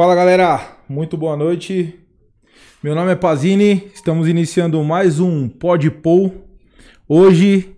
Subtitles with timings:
[0.00, 1.94] Fala galera, muito boa noite.
[2.82, 6.48] Meu nome é Pazini, estamos iniciando mais um Podpol.
[7.06, 7.76] Hoje,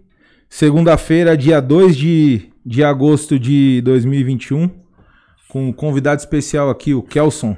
[0.48, 4.71] segunda-feira, dia 2 de, de agosto de 2021,
[5.48, 7.57] com um convidado especial aqui, o Kelson.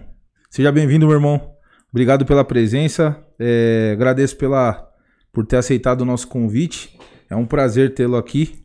[0.48, 1.52] Seja bem-vindo, meu irmão.
[1.90, 3.22] Obrigado pela presença.
[3.38, 4.82] É, agradeço pela,
[5.30, 6.98] por ter aceitado o nosso convite.
[7.28, 8.64] É um prazer tê-lo aqui.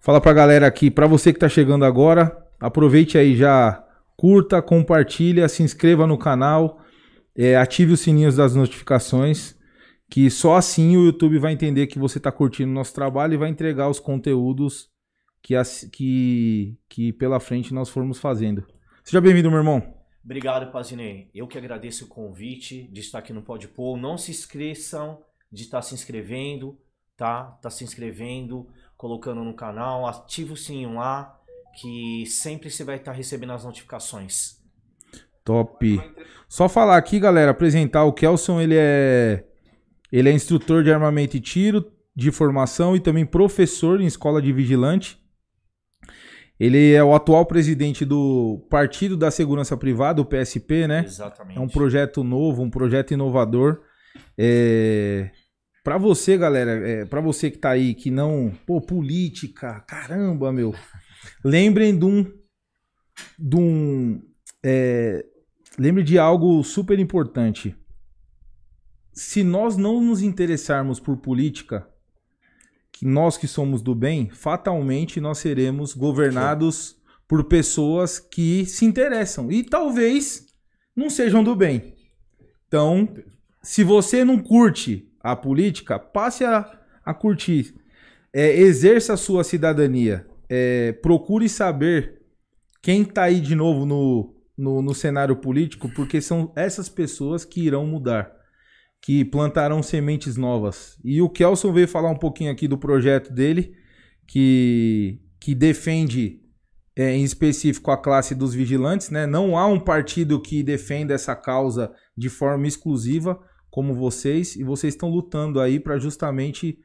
[0.00, 3.83] Fala pra galera aqui, pra você que tá chegando agora, aproveite aí já,
[4.16, 6.80] curta, compartilha, se inscreva no canal,
[7.36, 9.56] é, ative os sininhos das notificações,
[10.08, 13.38] que só assim o YouTube vai entender que você tá curtindo o nosso trabalho e
[13.38, 14.90] vai entregar os conteúdos
[15.42, 15.54] que,
[15.92, 18.64] que, que pela frente nós formos fazendo.
[19.02, 19.94] Seja bem-vindo, meu irmão.
[20.24, 21.28] Obrigado, Pazinei.
[21.34, 23.98] Eu que agradeço o convite de estar aqui no Podpol.
[23.98, 25.18] Não se esqueçam
[25.52, 26.78] de estar se inscrevendo,
[27.14, 27.58] tá?
[27.60, 31.38] Tá se inscrevendo colocando no canal, ativa o sininho lá,
[31.80, 34.56] que sempre você vai estar recebendo as notificações.
[35.44, 36.00] Top.
[36.48, 39.44] Só falar aqui, galera, apresentar o Kelson, ele é
[40.10, 44.52] ele é instrutor de armamento e tiro de formação e também professor em escola de
[44.52, 45.18] vigilante.
[46.58, 51.04] Ele é o atual presidente do Partido da Segurança Privada, o PSP, né?
[51.04, 51.58] Exatamente.
[51.58, 53.80] É um projeto novo, um projeto inovador.
[54.38, 55.30] É...
[55.82, 58.52] Pra você, galera, é, pra você que tá aí, que não.
[58.64, 60.74] Pô, política, caramba, meu.
[61.44, 62.24] Lembrem de um.
[63.38, 64.22] De um.
[64.62, 65.24] É,
[65.78, 67.76] lembre de algo super importante.
[69.12, 71.86] Se nós não nos interessarmos por política,
[72.90, 76.96] que nós que somos do bem, fatalmente nós seremos governados
[77.28, 80.46] por pessoas que se interessam e talvez
[80.96, 81.94] não sejam do bem.
[82.66, 83.08] Então,
[83.62, 87.74] se você não curte a política, passe a, a curtir.
[88.32, 90.26] É, exerça a sua cidadania.
[90.48, 92.22] É, procure saber
[92.82, 97.62] quem está aí de novo no, no, no, cenário político, porque são essas pessoas que
[97.62, 98.30] irão mudar,
[99.00, 100.98] que plantarão sementes novas.
[101.02, 103.74] E o Kelson veio falar um pouquinho aqui do projeto dele,
[104.26, 106.40] que, que defende
[106.96, 109.10] é, em específico a classe dos vigilantes.
[109.10, 109.26] Né?
[109.26, 113.40] Não há um partido que defenda essa causa de forma exclusiva
[113.70, 116.78] como vocês, e vocês estão lutando aí para justamente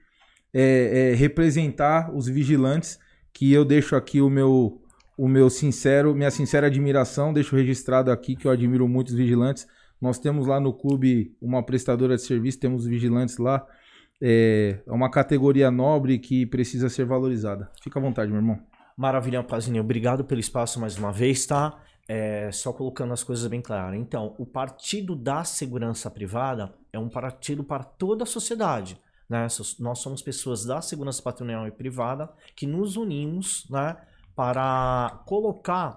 [0.52, 2.98] é, é, representar os vigilantes,
[3.34, 4.82] que eu deixo aqui o meu,
[5.18, 9.68] o meu sincero, minha sincera admiração, deixo registrado aqui que eu admiro muito os vigilantes.
[10.02, 13.66] Nós temos lá no clube uma prestadora de serviço, temos vigilantes lá.
[14.22, 17.70] É, é uma categoria nobre que precisa ser valorizada.
[17.82, 18.60] Fica à vontade, meu irmão.
[18.96, 19.82] Maravilha, Pazinho.
[19.82, 21.82] Obrigado pelo espaço mais uma vez, tá?
[22.08, 23.98] É, só colocando as coisas bem claras.
[23.98, 29.00] Então, o Partido da Segurança Privada é um partido para toda a sociedade.
[29.30, 29.48] Né?
[29.80, 33.96] Nós somos pessoas da segurança patrimonial e privada que nos unimos né,
[34.36, 35.96] para colocar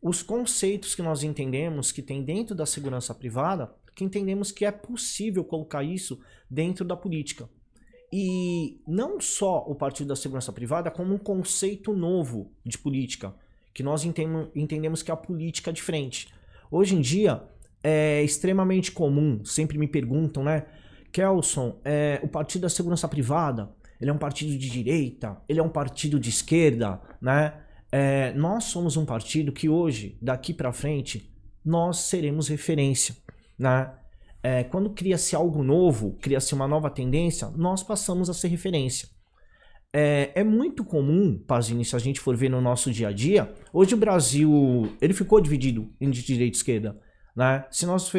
[0.00, 4.70] os conceitos que nós entendemos que tem dentro da segurança privada, que entendemos que é
[4.70, 7.48] possível colocar isso dentro da política.
[8.12, 13.34] E não só o Partido da Segurança Privada, como um conceito novo de política
[13.74, 16.32] que nós entendemos que é a política de frente.
[16.70, 17.42] Hoje em dia
[17.82, 20.66] é extremamente comum, sempre me perguntam, né?
[21.16, 25.62] Kelson, é, o Partido da Segurança Privada, ele é um partido de direita, ele é
[25.62, 27.54] um partido de esquerda, né?
[27.90, 31.34] É, nós somos um partido que hoje, daqui para frente,
[31.64, 33.16] nós seremos referência,
[33.58, 33.94] né?
[34.42, 39.08] É, quando cria-se algo novo, cria-se uma nova tendência, nós passamos a ser referência.
[39.94, 43.50] É, é, muito comum, Pazini, se a gente for ver no nosso dia a dia,
[43.72, 47.00] hoje o Brasil ele ficou dividido em direita e esquerda.
[47.34, 47.64] Né?
[47.70, 48.12] Se nós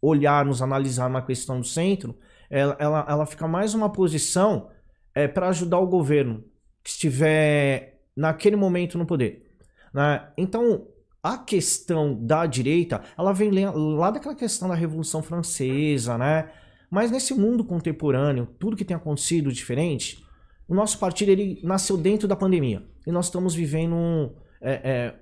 [0.00, 2.16] olharmos, analisar uma questão do centro,
[2.50, 4.70] ela, ela, ela fica mais uma posição
[5.14, 6.44] é, para ajudar o governo
[6.82, 9.46] que estiver naquele momento no poder.
[9.92, 10.28] Né?
[10.36, 10.86] Então,
[11.22, 16.50] a questão da direita, ela vem lá daquela questão da Revolução Francesa, né?
[16.90, 20.24] Mas nesse mundo contemporâneo, tudo que tem acontecido diferente,
[20.66, 25.14] o nosso partido ele nasceu dentro da pandemia e nós estamos vivendo é, é,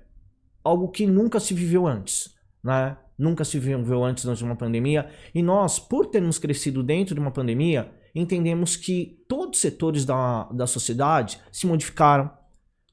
[0.63, 2.97] algo que nunca se viveu antes, né?
[3.17, 7.31] Nunca se viveu antes de uma pandemia e nós, por termos crescido dentro de uma
[7.31, 12.31] pandemia, entendemos que todos os setores da, da sociedade se modificaram,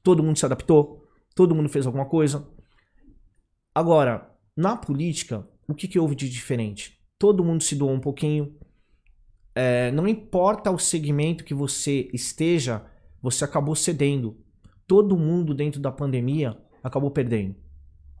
[0.01, 1.03] todo mundo se adaptou,
[1.35, 2.47] todo mundo fez alguma coisa.
[3.73, 6.99] Agora, na política, o que, que houve de diferente?
[7.19, 8.55] Todo mundo se doou um pouquinho,
[9.53, 12.85] é, não importa o segmento que você esteja,
[13.21, 14.37] você acabou cedendo.
[14.85, 17.55] Todo mundo dentro da pandemia acabou perdendo.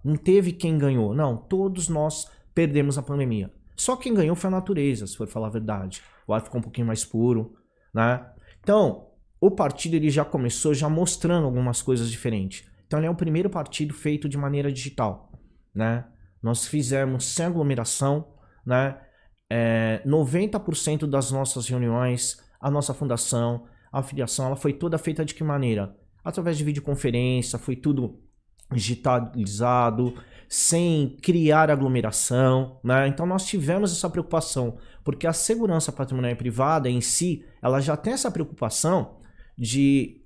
[0.05, 1.15] Não teve quem ganhou.
[1.15, 3.51] Não, todos nós perdemos a pandemia.
[3.75, 6.03] Só quem ganhou foi a natureza, se for falar a verdade.
[6.27, 7.55] O ar ficou um pouquinho mais puro,
[7.91, 8.23] né?
[8.61, 9.07] Então,
[9.41, 12.69] o partido ele já começou já mostrando algumas coisas diferentes.
[12.85, 15.31] Então, ele é o primeiro partido feito de maneira digital,
[15.73, 16.05] né?
[16.41, 18.27] Nós fizemos sem aglomeração,
[18.63, 19.01] né?
[19.49, 25.33] É, 90% das nossas reuniões, a nossa fundação, a filiação, ela foi toda feita de
[25.33, 25.95] que maneira?
[26.23, 28.23] Através de videoconferência, foi tudo
[28.71, 30.13] digitalizado,
[30.47, 33.07] sem criar aglomeração, né?
[33.07, 38.13] Então nós tivemos essa preocupação, porque a segurança patrimonial privada em si, ela já tem
[38.13, 39.17] essa preocupação
[39.57, 40.21] de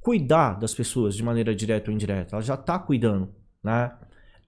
[0.00, 3.92] cuidar das pessoas de maneira direta ou indireta, ela já está cuidando, né?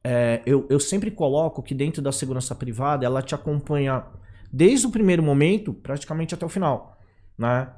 [0.04, 4.04] É, eu, eu sempre coloco que dentro da segurança privada, ela te acompanha
[4.52, 6.98] desde o primeiro momento, praticamente até o final,
[7.38, 7.72] né?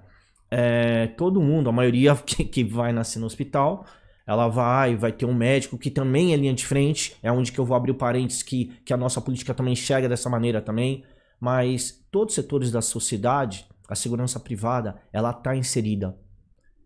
[0.51, 3.85] É, todo mundo, a maioria que, que vai nascer no hospital,
[4.27, 7.59] ela vai, vai ter um médico que também é linha de frente, é onde que
[7.59, 11.05] eu vou abrir o parênteses que, que a nossa política também enxerga dessa maneira também,
[11.39, 16.19] mas todos os setores da sociedade, a segurança privada, ela está inserida,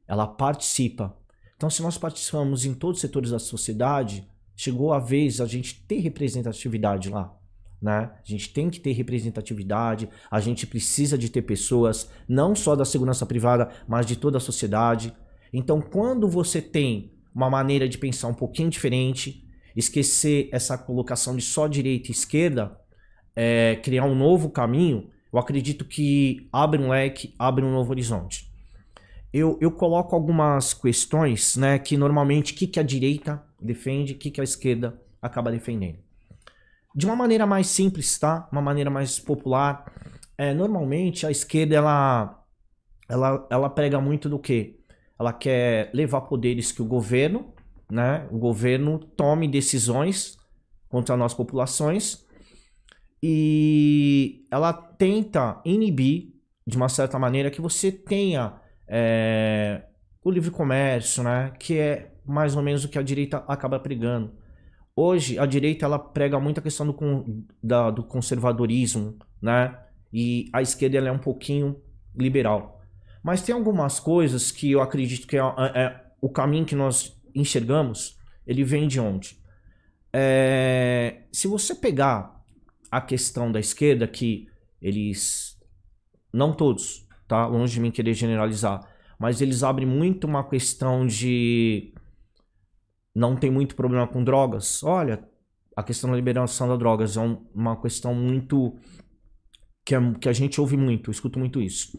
[0.07, 1.17] ela participa.
[1.57, 5.85] Então, se nós participamos em todos os setores da sociedade, chegou a vez a gente
[5.87, 7.35] ter representatividade lá.
[7.81, 8.11] Né?
[8.13, 12.85] A gente tem que ter representatividade, a gente precisa de ter pessoas, não só da
[12.85, 15.15] segurança privada, mas de toda a sociedade.
[15.53, 21.43] Então, quando você tem uma maneira de pensar um pouquinho diferente, esquecer essa colocação de
[21.43, 22.77] só direita e esquerda,
[23.37, 28.53] é, criar um novo caminho, eu acredito que abre um leque, abre um novo horizonte.
[29.33, 34.19] Eu, eu coloco algumas questões né, que normalmente o que, que a direita defende, o
[34.19, 35.99] que, que a esquerda acaba defendendo.
[36.93, 38.49] De uma maneira mais simples, tá?
[38.51, 39.93] Uma maneira mais popular.
[40.37, 42.45] É, normalmente a esquerda ela,
[43.09, 44.78] ela, ela prega muito do que?
[45.19, 47.53] Ela quer levar poderes que o governo,
[47.91, 50.37] né, o governo tome decisões
[50.89, 52.25] contra nós populações
[53.23, 56.35] e ela tenta inibir
[56.67, 59.85] de uma certa maneira que você tenha é,
[60.23, 64.35] o livre comércio, né, que é mais ou menos o que a direita acaba pregando.
[64.95, 69.77] Hoje a direita ela prega muito a questão do, da, do conservadorismo, né,
[70.13, 71.81] e a esquerda ela é um pouquinho
[72.15, 72.78] liberal.
[73.23, 77.17] Mas tem algumas coisas que eu acredito que é, é, é o caminho que nós
[77.35, 79.39] enxergamos, ele vem de onde?
[80.13, 82.43] É, se você pegar
[82.91, 84.49] a questão da esquerda, que
[84.81, 85.59] eles,
[86.33, 87.47] não todos, tá?
[87.47, 88.81] Longe de mim querer generalizar,
[89.19, 91.93] mas eles abrem muito uma questão de
[93.15, 94.83] não tem muito problema com drogas.
[94.83, 95.23] Olha,
[95.77, 98.77] a questão da liberação das drogas é um, uma questão muito
[99.85, 101.99] que, é, que a gente ouve muito, eu escuto muito isso.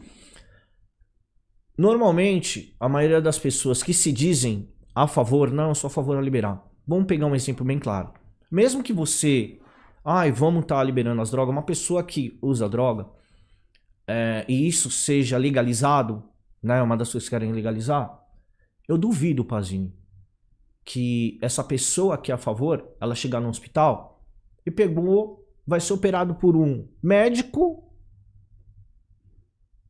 [1.80, 6.14] Normalmente, a maioria das pessoas que se dizem a favor, não, eu sou a favor
[6.14, 6.62] a liberar.
[6.86, 8.12] Vamos pegar um exemplo bem claro.
[8.52, 9.58] Mesmo que você,
[10.04, 13.08] ai, vamos estar tá liberando as drogas, uma pessoa que usa droga
[14.06, 16.22] é, e isso seja legalizado,
[16.62, 18.14] né, uma das pessoas que querem legalizar,
[18.86, 19.90] eu duvido, Pazinho,
[20.84, 24.22] que essa pessoa que é a favor, ela chegar no hospital
[24.66, 27.90] e pegou, vai ser operado por um médico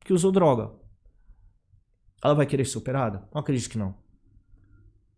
[0.05, 0.79] que usou droga.
[2.23, 3.27] Ela vai querer ser operada?
[3.33, 3.95] Eu acredito que não.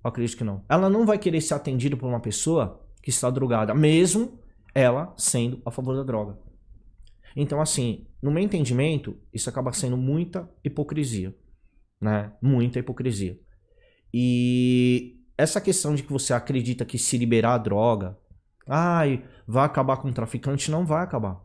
[0.04, 0.64] Eu acredito que não.
[0.68, 4.38] Ela não vai querer ser atendida por uma pessoa que está drogada, mesmo
[4.74, 6.38] ela sendo a favor da droga.
[7.34, 11.34] Então, assim, no meu entendimento, isso acaba sendo muita hipocrisia.
[12.00, 12.32] Né?
[12.40, 13.38] Muita hipocrisia.
[14.12, 18.18] E essa questão de que você acredita que se liberar a droga,
[18.68, 21.40] ai, vai acabar com o traficante, não vai acabar.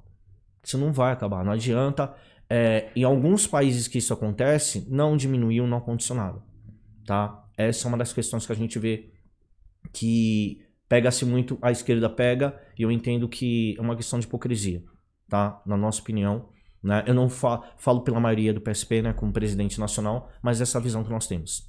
[0.63, 1.45] Isso não vai acabar.
[1.45, 2.13] Não adianta
[2.49, 6.41] é, em alguns países que isso acontece, não diminuiu não condicionado,
[7.05, 7.45] tá?
[7.57, 9.11] Essa é uma das questões que a gente vê
[9.91, 14.83] que pega-se muito, a esquerda pega, e eu entendo que é uma questão de hipocrisia,
[15.27, 15.61] tá?
[15.65, 16.49] Na nossa opinião,
[16.81, 17.03] né?
[17.05, 20.81] Eu não fa falo pela maioria do PSP, né, como presidente nacional, mas essa é
[20.81, 21.65] visão que nós temos.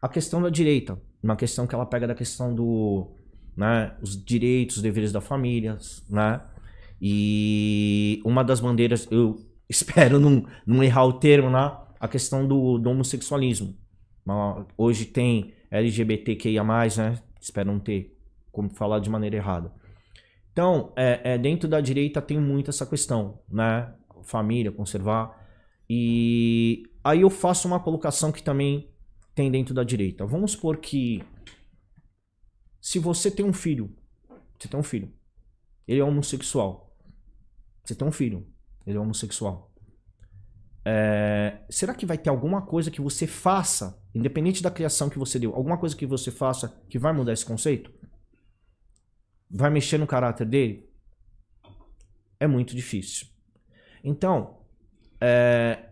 [0.00, 3.14] A questão da direita, uma questão que ela pega da questão do,
[3.56, 5.78] né, os direitos, os deveres da família,
[6.08, 6.40] né?
[7.00, 9.36] E uma das bandeiras, eu
[9.68, 11.94] espero não, não errar o termo lá, né?
[12.00, 13.76] a questão do, do homossexualismo.
[14.76, 17.18] Hoje tem LGBTQIA, né?
[17.40, 18.16] Espero não ter
[18.50, 19.72] como falar de maneira errada.
[20.52, 23.92] Então, é, é, dentro da direita tem muito essa questão, né?
[24.22, 25.42] Família, conservar.
[25.88, 28.90] E aí eu faço uma colocação que também
[29.34, 30.26] tem dentro da direita.
[30.26, 31.22] Vamos supor que
[32.80, 33.94] se você tem um filho,
[34.58, 35.12] você tem um filho,
[35.86, 36.94] ele é homossexual,
[37.82, 38.46] você tem um filho,
[38.86, 39.70] ele é homossexual.
[40.84, 45.38] É, será que vai ter alguma coisa que você faça, independente da criação que você
[45.38, 47.92] deu, alguma coisa que você faça que vai mudar esse conceito?
[49.50, 50.90] Vai mexer no caráter dele?
[52.40, 53.28] É muito difícil.
[54.02, 54.58] Então,
[55.20, 55.90] é,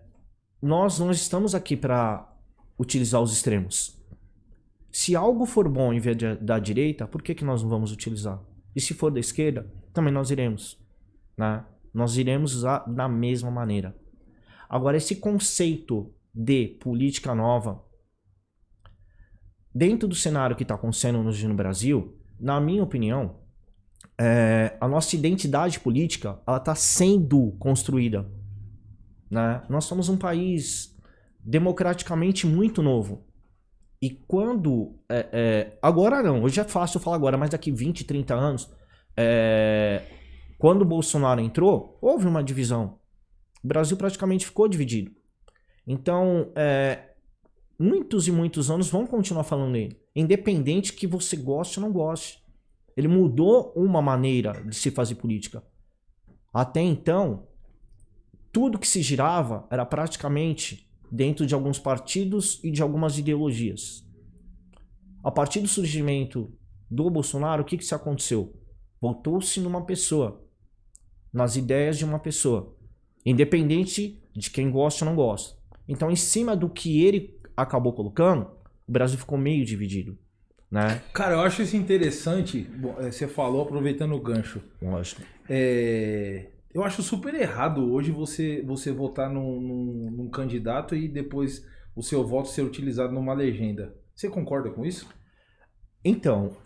[0.60, 2.28] nós não estamos aqui para
[2.78, 3.96] utilizar os extremos.
[4.90, 7.92] Se algo for bom em vez de, da direita, por que, que nós não vamos
[7.92, 8.42] utilizar?
[8.74, 10.78] E se for da esquerda, também nós iremos.
[11.36, 11.64] Né?
[11.92, 13.96] Nós iremos usar da mesma maneira.
[14.68, 17.84] Agora, esse conceito de política nova,
[19.74, 23.40] dentro do cenário que está acontecendo hoje no Brasil, na minha opinião,
[24.18, 28.30] é, a nossa identidade política ela está sendo construída.
[29.30, 29.62] Né?
[29.68, 30.96] Nós somos um país
[31.40, 33.26] democraticamente muito novo.
[34.02, 34.98] E quando.
[35.08, 38.70] É, é, agora não, hoje é fácil falar agora, mas daqui 20, 30 anos,
[39.16, 40.02] é,
[40.60, 42.98] quando o Bolsonaro entrou, houve uma divisão.
[43.64, 45.10] O Brasil praticamente ficou dividido.
[45.86, 47.14] Então, é,
[47.78, 52.44] muitos e muitos anos vão continuar falando nele, independente que você goste ou não goste.
[52.94, 55.64] Ele mudou uma maneira de se fazer política.
[56.52, 57.48] Até então,
[58.52, 64.06] tudo que se girava era praticamente dentro de alguns partidos e de algumas ideologias.
[65.24, 66.52] A partir do surgimento
[66.90, 68.54] do Bolsonaro, o que, que se aconteceu?
[69.00, 70.46] Voltou-se numa pessoa,
[71.32, 72.76] nas ideias de uma pessoa,
[73.24, 75.58] independente de quem gosta ou não gosta.
[75.88, 78.50] Então, em cima do que ele acabou colocando,
[78.86, 80.18] o Brasil ficou meio dividido.
[80.70, 81.02] Né?
[81.12, 82.70] Cara, eu acho isso interessante.
[82.98, 84.62] É, você falou, aproveitando o gancho.
[84.80, 85.22] Lógico.
[85.48, 91.66] É, eu acho super errado hoje você, você votar num, num, num, candidato e depois
[91.96, 93.94] o seu voto ser utilizado numa legenda.
[94.14, 95.08] Você concorda com isso?
[96.04, 96.56] Então,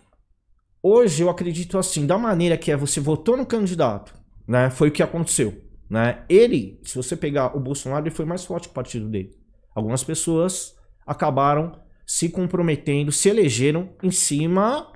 [0.82, 4.14] hoje eu acredito assim, da maneira que é você votou no candidato,
[4.46, 4.70] né?
[4.70, 6.24] Foi o que aconteceu, né?
[6.28, 9.36] Ele, se você pegar o Bolsonaro, ele foi mais forte que o partido dele.
[9.74, 10.74] Algumas pessoas
[11.06, 14.92] acabaram se comprometendo, se elegeram em cima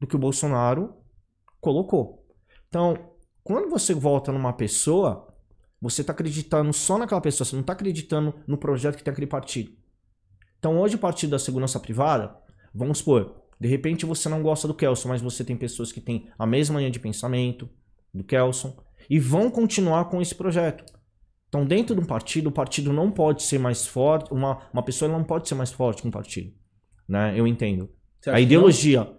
[0.00, 0.94] do que o Bolsonaro
[1.60, 2.26] colocou.
[2.68, 2.96] Então,
[3.42, 5.34] quando você volta numa pessoa,
[5.80, 9.26] você está acreditando só naquela pessoa, você não está acreditando no projeto que tem aquele
[9.26, 9.72] partido.
[10.58, 12.36] Então, hoje, o Partido da Segurança Privada,
[12.74, 16.30] vamos supor, de repente você não gosta do Kelson, mas você tem pessoas que têm
[16.38, 17.68] a mesma linha de pensamento
[18.12, 18.76] do Kelson
[19.08, 20.84] e vão continuar com esse projeto.
[21.48, 25.10] Então, dentro de um partido, o partido não pode ser mais forte, uma, uma pessoa
[25.10, 26.52] não pode ser mais forte que um partido.
[27.08, 27.34] Né?
[27.36, 27.90] Eu entendo.
[28.26, 29.10] A ideologia.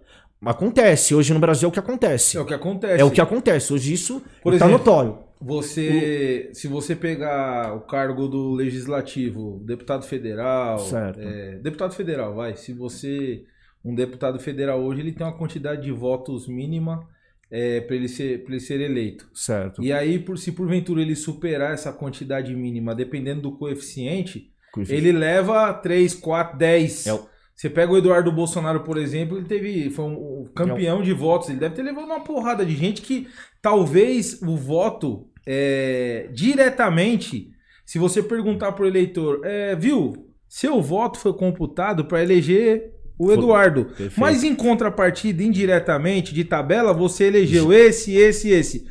[0.44, 1.14] Acontece.
[1.14, 2.38] Hoje no Brasil é o que acontece.
[2.38, 3.02] É o que acontece.
[3.02, 3.74] É o que acontece.
[3.74, 5.20] Hoje isso está notório.
[5.42, 6.56] Você, o...
[6.56, 10.80] se você pegar o cargo do legislativo, deputado federal,
[11.18, 12.56] é, deputado federal, vai.
[12.56, 13.44] Se você
[13.84, 17.08] um deputado federal hoje ele tem uma quantidade de votos mínima
[17.52, 19.30] é, para ele, ser, ele ser eleito.
[19.34, 19.84] Certo.
[19.84, 25.08] E aí, por, se porventura ele superar essa quantidade mínima, dependendo do coeficiente, coeficiente.
[25.08, 27.08] ele leva 3, 4, 10.
[27.08, 27.30] É o...
[27.54, 29.90] Você pega o Eduardo Bolsonaro, por exemplo, ele teve.
[29.92, 31.04] Foi um, campeão é o...
[31.04, 31.50] de votos.
[31.50, 33.28] Ele deve ter levado uma porrada de gente que
[33.62, 37.52] talvez o voto é, diretamente,
[37.86, 43.86] se você perguntar pro eleitor, é, viu, seu voto foi computado para eleger o Eduardo.
[43.86, 44.20] Perfeito.
[44.20, 48.88] Mas em contrapartida, indiretamente, de tabela, você elegeu esse, esse, esse.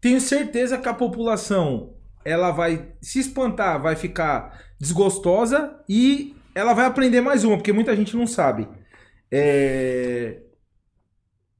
[0.00, 1.94] Tenho certeza que a população
[2.24, 7.94] ela vai se espantar, vai ficar desgostosa e ela vai aprender mais uma, porque muita
[7.94, 8.66] gente não sabe.
[9.30, 10.40] É...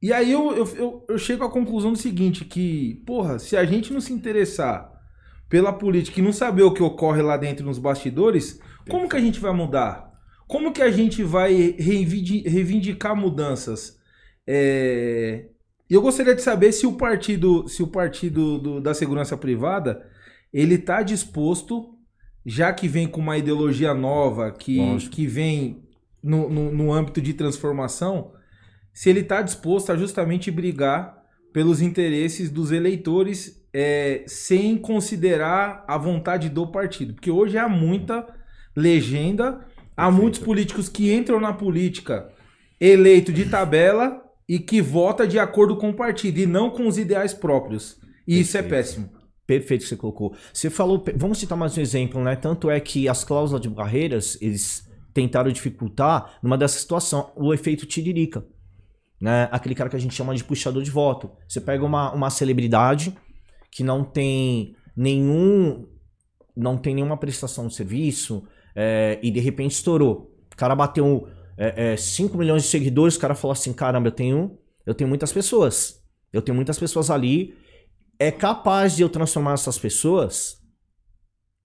[0.00, 3.64] E aí eu, eu, eu, eu chego à conclusão do seguinte, que, porra, se a
[3.64, 4.92] gente não se interessar
[5.48, 9.20] pela política e não saber o que ocorre lá dentro nos bastidores, como que a
[9.20, 10.07] gente vai mudar?
[10.48, 14.00] Como que a gente vai reivindicar mudanças?
[14.46, 15.44] É...
[15.88, 20.06] Eu gostaria de saber se o partido, se o partido do, da segurança privada
[20.52, 21.94] ele está disposto,
[22.44, 24.78] já que vem com uma ideologia nova, que,
[25.10, 25.82] que vem
[26.22, 28.32] no, no, no âmbito de transformação,
[28.92, 35.98] se ele está disposto a justamente brigar pelos interesses dos eleitores é, sem considerar a
[35.98, 37.14] vontade do partido.
[37.14, 38.26] Porque hoje há muita
[38.74, 39.66] legenda
[39.98, 42.30] Há muitos políticos que entram na política
[42.80, 46.96] eleito de tabela e que vota de acordo com o partido e não com os
[46.96, 47.98] ideais próprios.
[48.24, 48.40] E Perfeito.
[48.40, 49.10] isso é péssimo.
[49.44, 50.36] Perfeito que você colocou.
[50.52, 52.36] Você falou, vamos citar mais um exemplo, né?
[52.36, 57.84] Tanto é que as cláusulas de barreiras, eles tentaram dificultar numa dessa situação o efeito
[57.84, 58.46] tiririca.
[59.20, 59.48] Né?
[59.50, 61.28] Aquele cara que a gente chama de puxador de voto.
[61.48, 63.16] Você pega uma, uma celebridade
[63.68, 65.88] que não tem nenhum
[66.58, 68.44] não tem nenhuma prestação de serviço,
[68.80, 70.32] é, e de repente estourou.
[70.52, 74.12] O cara bateu é, é, 5 milhões de seguidores, o cara falou assim: caramba, eu
[74.12, 74.56] tenho,
[74.86, 76.00] eu tenho muitas pessoas.
[76.32, 77.56] Eu tenho muitas pessoas ali.
[78.20, 80.62] É capaz de eu transformar essas pessoas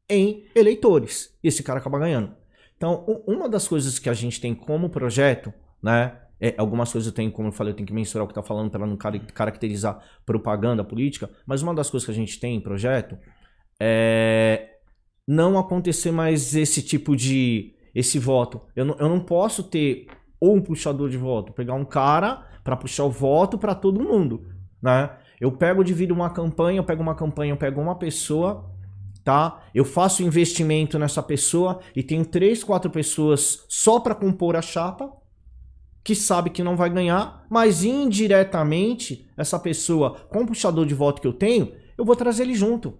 [0.09, 1.37] em eleitores.
[1.43, 2.35] E esse cara acaba ganhando.
[2.75, 6.19] Então, uma das coisas que a gente tem como projeto, né?
[6.41, 8.43] É, algumas coisas eu tenho, como eu falei, eu tenho que mensurar o que está
[8.43, 12.59] falando para não caracterizar propaganda política, mas uma das coisas que a gente tem em
[12.59, 13.17] projeto
[13.79, 14.72] é
[15.27, 18.61] não acontecer mais esse tipo de esse voto.
[18.75, 20.07] Eu não, eu não posso ter
[20.39, 24.47] ou um puxador de voto, pegar um cara para puxar o voto para todo mundo,
[24.81, 25.09] né?
[25.39, 28.69] Eu pego, divido uma campanha, eu pego uma campanha, eu pego uma pessoa,
[29.23, 29.63] tá?
[29.73, 35.11] Eu faço investimento nessa pessoa e tenho três, quatro pessoas só para compor a chapa,
[36.03, 41.21] que sabe que não vai ganhar, mas indiretamente essa pessoa com o puxador de voto
[41.21, 42.99] que eu tenho, eu vou trazer ele junto.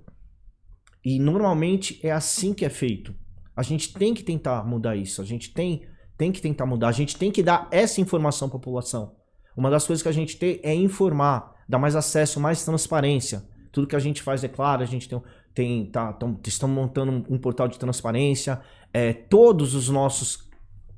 [1.03, 3.13] E normalmente é assim que é feito.
[3.55, 5.21] A gente tem que tentar mudar isso.
[5.21, 5.83] A gente tem,
[6.17, 6.87] tem que tentar mudar.
[6.87, 9.15] A gente tem que dar essa informação à população.
[9.55, 13.43] Uma das coisas que a gente tem é informar, dar mais acesso, mais transparência.
[13.71, 15.21] Tudo que a gente faz é claro, a gente tem,
[15.53, 18.59] tem tá, tão, estamos montando um, um, portal de transparência.
[18.91, 20.49] É, todos os nossos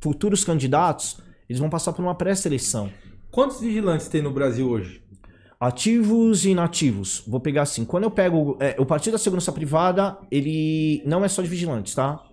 [0.01, 1.19] futuros candidatos,
[1.50, 2.89] eles vão passar por uma pré-seleção.
[3.31, 5.04] Quantos vigilantes tem no Brasil hoje?
[5.65, 7.24] Ativos e inativos.
[7.27, 7.84] Vou pegar assim.
[7.86, 8.55] Quando eu pego.
[8.60, 12.24] É, o Partido da Segurança Privada, ele não é só de vigilantes, tá?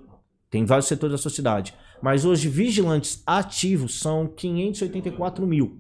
[0.51, 1.73] Tem vários setores da sociedade.
[2.03, 5.79] Mas hoje, vigilantes ativos são 584 mil.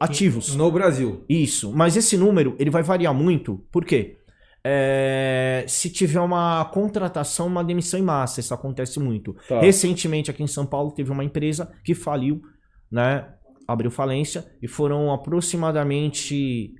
[0.00, 0.56] Ativos.
[0.56, 1.24] No Brasil.
[1.28, 1.72] Isso.
[1.74, 3.62] Mas esse número, ele vai variar muito.
[3.70, 4.16] Por quê?
[4.64, 8.40] É, se tiver uma contratação, uma demissão em massa.
[8.40, 9.36] Isso acontece muito.
[9.46, 9.60] Tá.
[9.60, 12.40] Recentemente, aqui em São Paulo, teve uma empresa que faliu,
[12.90, 13.26] né?
[13.68, 16.74] Abriu falência e foram aproximadamente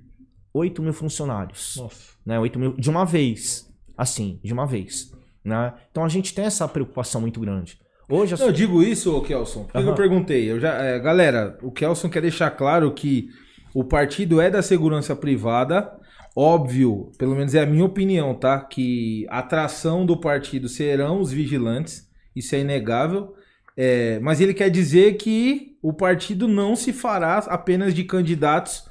[0.51, 1.75] 8 mil funcionários.
[1.77, 2.13] Nossa.
[2.25, 3.71] Né, 8 mil de uma vez.
[3.95, 5.11] Assim, de uma vez.
[5.45, 5.73] Né?
[5.91, 7.77] Então a gente tem essa preocupação muito grande.
[8.09, 9.89] Hoje Eu digo isso, Kelson, porque uhum.
[9.89, 10.49] eu perguntei.
[10.51, 13.29] Eu já, é, galera, o Kelson quer deixar claro que
[13.71, 15.95] o partido é da segurança privada.
[16.35, 18.59] Óbvio, pelo menos é a minha opinião, tá?
[18.61, 22.09] Que a atração do partido serão os vigilantes.
[22.35, 23.35] Isso é inegável.
[23.77, 28.89] É, mas ele quer dizer que o partido não se fará apenas de candidatos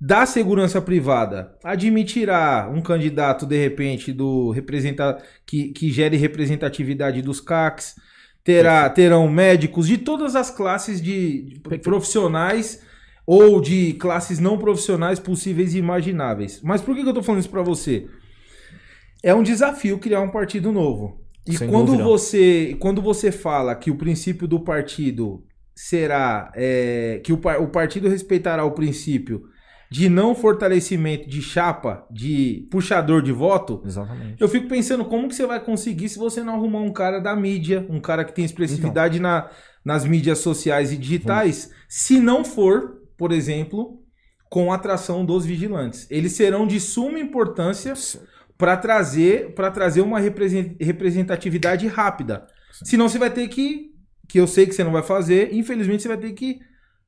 [0.00, 1.54] da segurança privada.
[1.62, 7.96] Admitirá um candidato, de repente, do representa que, que gere representatividade dos CACs.
[8.42, 12.82] Terá, terão médicos de todas as classes de, profissionais
[13.26, 16.58] ou de classes não profissionais possíveis e imagináveis.
[16.62, 18.08] Mas por que, que eu estou falando isso para você?
[19.22, 21.20] É um desafio criar um partido novo.
[21.46, 25.44] E Sem quando você, quando você fala que o princípio do partido
[25.82, 29.48] será é, que o, o partido respeitará o princípio
[29.90, 34.36] de não fortalecimento de chapa, de puxador de voto, Exatamente.
[34.38, 37.34] eu fico pensando como que você vai conseguir se você não arrumar um cara da
[37.34, 39.50] mídia, um cara que tem expressividade então, na,
[39.82, 44.02] nas mídias sociais e digitais, se não for, por exemplo,
[44.50, 46.06] com a atração dos vigilantes.
[46.10, 47.94] Eles serão de suma importância
[48.58, 52.46] para trazer para trazer uma representatividade rápida.
[52.70, 52.84] Sim.
[52.84, 53.89] Senão você vai ter que
[54.30, 56.60] que eu sei que você não vai fazer, infelizmente você vai ter que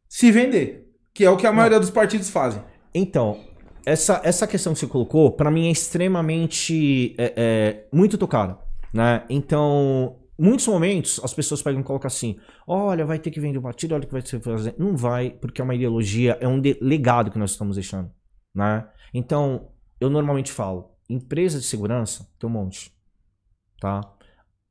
[0.08, 2.62] se vender, que é o que a maioria dos partidos fazem.
[2.94, 3.40] Então,
[3.86, 8.58] essa, essa questão que você colocou, para mim é extremamente é, é, muito tocada,
[8.92, 9.24] né?
[9.30, 13.62] Então, muitos momentos as pessoas pegam e colocam assim: olha, vai ter que vender o
[13.62, 14.74] partido, olha o que vai ser fazer.
[14.78, 18.10] Não vai, porque é uma ideologia, é um legado que nós estamos deixando,
[18.54, 18.86] né?
[19.14, 22.90] Então, eu normalmente falo, Empresa de segurança tem um monte.
[23.78, 24.00] Tá?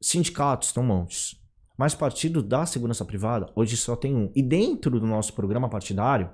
[0.02, 1.40] Sindicatos tem um monte.
[1.82, 4.32] Mas partido da segurança privada, hoje só tem um.
[4.36, 6.30] E dentro do nosso programa partidário,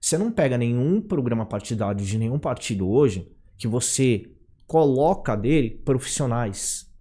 [0.00, 4.34] você não pega nenhum programa partidário de nenhum partido hoje que você
[4.66, 6.92] coloca dele profissionais.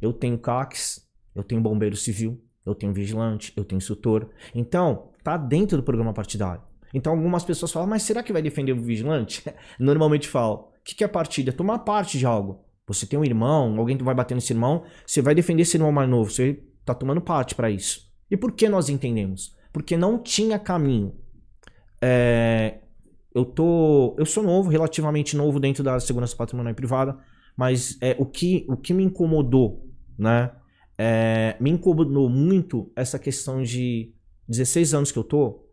[0.00, 4.30] Eu tenho CACs, eu tenho bombeiro civil, eu tenho vigilante, eu tenho instrutor.
[4.54, 6.62] Então, tá dentro do programa partidário.
[6.94, 9.42] Então algumas pessoas falam, mas será que vai defender o vigilante?
[9.76, 11.52] Normalmente falam, o que é partida?
[11.52, 12.64] Tomar parte de algo.
[12.86, 15.90] Você tem um irmão, alguém que vai bater nesse irmão, você vai defender esse irmão
[15.90, 18.06] mais novo, você está tomando parte para isso.
[18.30, 19.56] E por que nós entendemos?
[19.72, 21.14] Porque não tinha caminho.
[22.00, 22.78] É,
[23.34, 27.18] eu tô, eu sou novo, relativamente novo dentro da segurança patrimonial e privada,
[27.56, 29.86] mas é, o, que, o que me incomodou,
[30.18, 30.52] né?
[30.98, 34.14] É, me incomodou muito essa questão de
[34.48, 35.66] 16 anos que eu tô,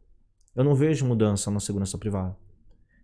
[0.55, 2.35] eu não vejo mudança na segurança privada.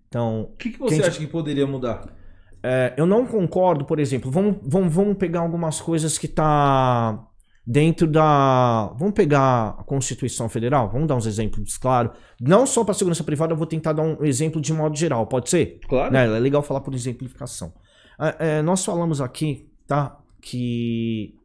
[0.08, 0.50] Então.
[0.54, 1.08] O que, que você gente...
[1.08, 2.19] acha que poderia mudar?
[2.62, 7.26] É, eu não concordo, por exemplo, vamos, vamos, vamos pegar algumas coisas que tá
[7.66, 8.88] dentro da.
[8.98, 12.12] Vamos pegar a Constituição Federal, vamos dar uns exemplos, claro.
[12.42, 15.50] Não só para segurança privada, eu vou tentar dar um exemplo de modo geral, pode
[15.50, 15.80] ser?
[15.88, 16.16] Claro.
[16.16, 17.74] É, é legal falar por exemplificação.
[18.20, 20.18] É, é, nós falamos aqui, tá?
[20.42, 21.36] Que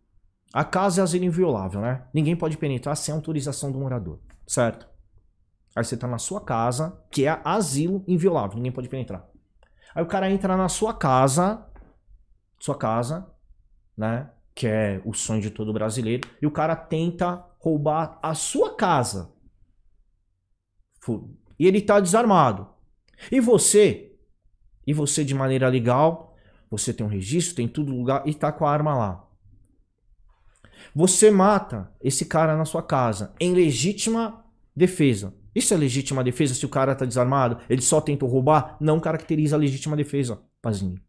[0.52, 2.04] a casa é asilo inviolável, né?
[2.14, 4.88] Ninguém pode penetrar sem autorização do morador, certo?
[5.76, 9.26] Aí você tá na sua casa, que é asilo inviolável, ninguém pode penetrar.
[9.94, 11.66] Aí o cara entra na sua casa,
[12.58, 13.30] sua casa,
[13.96, 14.30] né?
[14.54, 19.32] Que é o sonho de todo brasileiro, e o cara tenta roubar a sua casa.
[21.58, 22.68] E ele tá desarmado.
[23.30, 24.16] E você,
[24.86, 26.36] e você de maneira legal,
[26.70, 29.28] você tem um registro, tem tudo lugar e tá com a arma lá.
[30.94, 35.34] Você mata esse cara na sua casa em legítima defesa.
[35.54, 37.58] Isso é legítima defesa se o cara tá desarmado?
[37.68, 38.76] Ele só tentou roubar?
[38.80, 41.00] Não caracteriza a legítima defesa, Pazinho.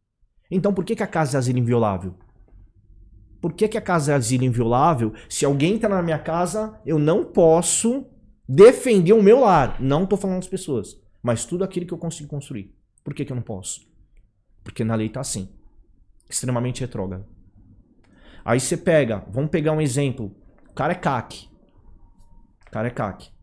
[0.52, 2.16] Então por que, que a casa é asilo inviolável?
[3.42, 5.14] Por que, que a casa é asilo inviolável?
[5.30, 8.06] Se alguém tá na minha casa, eu não posso
[8.48, 9.82] defender o meu lar.
[9.82, 12.76] Não tô falando das pessoas, mas tudo aquilo que eu consigo construir.
[13.04, 13.82] Por que, que eu não posso?
[14.64, 15.50] Porque na lei tá assim.
[16.28, 17.26] Extremamente retrógrado.
[18.44, 20.36] Aí você pega, vamos pegar um exemplo.
[20.70, 21.48] O cara é CAC.
[22.68, 23.35] O cara é CAC.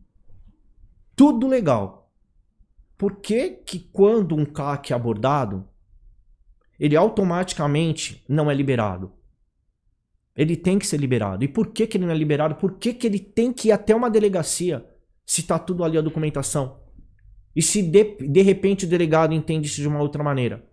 [1.15, 2.11] Tudo legal.
[2.97, 5.69] Por que que quando um CAC é abordado,
[6.79, 9.13] ele automaticamente não é liberado?
[10.35, 11.45] Ele tem que ser liberado.
[11.45, 12.55] E por que, que ele não é liberado?
[12.55, 14.87] Por que, que ele tem que ir até uma delegacia
[15.27, 16.81] se tá tudo ali a documentação?
[17.55, 20.65] E se de, de repente o delegado entende isso de uma outra maneira?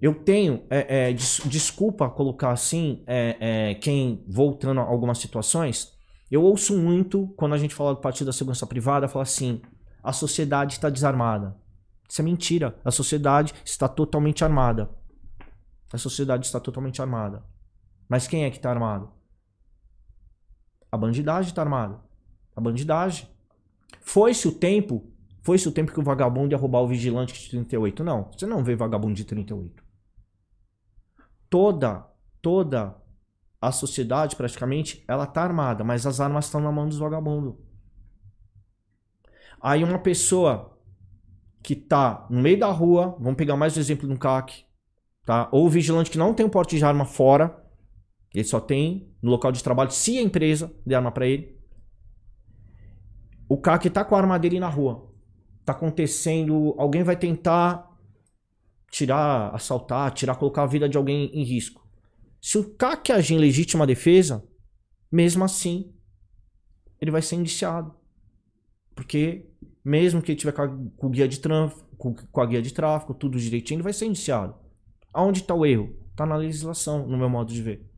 [0.00, 5.96] Eu tenho, é, é, des, desculpa colocar assim, é, é, quem voltando a algumas situações,
[6.32, 9.60] eu ouço muito quando a gente fala do Partido da Segurança Privada, falar assim:
[10.02, 11.54] a sociedade está desarmada.
[12.08, 12.74] Isso é mentira.
[12.82, 14.90] A sociedade está totalmente armada.
[15.92, 17.44] A sociedade está totalmente armada.
[18.08, 19.10] Mas quem é que está armado?
[20.90, 22.00] A bandidagem está armada.
[22.56, 23.28] A bandidagem.
[24.00, 28.02] Foi-se o tempo, foi-se o tempo que o vagabundo ia roubar o vigilante de 38.
[28.02, 29.84] Não, você não vê vagabundo de 38.
[31.50, 32.06] Toda,
[32.40, 33.01] toda
[33.62, 37.54] a sociedade, praticamente, ela tá armada, mas as armas estão na mão dos vagabundos.
[39.60, 40.76] Aí uma pessoa
[41.62, 44.64] que tá no meio da rua, vamos pegar mais um exemplo de um CAC,
[45.24, 45.48] tá?
[45.52, 47.56] Ou o vigilante que não tem um porte de arma fora,
[48.34, 51.56] ele só tem no local de trabalho, se a empresa der arma para ele.
[53.48, 55.08] O CAC tá com a arma dele na rua.
[55.64, 57.88] Tá acontecendo, alguém vai tentar
[58.90, 61.81] tirar, assaltar, tirar, colocar a vida de alguém em risco.
[62.42, 64.44] Se o CAC agir em legítima defesa,
[65.10, 65.94] mesmo assim,
[67.00, 67.94] ele vai ser indiciado.
[68.96, 69.46] Porque
[69.84, 73.38] mesmo que ele tiver com a, guia de tráfico, com, a guia de tráfego, tudo
[73.38, 74.56] direitinho, ele vai ser indiciado.
[75.14, 75.94] Aonde está o erro?
[76.10, 77.88] Está na legislação, no meu modo de ver.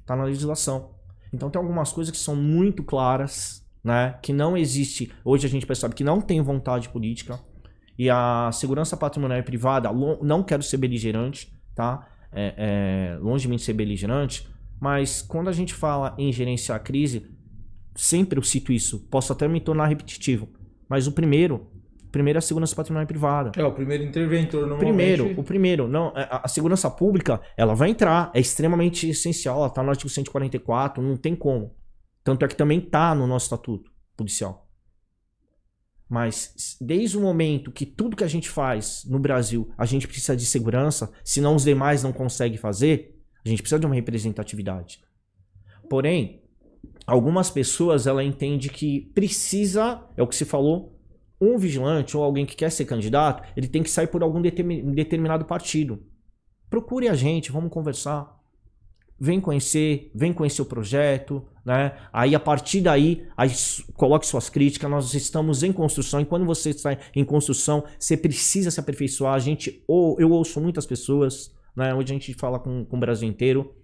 [0.00, 0.94] Está na legislação.
[1.30, 4.18] Então tem algumas coisas que são muito claras, né?
[4.22, 5.12] Que não existe.
[5.22, 7.38] Hoje a gente percebe que não tem vontade política.
[7.98, 9.92] E a segurança patrimonial e privada,
[10.22, 12.08] não quero ser beligerante, tá?
[12.34, 14.48] É, é, longe de mim ser beligerante,
[14.80, 17.26] mas quando a gente fala em gerenciar a crise,
[17.94, 19.06] sempre eu cito isso.
[19.10, 20.48] Posso até me tornar repetitivo,
[20.88, 21.70] mas o primeiro
[22.14, 23.50] Primeiro é a segurança patrimonial privada.
[23.56, 24.86] É, o primeiro interventor normalmente...
[24.86, 25.88] Primeiro, o primeiro.
[25.88, 29.90] Não, é, a, a segurança pública, ela vai entrar, é extremamente essencial, ela tá no
[29.90, 31.74] artigo 144, não tem como.
[32.22, 34.63] Tanto é que também tá no nosso estatuto policial.
[36.08, 40.36] Mas desde o momento que tudo que a gente faz no Brasil, a gente precisa
[40.36, 45.02] de segurança, senão os demais não conseguem fazer, a gente precisa de uma representatividade.
[45.88, 46.42] Porém,
[47.06, 50.98] algumas pessoas ela entende que precisa, é o que se falou,
[51.40, 55.44] um vigilante ou alguém que quer ser candidato, ele tem que sair por algum determinado
[55.44, 56.02] partido.
[56.70, 58.34] Procure a gente, vamos conversar.
[59.18, 61.92] Vem conhecer, vem conhecer o projeto, né?
[62.12, 63.50] Aí a partir daí, aí,
[63.94, 64.90] coloque suas críticas.
[64.90, 69.34] Nós estamos em construção e quando você está em construção, você precisa se aperfeiçoar.
[69.34, 71.94] A gente, ou eu ouço muitas pessoas, né?
[71.94, 73.74] Hoje a gente fala com, com o Brasil inteiro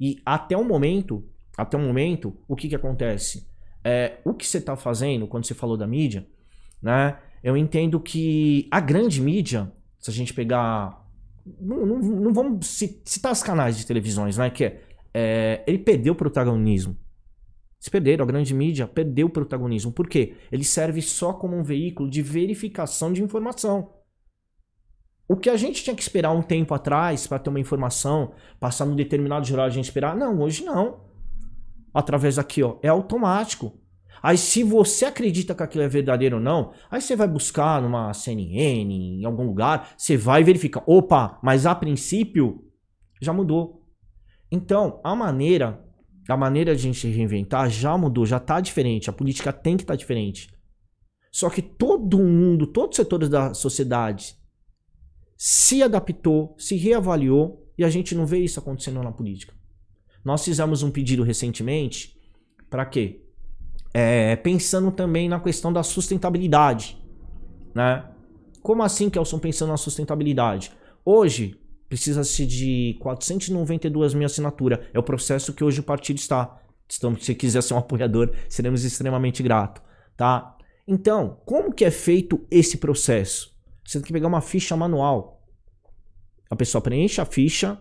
[0.00, 1.24] e até o momento,
[1.56, 3.46] até o momento, o que que acontece?
[3.84, 6.26] É, o que você está fazendo quando você falou da mídia?
[6.82, 7.18] né?
[7.42, 11.06] Eu entendo que a grande mídia, se a gente pegar.
[11.60, 12.66] Não, não, não vamos
[13.04, 14.50] citar os canais de televisões, né?
[14.50, 14.80] Que é,
[15.14, 16.96] é, ele perdeu o protagonismo.
[17.80, 19.92] Eles perderam, a grande mídia perdeu o protagonismo.
[19.92, 20.34] Por quê?
[20.50, 23.92] Ele serve só como um veículo de verificação de informação.
[25.28, 28.86] O que a gente tinha que esperar um tempo atrás para ter uma informação, passar
[28.86, 31.04] num determinado jornal a gente esperar, não, hoje não.
[31.94, 33.78] Através aqui, ó, é automático.
[34.22, 38.12] Aí se você acredita que aquilo é verdadeiro ou não, aí você vai buscar numa
[38.12, 40.82] CNN, em algum lugar, você vai verificar.
[40.86, 42.64] Opa, mas a princípio
[43.20, 43.84] já mudou.
[44.50, 45.84] Então, a maneira,
[46.28, 49.08] a maneira de a gente reinventar já mudou, já está diferente.
[49.08, 50.48] A política tem que estar tá diferente.
[51.32, 54.36] Só que todo mundo, todos os setores da sociedade
[55.36, 59.54] se adaptou, se reavaliou e a gente não vê isso acontecendo na política.
[60.24, 62.18] Nós fizemos um pedido recentemente
[62.68, 63.28] para quê?
[63.92, 66.98] é, pensando também na questão da sustentabilidade.
[67.74, 68.04] Né?
[68.62, 70.72] Como assim, Kelson, pensando na sustentabilidade?
[71.04, 71.58] Hoje,
[71.88, 74.80] precisa-se de 492 mil assinaturas.
[74.92, 76.60] É o processo que hoje o partido está.
[76.96, 79.82] Então, se quiser ser um apoiador, seremos extremamente gratos.
[80.16, 80.56] Tá?
[80.86, 83.56] Então, como que é feito esse processo?
[83.84, 85.46] Você tem que pegar uma ficha manual.
[86.50, 87.80] A pessoa preenche a ficha,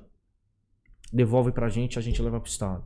[1.12, 2.84] devolve pra gente, a gente leva pro Estado.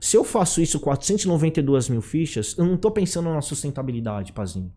[0.00, 4.72] Se eu faço isso 492 mil fichas, eu não tô pensando na sustentabilidade, Pazinho.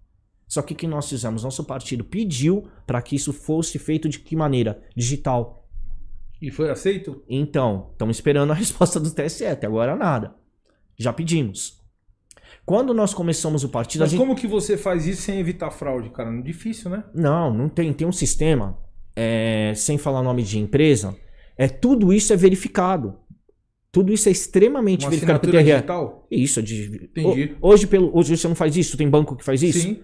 [0.51, 1.45] Só que o que nós fizemos?
[1.45, 4.83] Nosso partido pediu para que isso fosse feito de que maneira?
[4.93, 5.65] Digital.
[6.41, 7.23] E foi aceito?
[7.29, 10.35] Então, estamos esperando a resposta do TSE, até agora nada.
[10.99, 11.79] Já pedimos.
[12.65, 14.01] Quando nós começamos o partido.
[14.01, 14.19] Mas gente...
[14.19, 16.29] como que você faz isso sem evitar fraude, cara?
[16.29, 17.05] Não é difícil, né?
[17.15, 17.93] Não, não tem.
[17.93, 18.77] Tem um sistema,
[19.15, 21.15] é, sem falar nome de empresa,
[21.57, 23.17] é tudo isso é verificado.
[23.89, 25.63] Tudo isso é extremamente Uma verificado pelo TRE.
[25.63, 26.27] digital?
[26.29, 27.05] Isso, é de...
[27.05, 27.55] Entendi.
[27.61, 28.17] Ho- Hoje, pelo...
[28.17, 28.97] Hoje você não faz isso?
[28.97, 29.79] Tem banco que faz isso?
[29.79, 30.01] Sim.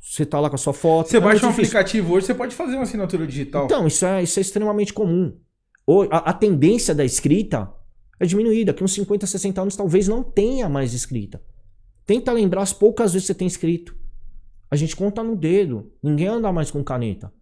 [0.00, 1.08] Você tá lá com a sua foto.
[1.10, 1.78] Você é baixa um difícil.
[1.78, 3.66] aplicativo hoje, você pode fazer uma assinatura digital.
[3.66, 5.36] Então, isso é, isso é extremamente comum.
[5.86, 7.72] Ho- A, a tendência da escrita
[8.20, 8.72] é diminuída.
[8.72, 11.42] Daqui uns 50, 60 anos talvez não tenha mais escrita.
[12.06, 13.94] Tenta lembrar as poucas vezes que você tem escrito.
[14.70, 15.92] A gente conta no dedo.
[16.02, 17.32] Ninguém anda mais com caneta.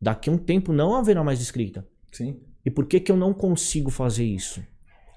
[0.00, 1.86] Daqui a um tempo não haverá mais escrita.
[2.12, 2.40] Sim.
[2.64, 4.62] E por que, que eu não consigo fazer isso?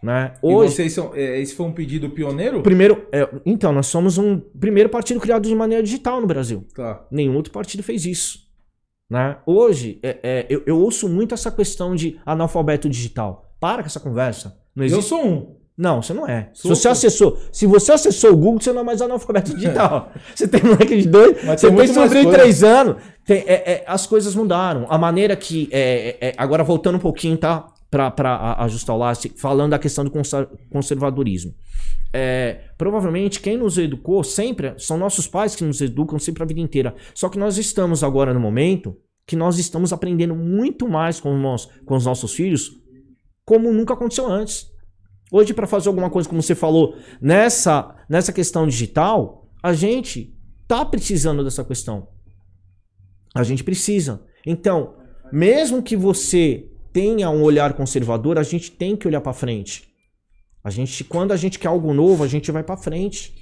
[0.02, 0.34] Né?
[0.44, 1.12] E Hoje, vocês são.
[1.16, 2.62] é, esse foi um pedido pioneiro?
[2.62, 6.66] primeiro, é, então, nós somos um primeiro partido criado de maneira digital no Brasil.
[6.76, 7.06] Tá.
[7.12, 8.40] Nenhum outro partido fez isso.
[9.10, 9.38] Né?
[9.46, 13.46] Hoje, é, é, eu, eu ouço muito essa questão de analfabeto digital.
[13.60, 14.56] Para com essa conversa.
[14.76, 15.10] Não Eu existe.
[15.10, 15.58] sou um.
[15.78, 16.50] Não, você não é.
[16.54, 20.12] Sou, se você acessou, se você acessou o Google, você não é mais analfabeto digital.
[20.36, 22.98] você tem moleque de dois, Mas você tem sobrinho de três anos.
[23.26, 24.86] Tem- é, é, as coisas mudaram.
[24.90, 25.70] A maneira que.
[26.36, 27.68] agora voltando um pouquinho, tá?
[27.90, 31.54] Pra, pra a- ajustar o laço, falando da questão do conser- conservadorismo.
[32.14, 36.60] É, provavelmente quem nos educou sempre são nossos pais que nos educam sempre a vida
[36.60, 36.96] inteira.
[37.16, 38.96] Só que nós estamos agora no momento
[39.26, 42.72] que nós estamos aprendendo muito mais com, nós, com os nossos filhos,
[43.46, 44.68] como nunca aconteceu antes.
[45.32, 50.34] Hoje, para fazer alguma coisa, como você falou, nessa, nessa questão digital, a gente
[50.68, 52.08] tá precisando dessa questão.
[53.36, 54.24] A gente precisa.
[54.46, 54.96] Então,
[55.32, 59.88] mesmo que você tenha um olhar conservador, a gente tem que olhar para frente.
[60.64, 63.36] A gente, quando a gente quer algo novo, a gente vai para frente,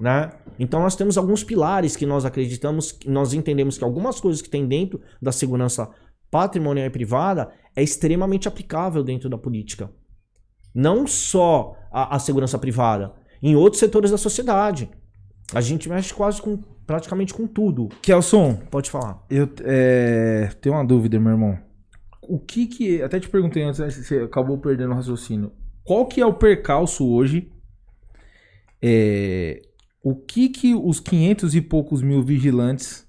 [0.00, 0.32] né?
[0.58, 4.50] Então nós temos alguns pilares que nós acreditamos, que nós entendemos que algumas coisas que
[4.50, 5.88] tem dentro da segurança
[6.28, 9.88] patrimonial e privada é extremamente aplicável dentro da política.
[10.74, 14.90] Não só a, a segurança privada, em outros setores da sociedade.
[15.54, 17.90] A gente mexe quase com praticamente com tudo.
[18.02, 19.24] Kelson, Pode falar.
[19.30, 21.67] eu é, tenho uma dúvida, meu irmão.
[22.28, 23.02] O que que.
[23.02, 25.52] Até te perguntei antes, né, você acabou perdendo o raciocínio.
[25.82, 27.50] Qual que é o percalço hoje?
[28.80, 29.62] É,
[30.02, 33.08] o que que os 500 e poucos mil vigilantes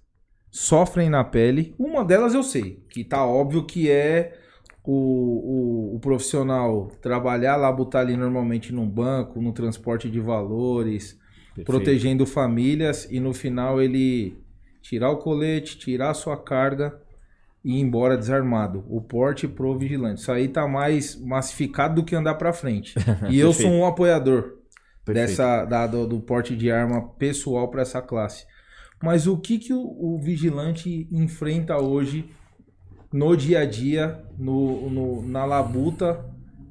[0.49, 1.75] sofrem na pele?
[1.77, 4.39] Uma delas eu sei, que tá óbvio que é
[4.83, 11.19] o, o, o profissional trabalhar lá, botar ali normalmente num banco, no transporte de valores,
[11.65, 14.37] protegendo famílias e no final ele
[14.81, 16.99] tirar o colete, tirar a sua carga
[17.63, 18.83] e ir embora desarmado.
[18.87, 20.21] O porte pro vigilante.
[20.21, 22.95] Isso aí tá mais massificado do que andar pra frente.
[23.29, 24.57] E eu sou um apoiador
[25.05, 25.27] Perfeito.
[25.29, 28.45] dessa da- do, do porte de arma pessoal para essa classe.
[29.01, 32.29] Mas o que que o, o vigilante enfrenta hoje
[33.11, 36.23] no dia a dia, no, no- na labuta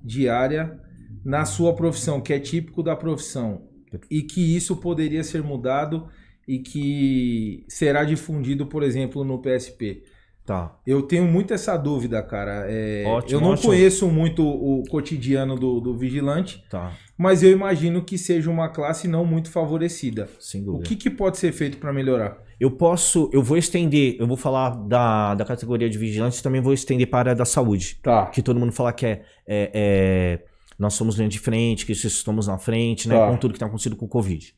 [0.04, 0.78] diária,
[1.24, 3.62] na sua profissão, que é típico da profissão,
[4.10, 6.08] e que isso poderia ser mudado
[6.46, 10.02] e que será difundido, por exemplo, no PSP.
[10.48, 10.74] Tá.
[10.86, 12.64] Eu tenho muito essa dúvida, cara.
[12.66, 13.68] É, Ótimo, eu não ótimo.
[13.68, 16.90] conheço muito o cotidiano do, do vigilante, Tá.
[17.18, 20.26] mas eu imagino que seja uma classe não muito favorecida.
[20.40, 20.84] Sem O dúvida.
[20.88, 22.38] que, que pode ser feito para melhorar?
[22.58, 26.72] Eu posso, eu vou estender, eu vou falar da, da categoria de vigilantes, também vou
[26.72, 27.98] estender para a área da saúde.
[28.02, 28.24] Tá.
[28.28, 30.38] Que todo mundo fala que é, é- é-
[30.78, 33.16] nós somos linha de frente, que estamos na frente, né?
[33.18, 33.26] Tá.
[33.28, 34.54] Com tudo que está acontecendo com o Covid.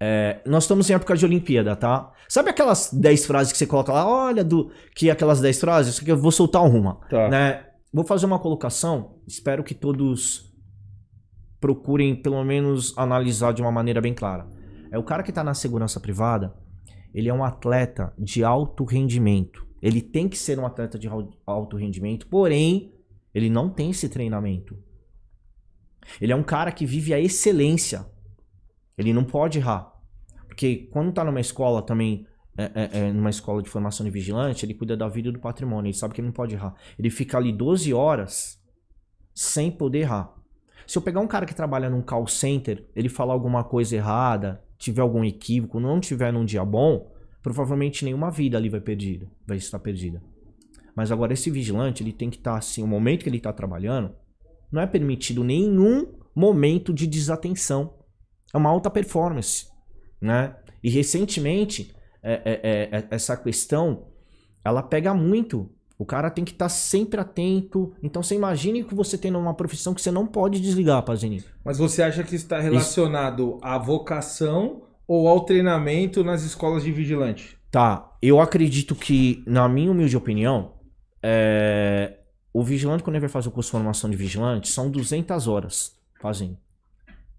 [0.00, 2.12] É, nós estamos em época de Olimpíada, tá?
[2.28, 4.06] Sabe aquelas 10 frases que você coloca lá?
[4.06, 6.96] Olha, do, que aquelas 10 frases, aqui eu vou soltar uma.
[7.08, 7.28] Tá.
[7.28, 7.64] Né?
[7.92, 10.52] Vou fazer uma colocação, espero que todos
[11.60, 14.46] procurem pelo menos analisar de uma maneira bem clara.
[14.90, 16.54] É o cara que está na segurança privada,
[17.14, 19.66] ele é um atleta de alto rendimento.
[19.80, 22.92] Ele tem que ser um atleta de al- alto rendimento, porém,
[23.34, 24.76] ele não tem esse treinamento.
[26.20, 28.06] Ele é um cara que vive a excelência.
[28.96, 29.92] Ele não pode errar.
[30.46, 34.64] Porque quando tá numa escola também, é, é, é, numa escola de formação de vigilante,
[34.64, 35.88] ele cuida da vida e do patrimônio.
[35.88, 36.74] Ele sabe que ele não pode errar.
[36.98, 38.60] Ele fica ali 12 horas
[39.34, 40.34] sem poder errar.
[40.86, 44.62] Se eu pegar um cara que trabalha num call center, ele falar alguma coisa errada,
[44.78, 49.56] tiver algum equívoco, não tiver num dia bom, provavelmente nenhuma vida ali vai perdida, vai
[49.56, 50.22] estar perdida.
[50.94, 54.14] Mas agora esse vigilante, ele tem que estar assim, o momento que ele está trabalhando,
[54.70, 57.94] não é permitido nenhum momento de desatenção.
[58.54, 59.66] É uma alta performance,
[60.20, 60.56] né?
[60.82, 64.06] E recentemente, é- é- é- é- essa questão,
[64.64, 67.94] ela pega muito O cara tem que estar sempre atento.
[68.02, 71.42] Então você imagine que você tem uma profissão que você não pode desligar, Pazini.
[71.64, 77.56] Mas você acha que está relacionado à vocação ou ao treinamento nas escolas de vigilante?
[77.70, 80.74] Tá, eu acredito que, na minha humilde opinião,
[81.22, 82.18] é,
[82.52, 85.92] o vigilante, quando ele vai fazer o curso de formação de vigilante, são 200 horas
[86.20, 86.58] fazendo.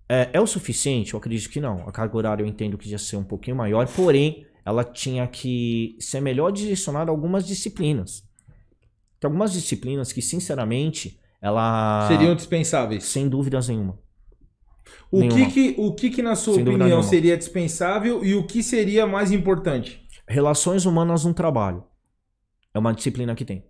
[0.10, 1.14] É, é, o suficiente?
[1.14, 1.88] Eu acredito que não.
[1.88, 5.96] A carga horária eu entendo que ia ser um pouquinho maior, porém, ela tinha que
[6.00, 8.24] ser melhor direcionada a algumas disciplinas.
[9.20, 12.08] Tem algumas disciplinas que, sinceramente, ela.
[12.08, 13.04] Seriam dispensáveis.
[13.04, 14.00] Sem dúvidas nenhuma.
[15.12, 18.64] O, que, que, o que, que, na sua Sem opinião, seria dispensável e o que
[18.64, 20.06] seria mais importante?
[20.28, 21.84] Relações humanas no trabalho.
[22.74, 23.66] É uma disciplina que tem.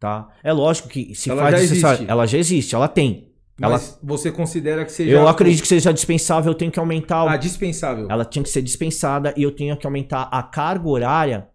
[0.00, 0.28] Tá?
[0.42, 2.10] É lógico que se ela faz já existe.
[2.10, 3.31] ela já existe, ela tem.
[3.58, 3.98] Mas ela...
[4.02, 5.12] você considera que seja.
[5.12, 7.24] Eu acredito que seja dispensável, eu tenho que aumentar.
[7.24, 7.28] O...
[7.28, 8.08] Ah, dispensável.
[8.10, 11.48] Ela tinha que ser dispensada e eu tenho que aumentar a carga horária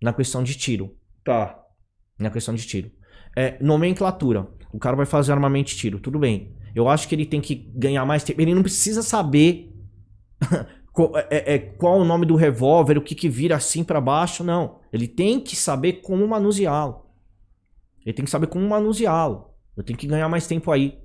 [0.00, 0.96] na questão de tiro.
[1.24, 1.58] Tá.
[2.18, 2.90] Na questão de tiro.
[3.36, 4.48] É, nomenclatura.
[4.72, 6.56] O cara vai fazer armamento de tiro, tudo bem.
[6.74, 8.40] Eu acho que ele tem que ganhar mais tempo.
[8.40, 9.74] Ele não precisa saber
[10.92, 14.44] qual, é, é, qual o nome do revólver, o que, que vira assim para baixo,
[14.44, 14.80] não.
[14.92, 17.06] Ele tem que saber como manuseá-lo.
[18.04, 19.45] Ele tem que saber como manuseá-lo.
[19.76, 20.98] Eu tenho que ganhar mais tempo aí.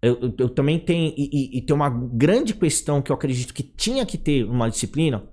[0.00, 1.14] Eu, eu, eu também tenho.
[1.16, 4.68] E, e, e, tem uma grande questão que eu acredito que tinha que ter uma
[4.68, 5.28] disciplina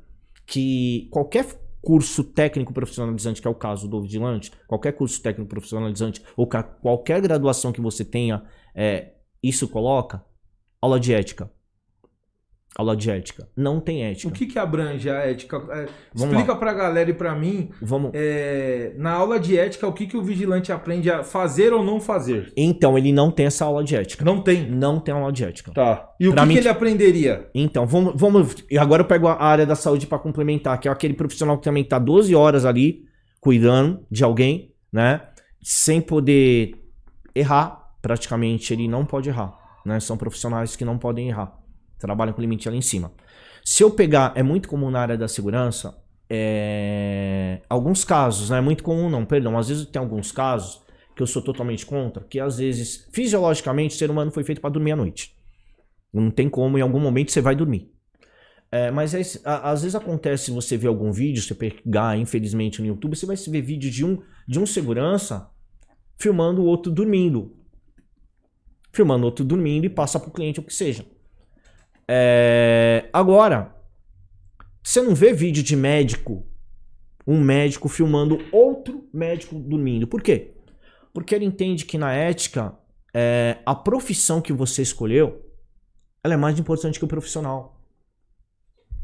[0.46, 1.46] que qualquer
[1.82, 6.48] curso técnico profissionalizante, que é o caso do vigilante, qualquer curso técnico profissionalizante, ou
[6.82, 8.44] qualquer graduação que você tenha,
[8.76, 10.24] é, isso coloca
[10.82, 11.50] aula de ética
[12.80, 13.48] aula de ética.
[13.56, 14.30] Não tem ética.
[14.30, 15.62] O que, que abrange a ética?
[15.70, 17.70] É, explica para a galera e para mim.
[17.82, 18.12] Vamos.
[18.14, 22.00] É, na aula de ética, o que, que o vigilante aprende a fazer ou não
[22.00, 22.54] fazer?
[22.56, 24.24] Então, ele não tem essa aula de ética.
[24.24, 24.70] Não tem?
[24.70, 25.74] Não tem aula de ética.
[25.74, 26.10] Tá.
[26.20, 27.50] E o que, mim, que ele aprenderia?
[27.54, 28.14] Então, vamos.
[28.16, 31.64] vamos agora eu pego a área da saúde para complementar, que é aquele profissional que
[31.64, 33.04] também tá 12 horas ali
[33.42, 35.22] cuidando de alguém, né?
[35.62, 36.76] Sem poder
[37.36, 37.78] errar.
[38.02, 39.54] Praticamente ele não pode errar.
[39.86, 40.00] Né?
[40.00, 41.59] São profissionais que não podem errar
[42.00, 43.12] trabalham com limite ali em cima.
[43.64, 45.98] Se eu pegar, é muito comum na área da segurança,
[46.30, 50.82] é, alguns casos, não é muito comum não, perdão, às vezes tem alguns casos
[51.16, 54.70] que eu sou totalmente contra, que às vezes, fisiologicamente, o ser humano foi feito para
[54.70, 55.36] dormir à noite.
[56.14, 57.92] Não tem como, em algum momento você vai dormir.
[58.72, 63.16] É, mas é, às vezes acontece você ver algum vídeo, você pegar, infelizmente, no YouTube,
[63.16, 65.50] você vai ver vídeo de um, de um segurança
[66.18, 67.56] filmando o outro dormindo.
[68.92, 71.06] Filmando o outro dormindo e passa para o cliente o que seja.
[72.12, 73.08] É...
[73.14, 73.76] Agora,
[74.82, 76.44] você não vê vídeo de médico,
[77.28, 80.08] um médico filmando outro médico dormindo.
[80.08, 80.56] Por quê?
[81.14, 82.76] Porque ele entende que na ética,
[83.14, 85.46] é, a profissão que você escolheu,
[86.24, 87.80] ela é mais importante que o profissional.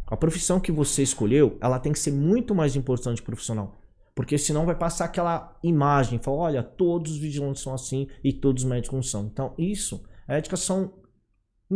[0.07, 3.75] A profissão que você escolheu, ela tem que ser muito mais importante que o profissional.
[4.15, 8.63] Porque senão vai passar aquela imagem, falar, olha, todos os vigilantes são assim e todos
[8.63, 9.25] os médicos não são.
[9.27, 11.04] Então, isso, a ética são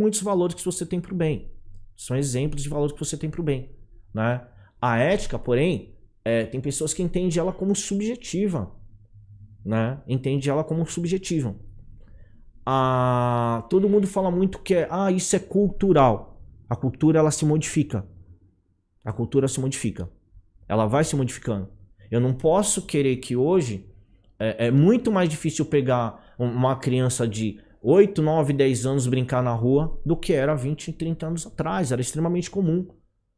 [0.00, 1.52] muitos valores que você tem para o bem.
[1.96, 3.70] São exemplos de valores que você tem para o bem.
[4.14, 4.42] Né?
[4.80, 8.70] A ética, porém, é, tem pessoas que entendem ela como subjetiva.
[9.64, 10.00] Né?
[10.08, 11.54] Entende ela como subjetiva.
[12.64, 16.42] Ah, todo mundo fala muito que é, ah, isso é cultural.
[16.68, 18.06] A cultura ela se modifica.
[19.04, 20.08] A cultura se modifica.
[20.66, 21.68] Ela vai se modificando.
[22.10, 23.86] Eu não posso querer que hoje
[24.38, 29.54] é, é muito mais difícil pegar uma criança de 8, 9, 10 anos brincar na
[29.54, 31.92] rua do que era 20, 30 anos atrás.
[31.92, 32.86] Era extremamente comum.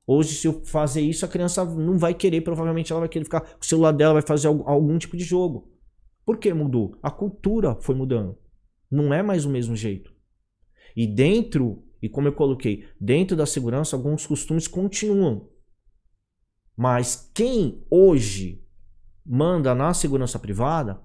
[0.04, 3.40] Hoje, se eu fazer isso, a criança não vai querer, provavelmente ela vai querer ficar
[3.40, 5.70] com o celular dela, vai fazer algum, algum tipo de jogo.
[6.24, 6.98] Por que mudou?
[7.02, 8.36] A cultura foi mudando.
[8.90, 10.12] Não é mais o mesmo jeito.
[10.96, 15.48] E dentro, e como eu coloquei, dentro da segurança, alguns costumes continuam.
[16.76, 18.62] Mas quem hoje
[19.24, 21.00] manda na segurança privada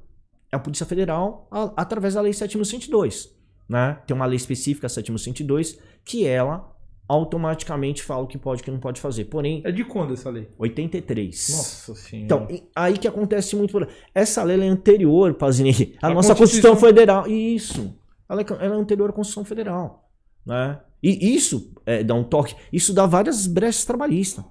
[0.52, 3.30] é a Polícia Federal a, através da Lei 7.102.
[3.68, 4.00] Né?
[4.08, 6.74] Tem uma lei específica, 7.102, que ela
[7.08, 9.26] automaticamente fala o que pode e o que não pode fazer.
[9.26, 9.62] Porém.
[9.66, 10.50] É de quando essa lei?
[10.58, 11.50] 83.
[11.50, 12.26] Nossa senhora.
[12.26, 13.86] Então, aí que acontece muito.
[14.14, 16.72] Essa lei é anterior, Pazini, à nossa Constituição...
[16.72, 17.28] Constituição Federal.
[17.28, 17.96] Isso.
[18.30, 20.10] Ela é, ela é anterior à Constituição Federal.
[20.46, 20.80] Né?
[21.02, 22.56] E isso é, dá um toque.
[22.72, 24.44] Isso dá várias brechas trabalhistas.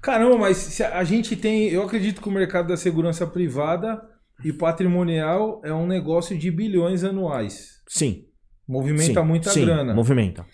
[0.00, 1.68] Caramba, mas a gente tem.
[1.68, 4.02] Eu acredito que o mercado da segurança privada
[4.42, 7.82] e patrimonial é um negócio de bilhões anuais.
[7.86, 8.24] Sim.
[8.66, 9.26] Movimenta Sim.
[9.26, 9.64] muita Sim.
[9.64, 9.94] grana.
[9.94, 10.46] Movimenta.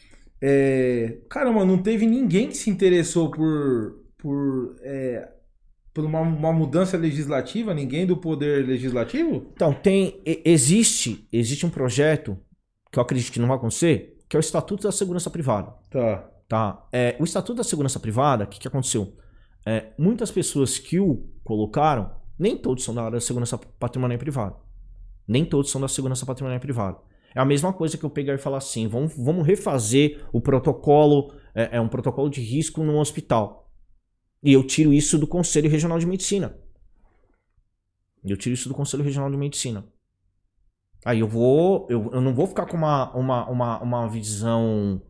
[0.43, 5.29] É, caramba, não teve ninguém que se interessou por, por, é,
[5.93, 7.75] por uma, uma, mudança legislativa?
[7.75, 9.51] Ninguém do poder legislativo?
[9.55, 10.21] Então, tem.
[10.25, 12.39] Existe, existe um projeto
[12.91, 15.73] que eu acredito que não vai acontecer, que é o Estatuto da Segurança Privada.
[15.91, 16.31] Tá.
[16.49, 16.89] Tá.
[16.93, 19.17] É, o Estatuto da Segurança Privada, o que, que aconteceu?
[19.65, 24.57] É, muitas pessoas que o colocaram Nem todos são da área da segurança patrimonial privada.
[25.29, 26.97] Nem todos são da segurança patrimonial privada.
[27.35, 31.35] É a mesma coisa que eu pegar e falar assim: vamos, vamos refazer o protocolo,
[31.55, 33.71] é, é um protocolo de risco no hospital.
[34.43, 36.59] E eu tiro isso do Conselho Regional de Medicina.
[38.25, 39.85] Eu tiro isso do Conselho Regional de Medicina.
[41.05, 41.87] Aí eu vou.
[41.91, 45.03] Eu, eu não vou ficar com uma, uma, uma, uma visão.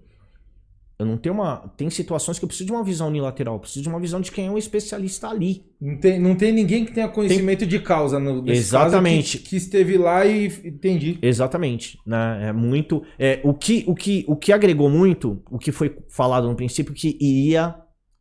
[1.00, 1.72] Eu não tenho uma.
[1.78, 3.54] Tem situações que eu preciso de uma visão unilateral.
[3.54, 5.64] Eu preciso de uma visão de quem é um especialista ali.
[5.80, 9.38] Não tem, não tem ninguém que tenha conhecimento de causa no Exatamente.
[9.38, 11.18] que, que esteve lá e entendi.
[11.22, 12.48] Exatamente, né?
[12.48, 13.02] É muito.
[13.18, 16.92] É, o, que, o, que, o que agregou muito, o que foi falado no princípio,
[16.92, 17.76] que iria,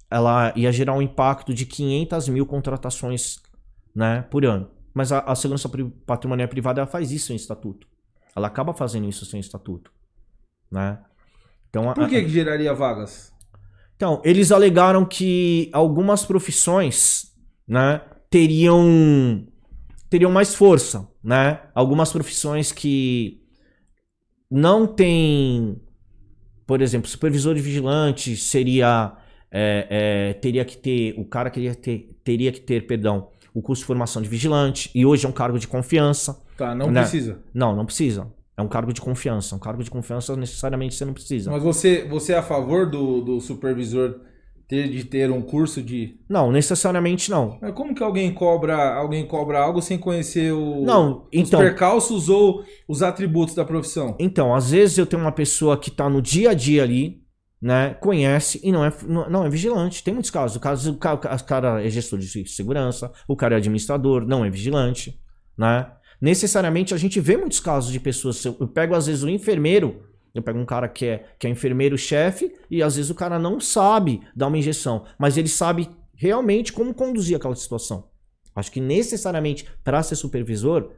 [0.09, 3.39] ela ia gerar um impacto de 500 mil contratações
[3.93, 4.69] né, por ano.
[4.93, 5.69] Mas a, a segurança
[6.05, 7.86] patrimonial privada ela faz isso em estatuto.
[8.34, 9.91] Ela acaba fazendo isso sem estatuto,
[10.71, 10.99] né?
[11.70, 13.32] Então, a- Por que, que geraria vagas?
[13.95, 17.32] então, eles alegaram que algumas profissões,
[17.67, 19.45] né, teriam
[20.09, 21.61] teriam mais força, né?
[21.76, 23.41] Algumas profissões que
[24.49, 25.80] não têm,
[26.65, 29.15] por exemplo, supervisor de vigilante seria
[29.51, 29.88] é,
[30.30, 33.86] é, teria que ter o cara queria ter teria que ter, perdão, o curso de
[33.88, 36.41] formação de vigilante e hoje é um cargo de confiança.
[36.57, 37.01] Tá, não Né?
[37.01, 37.39] precisa.
[37.53, 38.32] Não, não precisa.
[38.60, 39.55] É um cargo de confiança.
[39.55, 41.49] Um cargo de confiança necessariamente você não precisa.
[41.49, 44.20] Mas você, você é a favor do, do supervisor
[44.68, 46.20] ter de ter um curso de.
[46.28, 47.57] Não, necessariamente não.
[47.62, 52.28] Mas como que alguém cobra, alguém cobra algo sem conhecer o, Não, os então, percalços
[52.28, 54.18] ou os atributos da profissão?
[54.20, 57.24] então, às vezes eu tenho uma pessoa que tá no dia a dia ali,
[57.62, 60.03] né, conhece e não é, não, não é vigilante.
[60.03, 60.57] Tem muitos casos.
[60.57, 65.18] O caso, o cara é gestor de segurança, o cara é administrador, não é vigilante,
[65.57, 65.88] né?
[66.22, 68.43] Necessariamente a gente vê muitos casos de pessoas.
[68.43, 70.03] Eu pego às vezes o enfermeiro,
[70.34, 73.59] eu pego um cara que é, que é enfermeiro-chefe e às vezes o cara não
[73.59, 78.07] sabe dar uma injeção, mas ele sabe realmente como conduzir aquela situação.
[78.55, 80.91] Acho que necessariamente para ser supervisor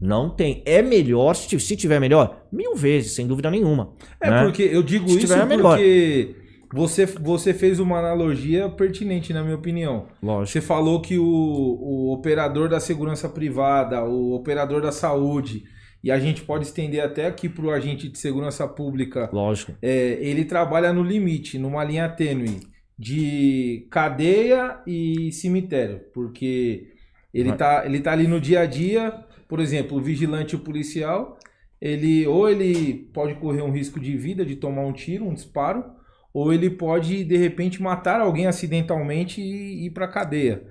[0.00, 0.62] não tem.
[0.64, 3.92] É melhor, se se tiver melhor, mil vezes, sem dúvida nenhuma.
[4.20, 4.42] É né?
[4.44, 5.76] porque eu digo Se isso tiver, é melhor.
[5.76, 6.36] porque
[6.72, 10.06] você, você fez uma analogia pertinente, na minha opinião.
[10.22, 10.52] Lógico.
[10.52, 15.64] Você falou que o, o operador da segurança privada, o operador da saúde,
[16.02, 19.74] e a gente pode estender até aqui para o agente de segurança pública, Lógico.
[19.82, 22.60] é, ele trabalha no limite, numa linha tênue
[22.98, 26.88] de cadeia e cemitério, porque
[27.32, 30.60] ele tá, ele tá ali no dia a dia, por exemplo, o vigilante e o
[30.60, 31.38] policial,
[31.80, 35.84] ele ou ele pode correr um risco de vida, de tomar um tiro, um disparo,
[36.32, 40.64] ou ele pode de repente matar alguém acidentalmente e ir para cadeia.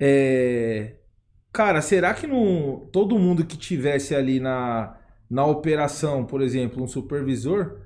[0.00, 0.94] É,
[1.52, 4.96] Cara, será que não todo mundo que tivesse ali na,
[5.30, 7.78] na operação, por exemplo, um supervisor,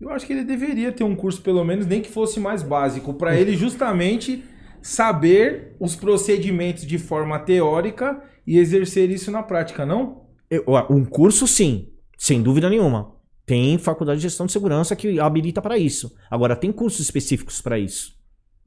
[0.00, 3.14] eu acho que ele deveria ter um curso, pelo menos, nem que fosse mais básico,
[3.14, 4.44] para ele justamente
[4.82, 10.24] saber os procedimentos de forma teórica e exercer isso na prática, não?
[10.50, 11.88] Eu- um curso, sim,
[12.18, 13.13] sem dúvida nenhuma.
[13.46, 16.14] Tem faculdade de gestão de segurança que habilita para isso.
[16.30, 18.14] Agora, tem cursos específicos para isso.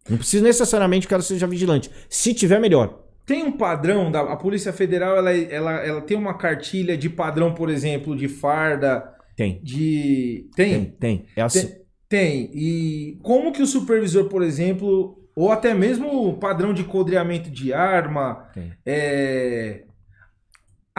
[0.09, 1.89] Não precisa necessariamente que o cara seja vigilante.
[2.09, 3.03] Se tiver, melhor.
[3.25, 7.53] Tem um padrão da a Polícia Federal, ela, ela, ela tem uma cartilha de padrão,
[7.53, 9.03] por exemplo, de farda,
[9.35, 9.59] Tem.
[9.61, 11.25] de Tem, tem, tem.
[11.35, 11.69] É assim.
[12.07, 12.49] Tem.
[12.53, 17.73] E como que o supervisor, por exemplo, ou até mesmo o padrão de codreamento de
[17.73, 18.71] arma, Tem.
[18.85, 19.83] é,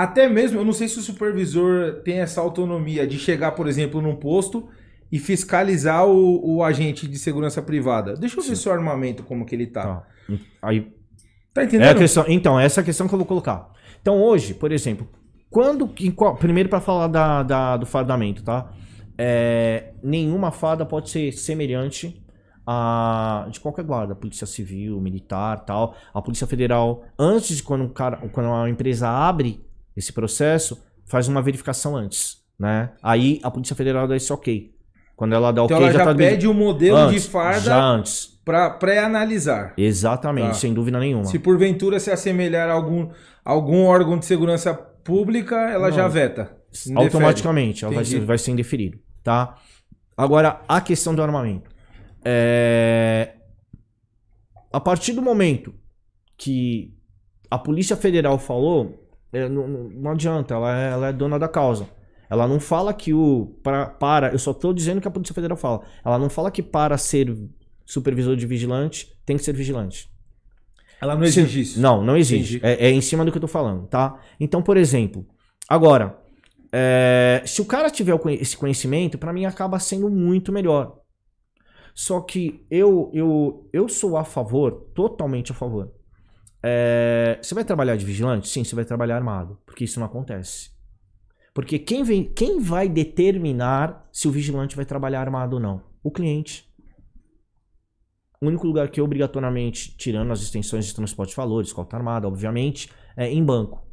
[0.02, 4.00] até mesmo, eu não sei se o supervisor tem essa autonomia de chegar, por exemplo,
[4.00, 4.68] num posto
[5.10, 8.14] e fiscalizar o, o agente de segurança privada.
[8.14, 8.62] Deixa eu ver Sim.
[8.62, 9.82] seu armamento, como que ele tá.
[9.82, 10.06] Tá.
[10.62, 10.92] Aí,
[11.54, 11.98] Tá É a entendendo?
[11.98, 13.70] questão, então, essa é a questão que eu vou colocar.
[14.00, 15.08] Então, hoje, por exemplo,
[15.50, 15.90] quando.
[16.00, 18.70] em qual- primeiro, para falar da, da- do fardamento, tá?
[19.16, 22.22] É, nenhuma farda pode ser semelhante
[22.66, 25.96] a de qualquer guarda, Polícia Civil, Militar, tal.
[26.14, 29.64] A Polícia Federal, antes de quando, um cara, quando uma empresa abre
[29.98, 32.90] esse processo, faz uma verificação antes, né?
[33.02, 34.70] Aí a Polícia Federal dá esse ok.
[35.16, 37.82] Quando ela dá ok, Então ela já tá pede o modelo antes, de farda Já
[37.84, 38.40] antes.
[38.44, 39.74] para pré-analisar.
[39.76, 40.54] Exatamente, Tá.
[40.54, 41.24] sem dúvida nenhuma.
[41.24, 43.10] Se porventura se assemelhar a algum,
[43.44, 45.96] algum órgão de segurança pública, ela Não.
[45.96, 46.56] já veta.
[46.94, 49.56] Automaticamente, ela vai ser, vai ser indeferido, tá?
[50.16, 51.68] Agora, a questão do armamento.
[52.24, 53.34] É...
[54.72, 55.74] A partir do momento
[56.36, 56.94] que
[57.50, 61.88] a Polícia Federal falou, é, não, não- adianta, ela é, ela é dona da causa.
[62.30, 63.58] Ela não fala que o.
[63.62, 65.82] Pra, para, eu só tô dizendo que a Polícia Federal fala.
[66.04, 67.34] Ela não fala que para ser
[67.86, 70.10] supervisor de vigilante tem que ser vigilante.
[71.00, 71.80] Ela não exige isso.
[71.80, 72.16] Não, não.
[72.16, 72.60] Entendi.
[72.62, 74.20] É, é em cima do que eu tô falando, tá?
[74.38, 75.26] Então, por exemplo,
[75.68, 76.18] agora,
[76.72, 80.98] é, se o cara tiver esse conhecimento, pra mim acaba sendo muito melhor.
[81.94, 85.92] Só que eu, eu, eu sou a favor, totalmente a favor,
[86.62, 88.48] é, você vai trabalhar de vigilante?
[88.48, 90.70] Sim, você vai trabalhar armado, porque isso não acontece.
[91.54, 95.82] Porque quem, vem, quem vai determinar se o vigilante vai trabalhar armado ou não?
[96.02, 96.68] O cliente.
[98.40, 102.88] O único lugar que obrigatoriamente, tirando as extensões de transporte de valores, escolta armada, obviamente,
[103.16, 103.84] é em banco.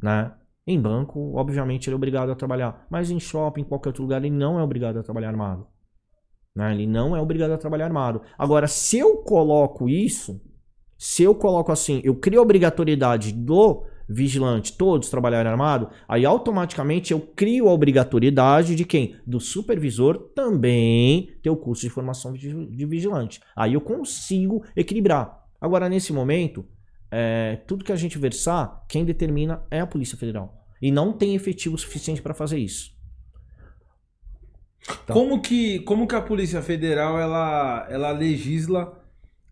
[0.00, 0.32] Né?
[0.64, 2.86] Em banco, obviamente, ele é obrigado a trabalhar.
[2.88, 5.66] Mas em shopping, em qualquer outro lugar, ele não é obrigado a trabalhar armado.
[6.54, 6.72] Né?
[6.72, 8.22] Ele não é obrigado a trabalhar armado.
[8.38, 10.40] Agora, se eu coloco isso,
[11.02, 17.12] se eu coloco assim, eu crio a obrigatoriedade do vigilante, todos trabalharem armado, aí automaticamente
[17.12, 19.16] eu crio a obrigatoriedade de quem?
[19.26, 23.40] Do supervisor também ter o curso de formação de vigilante.
[23.56, 25.44] Aí eu consigo equilibrar.
[25.60, 26.64] Agora, nesse momento,
[27.10, 30.64] é, tudo que a gente versar, quem determina é a Polícia Federal.
[30.80, 32.92] E não tem efetivo suficiente para fazer isso.
[35.04, 35.12] Tá.
[35.12, 39.01] Como, que, como que a Polícia Federal ela, ela legisla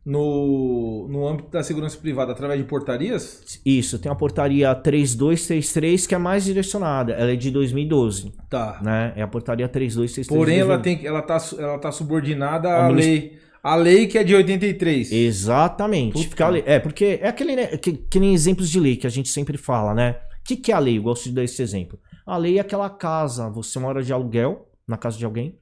[0.05, 3.61] no, no âmbito da segurança privada através de portarias?
[3.65, 7.13] Isso, tem a portaria 3233 que é mais direcionada.
[7.13, 8.33] Ela é de 2012.
[8.49, 8.81] Tá.
[8.83, 9.13] Né?
[9.17, 10.27] É a portaria 3233.
[10.29, 13.39] Porém, ela tem ela tá, ela tá subordinada à lei.
[13.63, 15.13] A lei que é de 83.
[15.13, 16.29] Exatamente.
[16.29, 19.11] Fica lei, é, porque é aquele né, que, que, nem exemplos de lei que a
[19.11, 20.17] gente sempre fala, né?
[20.41, 20.97] O que, que é a lei?
[20.97, 21.99] Eu gosto de dar esse exemplo.
[22.25, 25.59] A lei é aquela casa, você mora de aluguel na casa de alguém.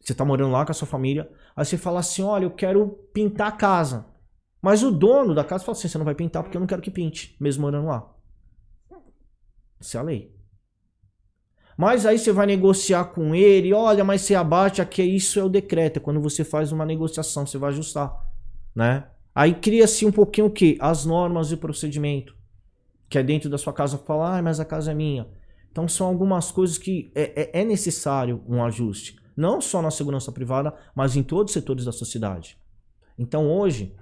[0.00, 1.30] Você tá morando lá com a sua família.
[1.56, 4.06] Aí você fala assim: olha, eu quero pintar a casa.
[4.60, 6.82] Mas o dono da casa fala assim: você não vai pintar porque eu não quero
[6.82, 8.08] que pinte, mesmo morando lá.
[9.80, 10.32] Isso é a lei.
[11.76, 15.48] Mas aí você vai negociar com ele, olha, mas você abate aqui, isso é o
[15.48, 18.14] decreto, é quando você faz uma negociação, você vai ajustar,
[18.74, 19.08] né?
[19.34, 20.76] Aí cria-se um pouquinho o quê?
[20.78, 22.36] As normas e procedimento,
[23.08, 25.26] que é dentro da sua casa, falar, ah, mas a casa é minha.
[25.70, 30.30] Então são algumas coisas que é, é, é necessário um ajuste, não só na segurança
[30.32, 32.58] privada, mas em todos os setores da sociedade.
[33.18, 33.94] Então hoje,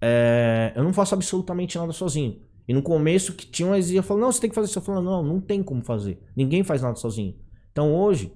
[0.00, 2.40] é, eu não faço absolutamente nada sozinho.
[2.68, 4.78] E no começo que tinha uma exigência, falando, não, você tem que fazer isso.
[4.78, 6.20] Eu falo, não, não tem como fazer.
[6.34, 7.36] Ninguém faz nada sozinho.
[7.70, 8.32] Então hoje,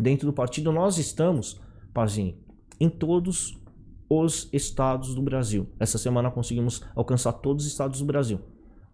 [0.00, 1.60] dentro do partido, nós estamos,
[1.92, 2.38] Pazinho,
[2.78, 3.58] em todos
[4.08, 5.68] os estados do Brasil.
[5.80, 8.40] Essa semana conseguimos alcançar todos os estados do Brasil.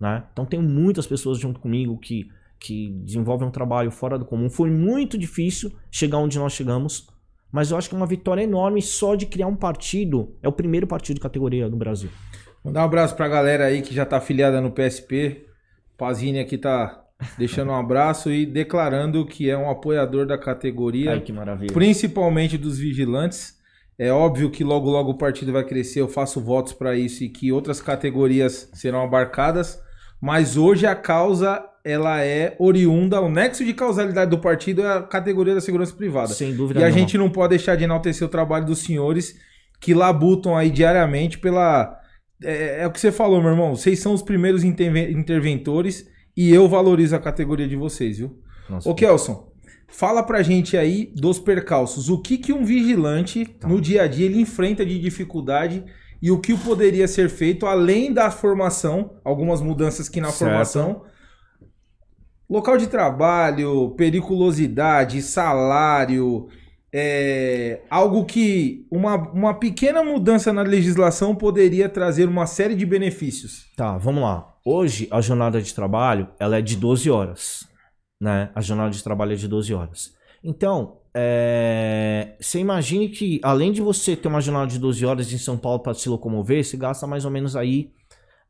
[0.00, 0.24] Né?
[0.32, 2.30] Então tem muitas pessoas junto comigo que,
[2.62, 4.48] que desenvolvem um trabalho fora do comum.
[4.48, 7.08] Foi muito difícil chegar onde nós chegamos,
[7.50, 10.36] mas eu acho que é uma vitória enorme só de criar um partido.
[10.40, 12.08] É o primeiro partido de categoria do Brasil.
[12.64, 15.44] Mandar um abraço pra galera aí que já tá afiliada no PSP.
[15.98, 17.02] Pazini aqui tá
[17.36, 21.12] deixando um abraço e declarando que é um apoiador da categoria.
[21.12, 21.72] Ai, que maravilha.
[21.72, 23.60] Principalmente dos vigilantes.
[23.98, 27.28] É óbvio que logo logo o partido vai crescer, eu faço votos para isso e
[27.28, 29.80] que outras categorias serão abarcadas,
[30.20, 35.02] mas hoje a causa ela é oriunda, o nexo de causalidade do partido é a
[35.02, 36.28] categoria da segurança privada.
[36.28, 39.36] Sem dúvida E a gente não pode deixar de enaltecer o trabalho dos senhores
[39.80, 41.98] que labutam aí diariamente pela
[42.44, 43.74] é, é, o que você falou, meu irmão.
[43.74, 48.38] Vocês são os primeiros interventores e eu valorizo a categoria de vocês, viu?
[48.68, 49.52] Nossa, Ô, Kelson,
[49.88, 52.08] fala pra gente aí dos percalços.
[52.08, 53.68] O que, que um vigilante, tá.
[53.68, 55.84] no dia a dia, ele enfrenta de dificuldade
[56.20, 60.50] e o que poderia ser feito além da formação, algumas mudanças que na certo.
[60.50, 61.02] formação.
[62.52, 66.48] Local de trabalho, periculosidade, salário,
[66.92, 73.72] é, algo que uma, uma pequena mudança na legislação poderia trazer uma série de benefícios.
[73.74, 74.54] Tá, vamos lá.
[74.66, 77.66] Hoje a jornada de trabalho ela é de 12 horas.
[78.20, 78.50] Né?
[78.54, 80.12] A jornada de trabalho é de 12 horas.
[80.44, 85.38] Então, é, você imagine que além de você ter uma jornada de 12 horas em
[85.38, 87.90] São Paulo para se locomover, você gasta mais ou menos aí,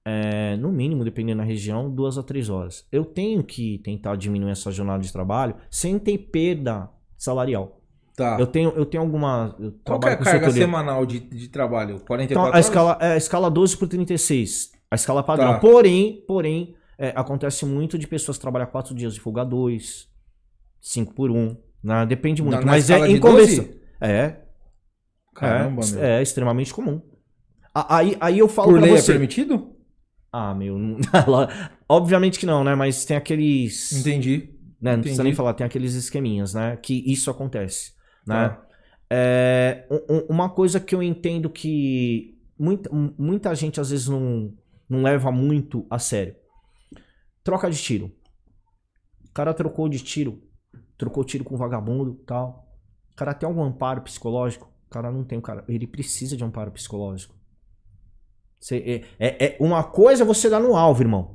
[0.05, 2.87] é, no mínimo, dependendo da região, duas a três horas.
[2.91, 7.81] Eu tenho que tentar diminuir essa jornada de trabalho sem ter perda salarial.
[8.17, 8.37] Tá.
[8.39, 9.57] Eu tenho, eu tenho alguma.
[9.59, 12.01] Eu Qual é a carga semanal de, de trabalho?
[12.01, 12.67] 44 então, a horas?
[12.67, 14.73] escala, é a escala 12 por 36.
[14.91, 15.55] A escala padrão.
[15.55, 15.61] Tá.
[15.61, 20.09] Porém, porém é, acontece muito de pessoas trabalhar 4 dias de folga 2,
[20.81, 21.57] 5 por 1.
[21.83, 22.07] Né?
[22.07, 22.57] Depende muito.
[22.57, 23.67] Na, na mas é inconvenção.
[24.01, 24.37] É.
[25.35, 26.05] Caramba, é, meu.
[26.05, 27.01] É extremamente comum.
[27.75, 29.13] Aí, aí eu falo por lei é você.
[29.13, 29.72] é permitido?
[30.33, 30.77] Ah, meu.
[31.87, 32.75] Obviamente que não, né?
[32.75, 33.93] Mas tem aqueles.
[33.93, 34.49] Entendi.
[34.81, 34.93] Né?
[34.93, 35.03] Não Entendi.
[35.03, 36.77] precisa nem falar, tem aqueles esqueminhas, né?
[36.77, 37.93] Que isso acontece.
[38.27, 38.35] Né?
[38.35, 38.67] Ah.
[39.11, 39.87] É,
[40.29, 44.55] uma coisa que eu entendo que muita, muita gente às vezes não,
[44.89, 46.35] não leva muito a sério.
[47.45, 48.11] Troca de tiro.
[49.29, 50.43] O cara trocou de tiro.
[50.97, 52.67] Trocou tiro com vagabundo tal.
[53.13, 54.73] O cara tem algum amparo psicológico?
[54.87, 55.39] O cara não tem.
[55.39, 57.35] O cara, ele precisa de amparo psicológico.
[58.63, 61.35] Você, é, é, é, uma coisa você dar no alvo, irmão.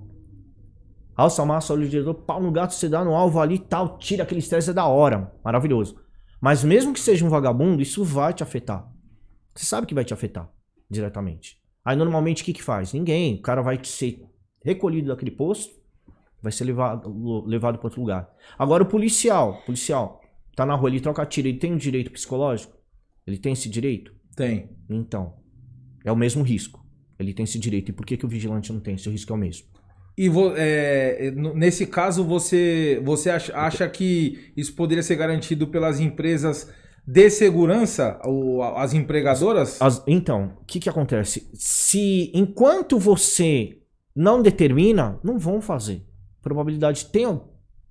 [1.14, 4.40] Alça massa, olho diretor, pau no gato, você dá no alvo ali tal, tira aquele
[4.40, 5.34] estresse, é da hora.
[5.44, 6.00] Maravilhoso.
[6.40, 8.90] Mas mesmo que seja um vagabundo, isso vai te afetar.
[9.54, 10.50] Você sabe que vai te afetar
[10.90, 11.62] diretamente.
[11.84, 12.94] Aí normalmente o que que faz?
[12.94, 13.36] Ninguém.
[13.36, 14.24] O cara vai ser
[14.64, 15.76] recolhido daquele posto,
[16.42, 18.34] vai ser levado, levado para outro lugar.
[18.58, 20.22] Agora o policial, policial,
[20.56, 22.78] tá na rua, ele troca tiro, ele tem um direito psicológico?
[23.26, 24.16] Ele tem esse direito?
[24.34, 24.78] Tem.
[24.90, 25.36] Então,
[26.06, 26.87] é o mesmo risco.
[27.20, 27.89] Ele tem esse direito.
[27.89, 28.97] E por que, que o vigilante não tem?
[28.97, 29.65] Se o risco é o mesmo.
[30.18, 35.68] E vo- é, n- nesse caso, você, você acha, acha que isso poderia ser garantido
[35.68, 36.72] pelas empresas
[37.05, 39.82] de segurança, ou as empregadoras?
[39.82, 41.49] As- então, o que, que acontece?
[41.53, 43.78] Se enquanto você
[44.15, 46.03] não determina, não vão fazer.
[46.41, 47.39] Probabilidade tem,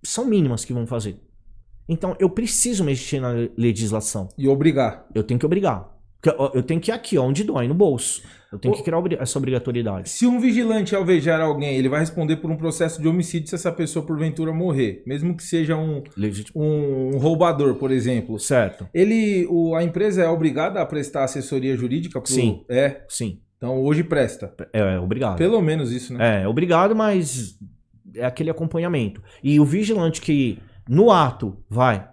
[0.02, 1.20] são mínimas que vão fazer.
[1.88, 4.28] Então, eu preciso mexer na le- legislação.
[4.36, 5.06] E obrigar.
[5.14, 5.95] Eu tenho que obrigar.
[6.54, 8.22] Eu tenho que ir aqui, onde dói, no bolso.
[8.52, 10.08] Eu tenho que criar essa obrigatoriedade.
[10.08, 13.72] Se um vigilante alvejar alguém, ele vai responder por um processo de homicídio se essa
[13.72, 16.02] pessoa porventura morrer, mesmo que seja um,
[16.54, 18.38] um roubador, por exemplo.
[18.38, 18.88] Certo.
[18.94, 22.20] Ele, o, a empresa é obrigada a prestar assessoria jurídica?
[22.20, 22.64] Pro, Sim.
[22.68, 23.02] É.
[23.08, 23.40] Sim.
[23.56, 24.54] Então hoje presta.
[24.72, 25.36] É, é obrigado.
[25.36, 26.40] Pelo menos isso, né?
[26.40, 27.58] É, é obrigado, mas
[28.14, 29.22] é aquele acompanhamento.
[29.42, 30.58] E o vigilante que
[30.88, 32.06] no ato, vai,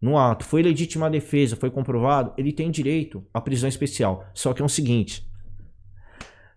[0.00, 4.24] no ato, foi legítima defesa, foi comprovado, ele tem direito à prisão especial.
[4.34, 5.28] Só que é o seguinte,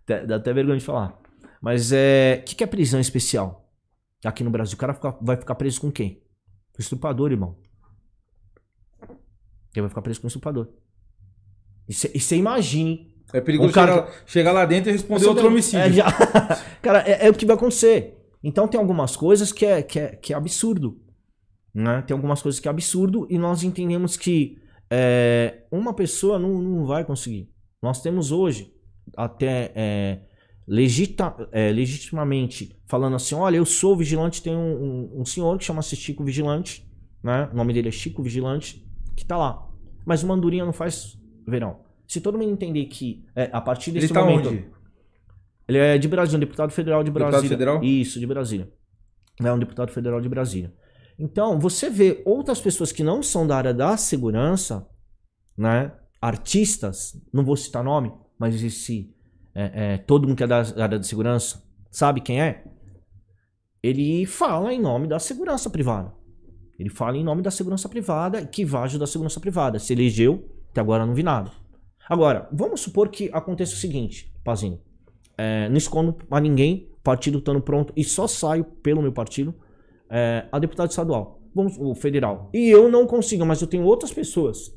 [0.06, 1.20] dá até vergonha de falar,
[1.62, 3.72] mas é, o que, que é prisão especial?
[4.24, 6.22] Aqui no Brasil, o cara fica- vai ficar preso com quem?
[6.74, 7.58] Com estuprador, irmão.
[9.74, 10.68] Ele vai ficar preso com estuprador.
[11.88, 15.80] E você imagine É perigoso O cara chegar, chegar lá dentro e responder outro homicídio.
[15.80, 16.06] é, já-
[16.82, 18.18] Cara, é, é o que vai acontecer.
[18.44, 21.00] Então tem algumas coisas que é, que é, que é absurdo.
[21.74, 22.02] Né?
[22.02, 24.58] Tem algumas coisas que é absurdo e nós entendemos que
[24.90, 27.50] é, uma pessoa não, não vai conseguir.
[27.82, 28.74] Nós temos hoje,
[29.16, 30.20] até é,
[30.68, 34.60] legita, é, legitimamente, falando assim: olha, eu sou vigilante, tem um,
[35.16, 36.86] um- um senhor que chama-se Chico Vigilante,
[37.24, 37.50] né?
[37.54, 39.68] o nome dele é Chico Vigilante, que tá lá.
[40.06, 41.18] Mas o Mandurinha não faz
[41.48, 41.80] verão.
[42.08, 44.50] Se todo mundo entender que a partir Ele desse tá momento.
[44.50, 44.66] onde?
[45.68, 47.58] Ele é de Brasília, um deputado federal de Deputado Brasília.
[47.58, 47.82] federal?
[47.84, 48.70] Isso, de Brasília.
[49.42, 50.74] É um deputado federal de Brasília.
[51.22, 54.90] Então, você vê outras pessoas que não são da área da segurança,
[55.56, 55.94] né?
[56.20, 59.14] Artistas, não vou citar nome, mas esse.
[59.54, 62.64] é, é, todo mundo que é da área de segurança sabe quem é?
[63.84, 66.12] Ele fala em nome da segurança privada.
[66.80, 69.78] Ele fala em nome da segurança privada, que vai ajudar a segurança privada.
[69.78, 71.52] Se elegeu, até agora não vi nada.
[72.10, 74.80] Agora, vamos supor que aconteça o seguinte, Pazinho.
[75.38, 79.54] É, não escondo a ninguém, partido estando pronto, e só saio pelo meu partido
[80.12, 82.50] é, a deputado estadual, vamos, o federal.
[82.54, 84.72] E eu não consigo, mas eu tenho outras pessoas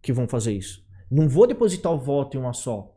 [0.00, 0.82] que vão fazer isso.
[1.10, 2.96] Não vou depositar o voto em uma só.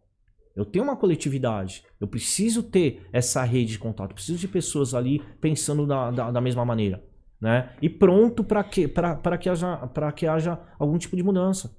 [0.56, 1.84] Eu tenho uma coletividade.
[2.00, 4.14] Eu preciso ter essa rede de contato.
[4.14, 7.04] Preciso de pessoas ali pensando da, da, da mesma maneira.
[7.42, 7.76] Né?
[7.82, 11.76] E pronto para que, que, haja, que haja algum tipo de mudança.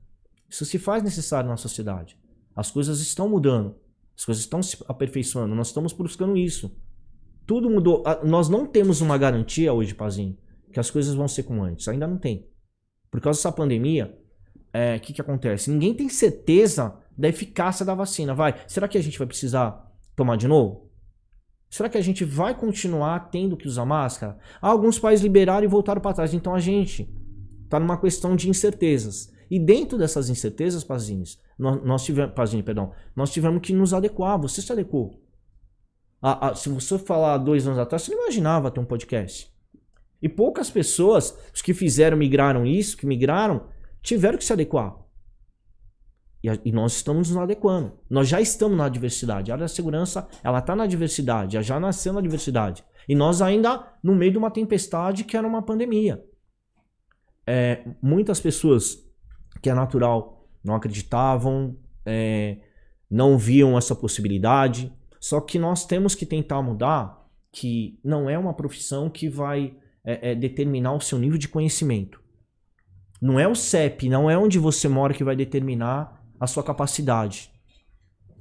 [0.49, 2.19] Isso se faz necessário na sociedade.
[2.55, 3.75] As coisas estão mudando.
[4.15, 5.55] As coisas estão se aperfeiçoando.
[5.55, 6.77] Nós estamos buscando isso.
[7.47, 8.03] Tudo mudou.
[8.25, 10.37] Nós não temos uma garantia hoje, Pazinho,
[10.73, 11.87] que as coisas vão ser como antes.
[11.87, 12.49] Ainda não tem.
[13.11, 14.19] Por causa dessa pandemia,
[14.73, 15.71] é, o que, que acontece?
[15.71, 18.35] Ninguém tem certeza da eficácia da vacina.
[18.35, 20.91] Vai, será que a gente vai precisar tomar de novo?
[21.71, 24.39] Será que a gente vai continuar tendo que usar máscara?
[24.61, 26.35] Ah, alguns países liberaram e voltaram para trás.
[26.35, 27.09] Então a gente
[27.65, 29.33] está numa questão de incertezas.
[29.51, 34.41] E dentro dessas incertezas, Pazinhos, nós, nós tivemos, Pazinho, perdão, nós tivemos que nos adequar.
[34.41, 35.21] Você se adequou.
[36.29, 39.49] Ah, ah, se você falar dois anos atrás, você não imaginava ter um podcast.
[40.21, 43.69] E poucas pessoas, os que fizeram, migraram isso, que migraram,
[44.03, 44.97] tiveram que se adequar.
[46.43, 47.93] E, a- e nós estamos nos adequando.
[48.11, 49.53] Nós já estamos na diversidade.
[49.53, 52.85] A área da segurança, ela está na diversidade, ela já nasceu na diversidade.
[53.09, 56.25] E nós ainda no meio de uma tempestade que era uma pandemia.
[57.47, 58.99] É, muitas pessoas
[59.63, 62.59] que é natural não acreditavam, é,
[63.09, 64.93] não viam essa possibilidade.
[65.21, 70.33] Só que nós temos que tentar mudar que não é uma profissão que vai é,
[70.33, 72.21] é, determinar o seu nível de conhecimento.
[73.21, 77.51] Não é o CEP, não é onde você mora que vai determinar a sua capacidade.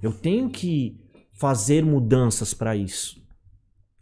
[0.02, 1.00] Eu tenho que
[1.34, 3.24] fazer mudanças para isso.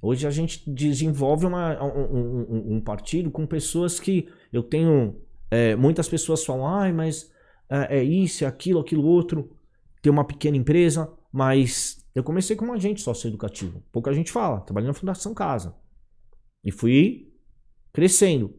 [0.01, 5.21] Hoje a gente desenvolve uma- um, um- um- partido com pessoas que eu tenho.
[5.49, 7.31] é, muitas pessoas falam, ai, mas
[7.69, 9.55] é, é isso, é aquilo, aquilo outro.
[10.01, 13.83] Tem uma pequena empresa, mas eu comecei como agente socioeducativo.
[13.91, 15.75] Pouca gente fala, trabalhei na Fundação Casa.
[16.63, 17.33] E fui
[17.91, 18.53] crescendo.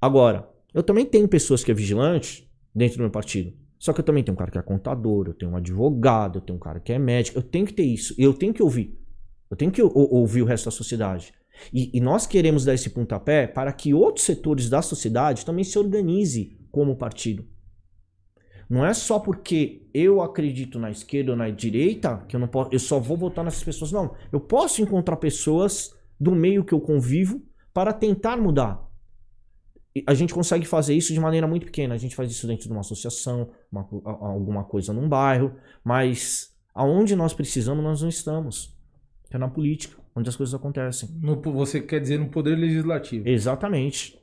[0.00, 3.52] Agora, eu também tenho pessoas que é vigilante dentro do meu partido.
[3.78, 6.42] Só que eu também tenho um cara que é contador, eu tenho um advogado, eu
[6.42, 7.38] tenho um cara que é médico.
[7.38, 8.14] Eu tenho que ter isso.
[8.18, 8.98] Eu tenho que ouvir.
[9.50, 11.32] Eu tenho que ou- ouvir o resto da sociedade.
[11.72, 15.78] E, e nós queremos dar esse pontapé para que outros setores da sociedade também se
[15.78, 17.46] organize como partido.
[18.68, 22.70] Não é só porque eu acredito na esquerda ou na direita que eu não posso,
[22.72, 23.90] eu só vou votar nessas pessoas.
[23.92, 27.42] Não, eu posso encontrar pessoas do meio que eu convivo
[27.72, 28.86] para tentar mudar.
[30.06, 31.94] A gente consegue fazer isso de maneira muito pequena.
[31.94, 33.88] A gente faz isso dentro de uma associação, uma
[34.20, 38.76] alguma coisa num bairro, mas aonde nós precisamos, nós não estamos.
[39.30, 41.08] Que é na política, onde as coisas acontecem.
[41.20, 43.28] No- você quer dizer no poder legislativo.
[43.28, 44.18] Exatamente.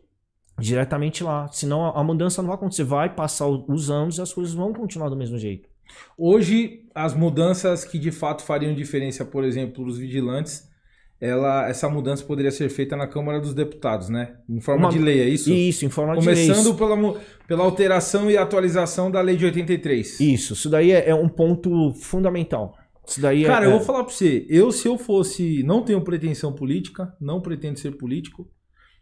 [0.57, 1.47] Diretamente lá.
[1.51, 2.83] Senão a mudança não vai acontecer.
[2.83, 5.69] Vai passar os anos e as coisas vão continuar do mesmo jeito.
[6.17, 10.67] Hoje, as mudanças que de fato fariam diferença, por exemplo, para os vigilantes,
[11.19, 14.35] ela, essa mudança poderia ser feita na Câmara dos Deputados, né?
[14.49, 15.51] Em forma Uma- de lei, é isso?
[15.51, 16.47] Isso, em forma de leis.
[16.47, 20.19] Começando pela, pela alteração e atualização da lei de 83.
[20.19, 22.75] Isso, isso daí é, é um ponto fundamental.
[23.07, 25.83] Isso daí é- Cara, é, eu vou falar pra você, eu se eu fosse, não
[25.83, 28.49] tenho pretensão política, não pretendo ser político,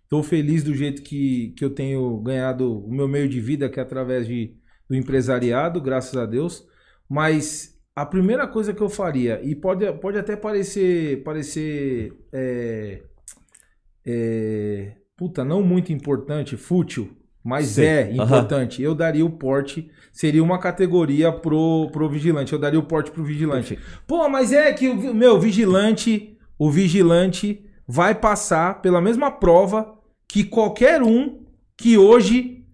[0.10, 3.80] tô feliz do jeito que, que eu tenho ganhado o meu meio de vida, que
[3.80, 4.56] é através de,
[4.88, 6.68] do empresariado, graças a Deus,
[7.10, 13.01] mas a primeira coisa que eu faria, e pode, pode até parecer, parecer, é,
[14.06, 17.86] é, puta, não muito importante, fútil, mas Sei.
[17.86, 22.84] é importante, eu daria o porte, seria uma categoria pro, pro vigilante, eu daria o
[22.84, 23.78] porte pro vigilante.
[24.08, 29.93] Pô, mas é que o meu vigilante, o vigilante vai passar pela mesma prova
[30.27, 31.43] que qualquer um
[31.77, 32.65] que hoje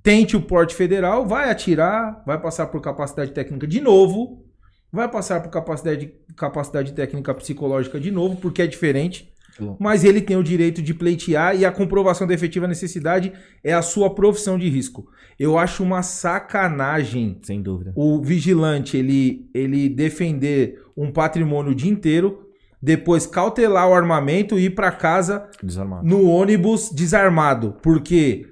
[0.00, 4.44] tente o porte federal vai atirar, vai passar por capacidade técnica de novo,
[4.92, 9.32] vai passar por capacidade, capacidade técnica psicológica de novo, porque é diferente.
[9.80, 13.32] Mas ele tem o direito de pleitear e a comprovação da efetiva necessidade
[13.64, 15.08] é a sua profissão de risco.
[15.36, 17.92] Eu acho uma sacanagem Sem dúvida.
[17.96, 22.49] o vigilante ele, ele defender um patrimônio o dia inteiro,
[22.82, 26.06] depois cautelar o armamento e ir para casa Desarmado.
[26.06, 27.76] no ônibus desarmado.
[27.82, 28.46] Porque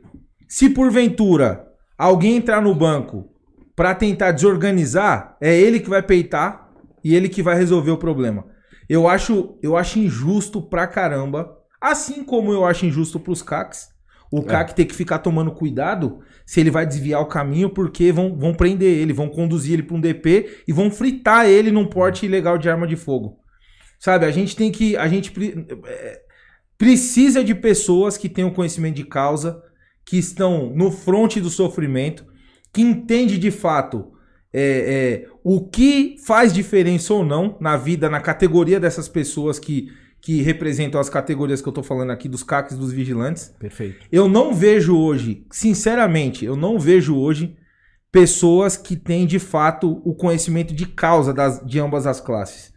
[0.47, 1.67] se porventura
[1.97, 3.29] alguém entrar no banco
[3.75, 6.69] para tentar desorganizar, é ele que vai peitar
[7.03, 8.45] e ele que vai resolver o problema.
[8.89, 13.89] Eu acho, eu acho injusto pra caramba, assim como eu acho injusto pros CACs.
[14.31, 18.37] O CAC tem que ficar tomando cuidado se ele vai desviar o caminho, porque vão,
[18.37, 22.27] vão prender ele, vão conduzir ele para um DP e vão fritar ele num porte
[22.27, 23.39] ilegal de arma de fogo.
[23.99, 24.97] Sabe, a gente tem que.
[24.97, 25.33] A gente
[25.87, 26.21] é,
[26.77, 29.63] precisa de pessoas que tenham conhecimento de causa,
[30.05, 32.25] que estão no fronte do sofrimento,
[32.73, 34.13] que entende de fato
[34.53, 39.89] é, é, o que faz diferença ou não na vida, na categoria dessas pessoas que,
[40.21, 43.55] que representam as categorias que eu tô falando aqui, dos CACs dos vigilantes.
[43.59, 44.07] Perfeito.
[44.11, 47.57] Eu não vejo hoje, sinceramente, eu não vejo hoje
[48.11, 52.73] pessoas que têm de fato o conhecimento de causa das, de ambas as classes.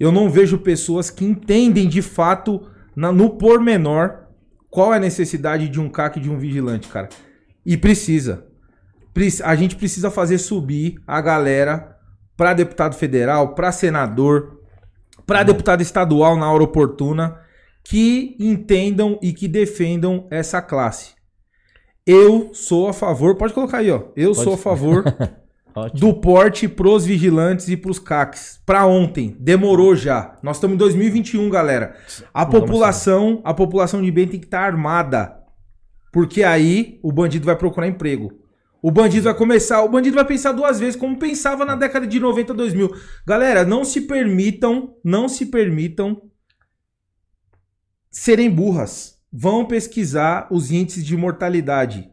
[0.00, 4.24] Eu não vejo pessoas que entendem de fato, na- no pormenor,
[4.70, 7.08] qual é a necessidade de um CAC e de um vigilante, cara.
[7.66, 8.46] E precisa.
[9.12, 11.96] Prec- A gente precisa fazer subir a galera
[12.36, 14.58] para deputado federal, para senador,
[15.26, 17.36] para deputado estadual na hora oportuna,
[17.84, 21.12] que entendam e que defendam essa classe.
[22.06, 24.04] Eu sou a favor, pode colocar aí, ó.
[24.16, 24.44] Eu Pode.
[24.44, 25.04] sou a favor
[25.80, 26.00] Ótimo.
[26.00, 28.60] do porte pros vigilantes e pros CACs.
[28.66, 30.38] Pra ontem, demorou já.
[30.42, 31.96] Nós estamos em 2021, galera.
[32.32, 35.38] A Vamos população, a população de bem tem que estar armada.
[36.12, 38.32] Porque aí o bandido vai procurar emprego.
[38.82, 42.18] O bandido vai começar, o bandido vai pensar duas vezes como pensava na década de
[42.18, 42.90] 90, 2000.
[43.26, 46.22] Galera, não se permitam, não se permitam
[48.10, 49.18] serem burras.
[49.32, 52.10] Vão pesquisar os índices de mortalidade.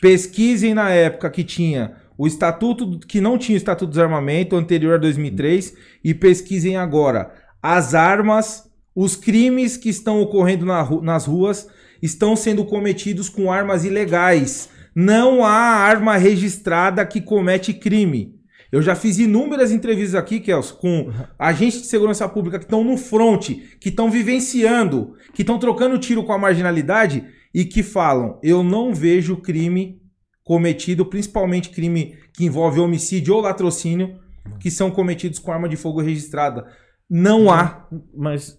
[0.00, 4.94] Pesquisem na época que tinha o estatuto, que não tinha o estatuto do desarmamento anterior
[4.94, 7.32] a 2003 e pesquisem agora
[7.68, 11.66] as armas, os crimes que estão ocorrendo na nas ruas
[12.00, 14.68] estão sendo cometidos com armas ilegais.
[14.94, 18.36] Não há arma registrada que comete crime.
[18.70, 22.96] Eu já fiz inúmeras entrevistas aqui, Kelso, com agentes de segurança pública que estão no
[22.96, 23.50] front,
[23.80, 28.94] que estão vivenciando, que estão trocando tiro com a marginalidade e que falam: eu não
[28.94, 30.00] vejo crime
[30.46, 34.20] cometido, principalmente crime que envolve homicídio ou latrocínio,
[34.60, 36.68] que são cometidos com arma de fogo registrada.
[37.10, 37.84] Não há.
[38.16, 38.56] Mas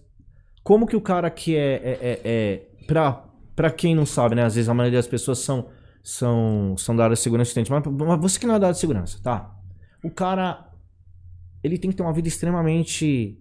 [0.62, 1.74] como que o cara que é.
[1.76, 3.24] é, é, é pra,
[3.56, 4.44] pra quem não sabe, né?
[4.44, 5.68] Às vezes a maioria das pessoas são,
[6.02, 7.70] são, são da área de segurança assistente.
[7.70, 9.50] Mas, mas você que não é da área de segurança, tá?
[10.04, 10.68] O cara.
[11.64, 13.40] Ele tem que ter uma vida extremamente.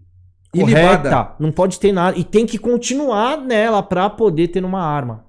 [0.53, 1.09] Ilibada.
[1.09, 2.17] Correta, não pode ter nada.
[2.17, 5.25] E tem que continuar nela pra poder ter uma arma.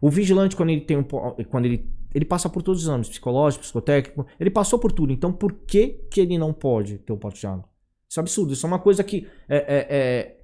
[0.00, 1.02] O vigilante, quando ele tem um.
[1.02, 1.90] Quando ele.
[2.14, 4.26] Ele passa por todos os exames, psicológico, psicotécnico.
[4.38, 5.12] Ele passou por tudo.
[5.12, 7.64] Então por que, que ele não pode ter o porte de arma?
[8.08, 8.52] Isso é absurdo.
[8.52, 10.36] Isso é uma coisa que é, é, é,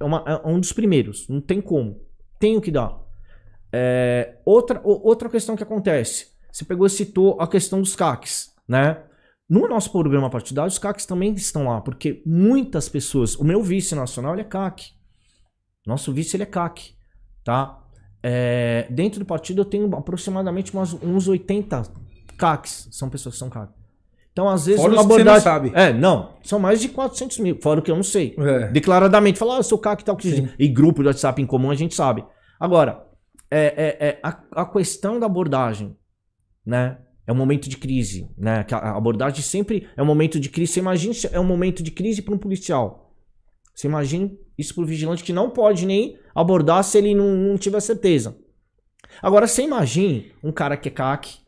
[0.00, 1.28] é uma- é um dos primeiros.
[1.28, 2.00] Não tem como.
[2.38, 2.98] Tenho que dar.
[3.72, 6.28] É, outra, o- outra questão que acontece.
[6.50, 8.50] Você pegou e citou a questão dos CACs.
[8.66, 9.02] né?
[9.48, 13.34] No nosso programa partidário, os CACs também estão lá, porque muitas pessoas.
[13.36, 14.92] O meu vice nacional ele é CAC.
[15.84, 16.94] Nosso vice ele é CAC,
[17.44, 17.79] tá?
[18.22, 21.82] É, dentro do partido eu tenho aproximadamente umas, uns 80
[22.36, 22.88] CACs.
[22.90, 23.72] São pessoas que são CAC.
[24.32, 25.42] Então, às vezes, Fora uma que você não abordagem.
[25.42, 25.72] sabe.
[25.74, 26.34] É, não.
[26.42, 27.58] São mais de 400 mil.
[27.60, 28.34] Fora o que eu não sei.
[28.38, 28.68] É.
[28.68, 29.38] Declaradamente.
[29.38, 30.16] Falar, ah, eu sou CAC e tal.
[30.16, 30.48] Que...
[30.58, 32.24] E grupo de WhatsApp em comum a gente sabe.
[32.58, 33.04] Agora,
[33.50, 35.96] é, é, é a, a questão da abordagem,
[36.64, 36.98] né?
[37.26, 38.64] É um momento de crise, né?
[38.72, 40.72] A abordagem sempre é um momento de crise.
[40.72, 43.14] Você imagina se é um momento de crise para um policial.
[43.74, 44.30] Você imagina
[44.60, 48.36] isso para o vigilante que não pode nem abordar se ele não, não tiver certeza.
[49.22, 51.38] Agora, você imagine um cara que é CAC,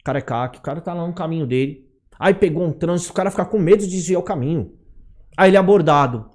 [0.00, 1.88] o cara é CAC, o cara tá lá no caminho dele,
[2.18, 4.72] aí pegou um trânsito, o cara fica com medo de desviar o caminho.
[5.36, 6.30] Aí ele é abordado.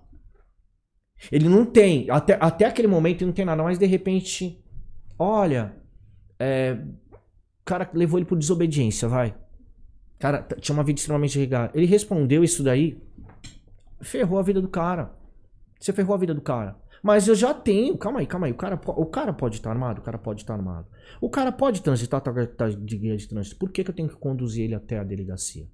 [1.32, 4.64] Ele não tem, até, até aquele momento ele não tem nada, mas de repente,
[5.18, 5.76] olha,
[6.40, 6.78] é,
[7.12, 9.36] o cara levou ele por desobediência, vai.
[10.18, 11.72] Cara, tinha uma vida extremamente irregular.
[11.74, 13.02] Ele respondeu isso daí,
[14.02, 15.14] ferrou a vida do cara.
[15.80, 16.76] Você ferrou a vida do cara.
[17.02, 18.52] Mas eu já tenho, calma aí, calma aí.
[18.52, 20.02] O cara, o cara pode estar armado?
[20.02, 20.88] O cara pode estar armado.
[21.22, 22.22] O cara pode transitar
[22.78, 23.58] de guia de trânsito.
[23.58, 25.66] Por que, que eu tenho que conduzir ele até a delegacia?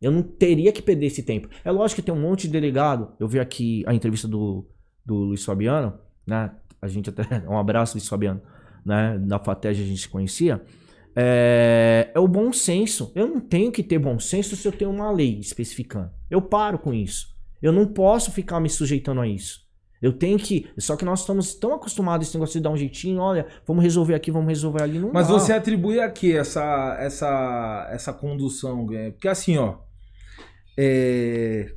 [0.00, 1.48] Eu não teria que perder esse tempo.
[1.64, 3.12] É lógico que tem um monte de delegado.
[3.20, 4.66] Eu vi aqui a entrevista do,
[5.06, 5.96] do Luiz Fabiano,
[6.26, 6.50] né?
[6.80, 7.22] A gente até.
[7.48, 8.42] Um abraço, Luiz Fabiano.
[8.84, 9.16] Né?
[9.18, 10.60] Na FATEG a gente se conhecia.
[11.14, 13.12] É, é o bom senso.
[13.14, 16.10] Eu não tenho que ter bom senso se eu tenho uma lei especificando.
[16.28, 17.31] Eu paro com isso.
[17.62, 19.62] Eu não posso ficar me sujeitando a isso.
[20.00, 20.68] Eu tenho que.
[20.76, 23.84] Só que nós estamos tão acostumados a esse negócio de dar um jeitinho, olha, vamos
[23.84, 24.98] resolver aqui, vamos resolver ali.
[24.98, 25.34] Não Mas dá.
[25.34, 28.84] você atribui a quê essa, essa, essa condução?
[29.12, 29.76] Porque assim, ó.
[30.76, 31.72] é,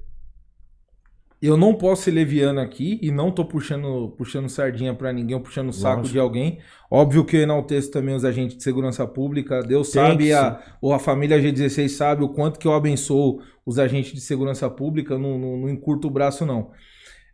[1.41, 5.41] Eu não posso ser leviano aqui e não tô puxando, puxando sardinha pra ninguém ou
[5.41, 6.13] puxando o saco Lógico.
[6.13, 6.59] de alguém.
[6.89, 9.61] Óbvio que eu enalteço também os agentes de segurança pública.
[9.61, 13.77] Deus Tem sabe, a, ou a família G16 sabe o quanto que eu abençoo os
[13.77, 15.17] agentes de segurança pública.
[15.17, 16.71] Não, não, não encurto o braço, não.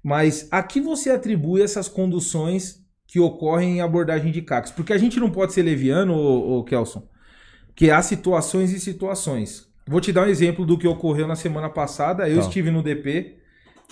[0.03, 4.71] Mas a que você atribui essas conduções que ocorrem em abordagem de CACs?
[4.71, 7.07] Porque a gente não pode ser leviano, ô, ô Kelson,
[7.75, 9.67] que há situações e situações.
[9.87, 12.27] Vou te dar um exemplo do que ocorreu na semana passada.
[12.27, 12.41] Eu Tá.
[12.41, 13.40] estive no DP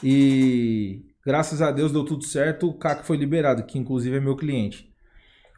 [0.04, 2.68] e graças a Deus deu tudo certo.
[2.68, 4.90] O CAC foi liberado, que inclusive é meu cliente.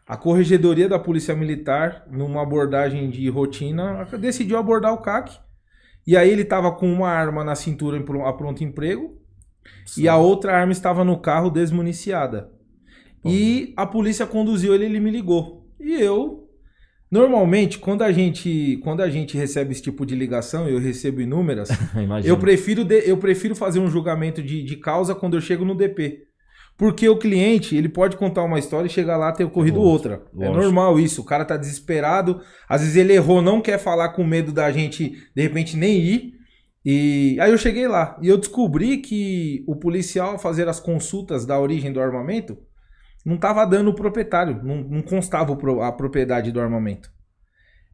[0.07, 5.39] A corregedoria da Polícia Militar, numa abordagem de rotina, decidiu abordar o CAC.
[6.05, 9.21] E aí ele estava com uma arma na cintura a pronto emprego
[9.97, 12.51] e a outra arma estava no carro desmuniciada.
[13.23, 15.69] E a polícia conduziu ele, ele me ligou.
[15.79, 16.40] E eu,
[17.11, 21.69] normalmente, quando a gente, quando a gente recebe esse tipo de ligação, eu recebo inúmeras,
[22.23, 25.75] eu prefiro, de- eu prefiro fazer um julgamento de, de causa quando eu chego no
[25.75, 26.19] DP.
[26.77, 30.23] Porque o cliente, ele pode contar uma história e chegar lá ter ocorrido Lógico, outra.
[30.39, 30.63] É lógico.
[30.63, 31.21] normal isso.
[31.21, 32.41] O cara tá desesperado.
[32.67, 36.33] Às vezes ele errou, não quer falar com medo da gente, de repente, nem ir.
[36.83, 38.17] E aí eu cheguei lá.
[38.19, 42.57] E eu descobri que o policial, ao fazer as consultas da origem do armamento,
[43.25, 44.61] não tava dando o proprietário.
[44.63, 45.53] Não, não constava
[45.85, 47.11] a propriedade do armamento.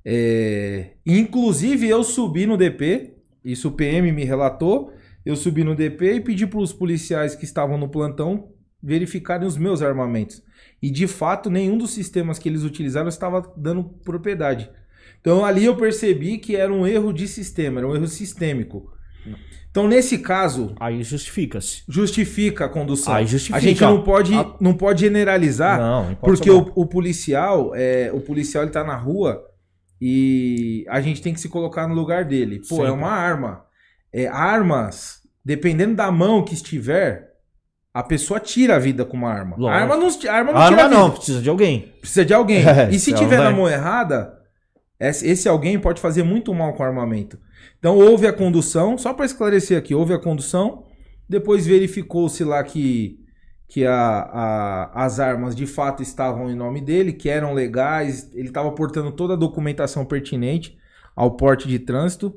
[0.06, 3.16] É, Inclusive, eu subi no DP.
[3.44, 4.94] Isso o PM me relatou.
[5.26, 9.58] Eu subi no DP e pedi para os policiais que estavam no plantão verificarem os
[9.58, 10.42] meus armamentos.
[10.82, 14.70] E de fato, nenhum dos sistemas que eles utilizaram estava dando propriedade.
[15.20, 18.90] Então ali eu percebi que era um erro de sistema, era um erro sistêmico.
[19.78, 21.84] Então nesse caso, Aí justifica-se.
[21.88, 23.14] justifica a condução.
[23.14, 23.58] Aí justifica.
[23.58, 27.74] A gente não pode, A- não pode generalizar, não, não pode porque o, o policial,
[27.76, 29.44] é, o policial ele tá na rua
[30.02, 32.60] e a gente tem que se colocar no lugar dele.
[32.68, 32.92] Pô, é Sempre.
[32.92, 33.66] uma arma.
[34.12, 37.28] É, armas, dependendo da mão que estiver,
[37.94, 39.56] a pessoa tira a vida com uma arma.
[39.56, 39.80] A Lógico.
[39.84, 41.18] arma não, a arma não Ah, tira a não, não, vida.
[41.18, 41.94] precisa de alguém.
[42.00, 42.64] Precisa de alguém.
[42.68, 44.37] É, e se tiver na mão errada,
[45.00, 47.38] esse alguém pode fazer muito mal com o armamento.
[47.80, 50.86] Então houve a condução, só para esclarecer aqui, houve a condução,
[51.30, 53.20] depois verificou-se lá que,
[53.68, 58.48] que a, a- as armas de fato estavam em nome dele, que eram legais, ele
[58.48, 60.78] estava portando toda a documentação pertinente
[61.16, 62.34] ao porte de trânsito.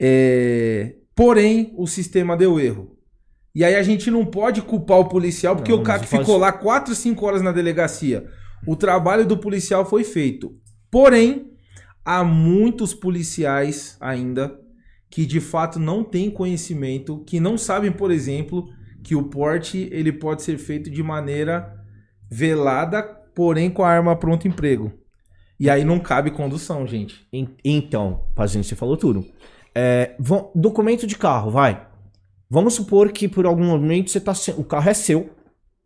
[0.00, 2.96] É, porém, o sistema deu erro.
[3.54, 6.22] E aí a gente não pode culpar o policial, porque Não, o cara que pode.
[6.22, 8.26] ficou lá 4, 5 horas na delegacia.
[8.66, 10.56] O trabalho do policial foi feito.
[10.90, 11.51] Porém,
[12.04, 14.58] há muitos policiais ainda
[15.10, 18.64] que de fato não têm conhecimento, que não sabem, por exemplo,
[19.04, 21.74] que o porte ele pode ser feito de maneira
[22.30, 23.02] velada,
[23.34, 24.92] porém com a arma pronto emprego.
[25.60, 27.26] E aí não cabe condução, gente.
[27.32, 29.24] En- Então, Pazinho, você falou tudo.
[29.74, 30.16] É,
[30.54, 31.86] documento de carro, vai.
[32.50, 35.30] Vamos supor que por algum momento você tá se- o carro é seu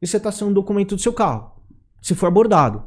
[0.01, 1.53] e você está sem um documento do seu carro.
[2.01, 2.85] Você foi abordado.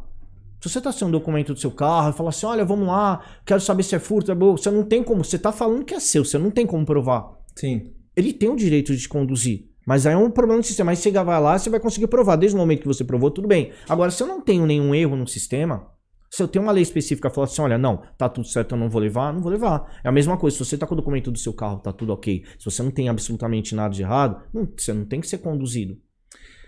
[0.61, 3.23] Se você tá sem um documento do seu carro e fala assim, olha, vamos lá,
[3.45, 5.93] quero saber se é furto, é bom, você não tem como, você tá falando que
[5.93, 7.31] é seu, você não tem como provar.
[7.55, 7.93] Sim.
[8.15, 9.69] Ele tem o direito de te conduzir.
[9.85, 10.91] Mas aí é um problema do sistema.
[10.91, 12.35] Aí você vai lá, você vai conseguir provar.
[12.35, 13.71] Desde o momento que você provou, tudo bem.
[13.87, 15.87] Agora, se eu não tenho nenhum erro no sistema,
[16.29, 18.87] se eu tenho uma lei específica falando assim, olha, não, tá tudo certo, eu não
[18.87, 19.99] vou levar, não vou levar.
[20.03, 22.13] É a mesma coisa, se você tá com o documento do seu carro, tá tudo
[22.13, 22.43] ok.
[22.59, 25.97] Se você não tem absolutamente nada de errado, não, você não tem que ser conduzido.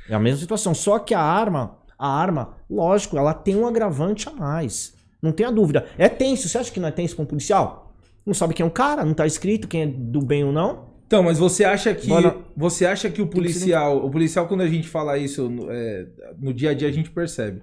[0.09, 0.73] É a mesma situação.
[0.73, 4.93] Só que a arma, a arma, lógico, ela tem um agravante a mais.
[5.21, 5.85] Não tenha dúvida.
[5.97, 6.49] É tenso.
[6.49, 7.93] Você acha que não é tenso pra um policial?
[8.25, 10.89] Não sabe quem é o cara, não tá escrito quem é do bem ou não.
[11.05, 14.67] Então, mas você acha que Bora- você acha que o policial, o policial quando a
[14.67, 16.07] gente fala isso no, é,
[16.39, 17.61] no dia a dia a gente percebe.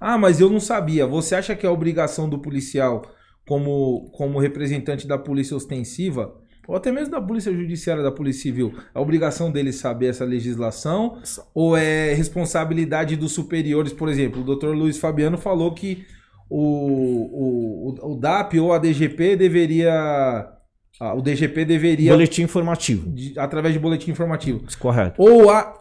[0.00, 1.06] Ah, mas eu não sabia.
[1.06, 3.02] Você acha que é obrigação do policial
[3.46, 6.34] como como representante da polícia ostensiva
[6.68, 11.18] ou até mesmo da polícia judiciária, da polícia civil, a obrigação dele saber essa legislação
[11.54, 13.92] ou é responsabilidade dos superiores?
[13.92, 16.04] Por exemplo, o doutor Luiz Fabiano falou que
[16.48, 19.92] o, o, o DAP ou a DGP deveria
[21.00, 23.10] ah, o DGP deveria Boletim informativo.
[23.10, 24.62] de- através de boletim informativo.
[24.78, 25.20] Correto.
[25.20, 25.74] Ou a-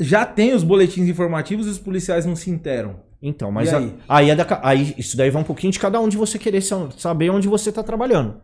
[0.00, 2.96] já tem os boletins informativos e os policiais não se interam.
[3.22, 3.94] Então, mas a- aí?
[4.08, 4.30] aí?
[4.30, 6.88] é da aí isso daí vai um pouquinho de cada um de você querer sa-
[6.96, 8.40] saber onde você está trabalhando,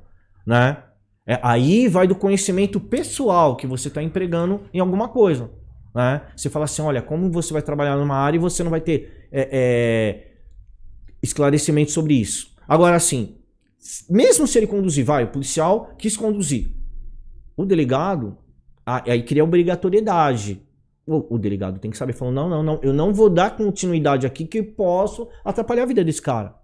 [0.47, 0.77] né?
[1.29, 5.51] É, aí vai do conhecimento pessoal que você está empregando em alguma coisa,
[5.95, 6.23] né?
[6.35, 9.29] Você fala assim, olha, como você vai trabalhar numa área e você não vai ter
[9.31, 10.33] é, é,
[11.23, 12.57] esclarecimento sobre isso.
[12.67, 13.37] Agora, assim,
[14.09, 16.71] mesmo se ele conduzir, vai, o policial quis conduzir,
[17.55, 18.39] o delegado,
[18.87, 20.63] aí cria obrigatoriedade.
[21.07, 24.27] O, o delegado tem que saber, falando, não, não, não, eu não vou dar continuidade
[24.27, 26.57] aqui que posso atrapalhar a vida desse cara.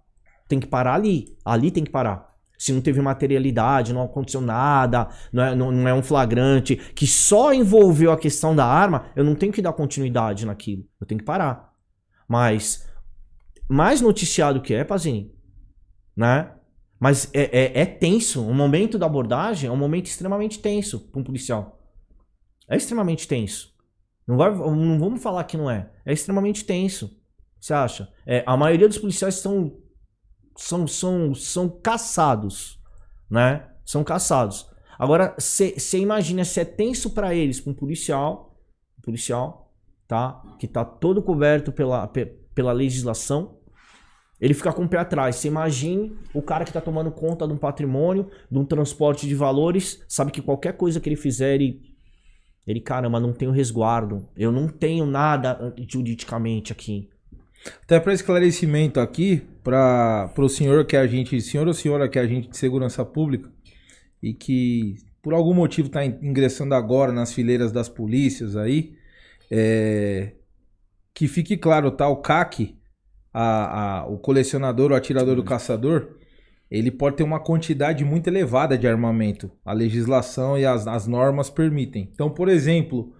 [0.47, 2.34] Tem que parar ali, ali tem que parar.
[2.57, 7.05] Se não teve materialidade, não aconteceu nada, não é, não, não é um flagrante, que
[7.05, 10.85] só envolveu a questão da arma, eu não tenho que dar continuidade naquilo.
[10.99, 11.73] Eu tenho que parar.
[12.27, 12.87] Mas,
[13.67, 15.33] mais noticiado que é, Pazini,
[16.15, 16.51] né?
[16.99, 18.45] Mas é, é, é tenso.
[18.47, 21.79] O momento da abordagem é um momento extremamente tenso para um policial.
[22.69, 23.73] É extremamente tenso.
[24.27, 25.91] Não, vai, não vamos falar que não é.
[26.05, 27.19] É extremamente tenso.
[27.59, 28.09] Você acha?
[28.25, 29.77] É, a maioria dos policiais são,
[30.55, 32.79] são, são, são caçados.
[33.29, 33.67] Né?
[33.83, 34.69] São caçados.
[34.97, 38.57] Agora, você imagina se é tenso para eles, para um policial,
[38.97, 39.73] um policial,
[40.07, 40.41] tá?
[40.57, 43.57] Que tá todo coberto pela, pe- pela legislação,
[44.39, 45.35] ele fica com o pé atrás.
[45.35, 49.35] Você imagine o cara que tá tomando conta de um patrimônio, de um transporte de
[49.35, 51.81] valores, sabe que qualquer coisa que ele fizer, ele,
[52.65, 54.29] ele caramba, não tenho resguardo.
[54.35, 57.09] Eu não tenho nada juridicamente aqui.
[57.83, 62.23] Até para esclarecimento aqui, para o senhor que é agente, senhor ou senhora que é
[62.23, 63.51] agente de segurança pública
[64.23, 68.95] e que por algum motivo está ingressando agora nas fileiras das polícias aí,
[69.51, 70.33] é,
[71.13, 72.07] que fique claro, tá?
[72.09, 72.77] O CAC,
[73.33, 76.15] a, a- o colecionador, o atirador, o caçador,
[76.69, 79.51] ele pode ter uma quantidade muito elevada de armamento.
[79.65, 82.09] A legislação e as, as normas permitem.
[82.13, 83.13] Então, por exemplo,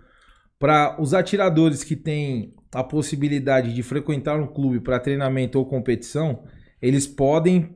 [0.60, 6.44] para os atiradores que têm a possibilidade de frequentar um clube para treinamento ou competição,
[6.82, 7.76] eles podem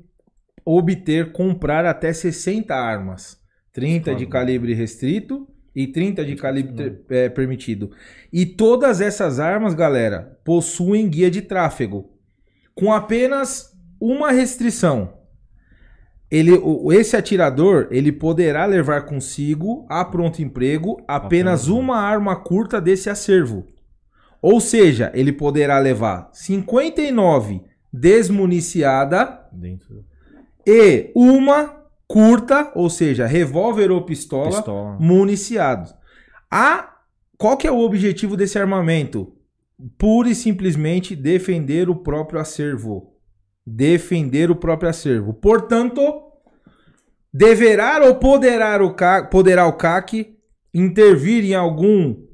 [0.65, 3.39] obter, comprar até 60 armas.
[3.71, 4.29] 30 de Claro.
[4.29, 7.91] calibre restrito e 30 de calibre eh, permitido.
[8.33, 12.09] E todas essas armas, galera, possuem guia de tráfego.
[12.75, 13.71] Com apenas
[14.01, 15.13] uma restrição.
[16.29, 16.51] Ele,
[16.91, 23.09] esse atirador, ele poderá levar consigo a pronto emprego apenas Apenas uma arma curta desse
[23.09, 23.65] acervo.
[24.41, 27.61] Ou seja, ele poderá levar 59
[27.91, 30.05] desmuniciada Dentro
[30.65, 34.97] e uma curta, ou seja, revólver ou pistola, pistola.
[34.99, 35.93] municiados.
[36.49, 36.95] A,
[37.37, 39.33] qual que é o objetivo desse armamento?
[39.97, 43.13] Pura e simplesmente defender o próprio acervo.
[43.65, 45.33] Defender o próprio acervo.
[45.33, 46.01] Portanto,
[47.33, 50.37] deverá ou poderá o CAC, poderá o CAC
[50.73, 52.28] intervir em algum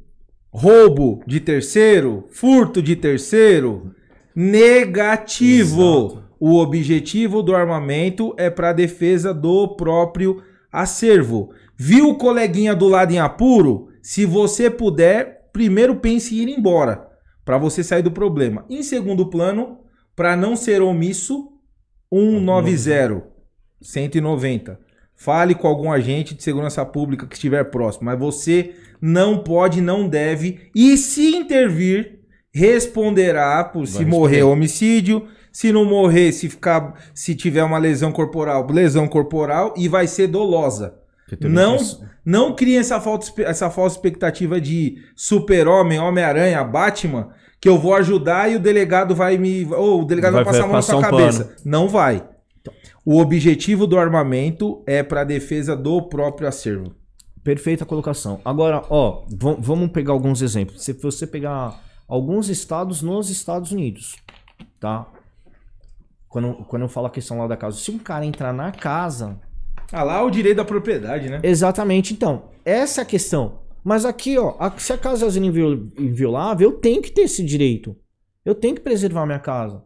[0.56, 3.94] roubo de terceiro, furto de terceiro?
[4.34, 6.06] Negativo.
[6.06, 6.26] Exato.
[6.40, 10.42] O objetivo do armamento é para defesa do próprio
[10.72, 11.52] acervo.
[11.76, 13.90] Viu o coleguinha do lado em apuro?
[14.02, 17.06] Se você puder, primeiro pense em ir embora,
[17.44, 18.66] para você sair do problema.
[18.70, 19.80] Em segundo plano,
[20.16, 21.52] para não ser omisso,
[22.10, 23.26] 190
[23.82, 24.80] 190.
[25.16, 28.76] Fale com algum agente de segurança pública que estiver próximo, mas você
[29.08, 34.52] não pode, não deve e se intervir responderá por se Vai morrer responder.
[34.52, 40.08] homicídio, se não morrer, se ficar, se tiver uma lesão corporal, lesão corporal e vai
[40.08, 40.96] ser dolosa.
[41.42, 41.78] Não,
[42.26, 47.30] não criem essa, falta, essa falsa expectativa de super-homem, Homem-Aranha, Batman,
[47.62, 49.68] que eu vou ajudar e o delegado vai me.
[49.72, 51.44] Ou o delegado vai, vai passar a mão na sua um cabeça.
[51.46, 51.56] Pano.
[51.64, 52.24] Não vai.
[53.06, 56.96] O objetivo do armamento é para a defesa do próprio acervo.
[57.46, 58.42] Perfeita colocação.
[58.44, 59.24] Agora, ó,
[59.60, 60.84] vamos pegar alguns exemplos.
[60.84, 64.16] Se você pegar alguns estados nos Estados Unidos,
[64.80, 65.06] tá?
[66.28, 69.40] Quando, quando eu falo a questão lá da casa, se um cara entrar na casa.
[69.94, 71.40] Ah, lá é o direito da propriedade, né?
[71.44, 72.14] Exatamente.
[72.14, 73.60] Então, essa é a questão.
[73.84, 75.40] Mas aqui, ó, se a casa é
[76.02, 77.96] inviolável, eu tenho que ter esse direito.
[78.44, 79.84] Eu tenho que preservar minha casa.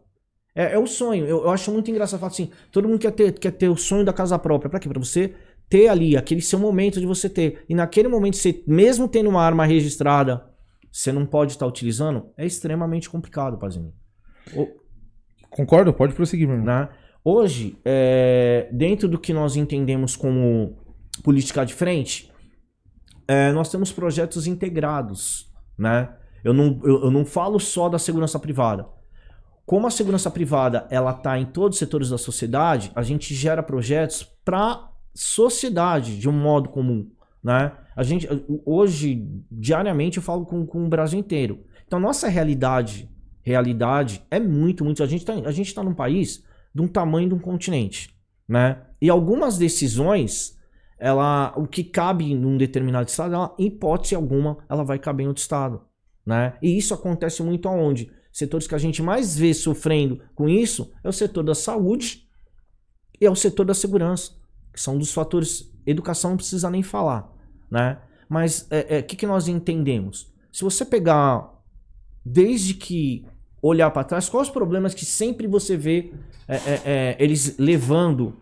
[0.54, 1.26] É, é o sonho.
[1.26, 4.02] Eu, eu, acho muito engraçado falar assim: todo mundo quer ter, quer ter o sonho
[4.02, 4.70] da casa própria.
[4.70, 4.88] Pra quê?
[4.88, 5.34] Pra você
[5.70, 7.64] ter ali aquele seu momento de você ter.
[7.68, 10.44] E naquele momento, você, mesmo tendo uma arma registrada,
[10.90, 13.94] você não pode estar utilizando, é extremamente complicado, Pazinho.
[15.48, 16.88] Concordo, pode prosseguir, meu né?
[17.24, 20.76] Hoje, é, dentro do que nós entendemos como
[21.22, 22.32] política de frente,
[23.28, 26.12] é, nós temos projetos integrados, né?
[26.42, 28.88] Eu não, eu, eu não falo só da segurança privada.
[29.64, 33.62] Como a segurança privada ela está em todos os setores da sociedade, a gente gera
[33.62, 34.89] projetos para
[35.20, 37.06] sociedade de um modo comum,
[37.44, 37.72] né?
[37.94, 38.26] A gente
[38.64, 41.66] hoje diariamente eu falo com, com o Brasil inteiro.
[41.86, 43.06] Então nossa realidade,
[43.42, 46.42] realidade é muito muito a gente tá, a gente está num país
[46.74, 48.16] de um tamanho de um continente,
[48.48, 48.78] né?
[48.98, 50.58] E algumas decisões
[50.98, 55.28] ela o que cabe num determinado estado, ela, em hipótese alguma, ela vai caber em
[55.28, 55.82] outro estado,
[56.24, 56.54] né?
[56.62, 58.10] E isso acontece muito aonde?
[58.32, 62.26] Setores que a gente mais vê sofrendo com isso é o setor da saúde
[63.20, 64.39] e é o setor da segurança
[64.80, 65.70] são dos fatores.
[65.86, 67.32] Educação não precisa nem falar,
[67.70, 67.98] né?
[68.28, 70.32] Mas o é, é, que, que nós entendemos?
[70.52, 71.52] Se você pegar,
[72.24, 73.26] desde que
[73.62, 76.12] olhar para trás, quais os problemas que sempre você vê
[76.46, 78.36] é, é, é eles levando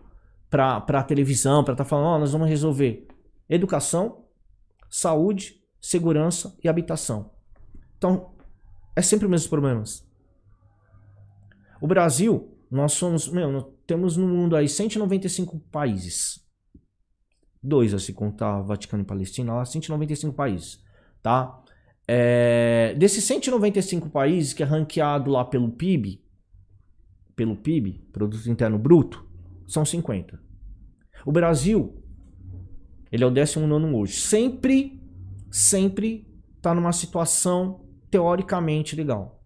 [0.49, 3.07] para a televisão, para estar tá falando, oh, nós vamos resolver
[3.47, 4.25] educação,
[4.89, 7.31] saúde, segurança e habitação.
[7.97, 8.31] Então,
[8.95, 10.07] é sempre os mesmos problemas.
[11.81, 16.47] O Brasil, nós somos, meu, temos no mundo aí 195 países.
[17.61, 20.83] Dois, assim, contar Vaticano e Palestina, lá 195 países,
[21.21, 21.61] tá?
[22.07, 26.23] É, desses 195 países que é ranqueado lá pelo PIB,
[27.35, 29.27] pelo PIB, Produto Interno Bruto,
[29.67, 30.39] são 50.
[31.25, 32.01] O Brasil,
[33.11, 34.19] ele é o 19 hoje.
[34.19, 35.01] Sempre,
[35.51, 36.27] sempre
[36.61, 39.38] tá numa situação teoricamente legal.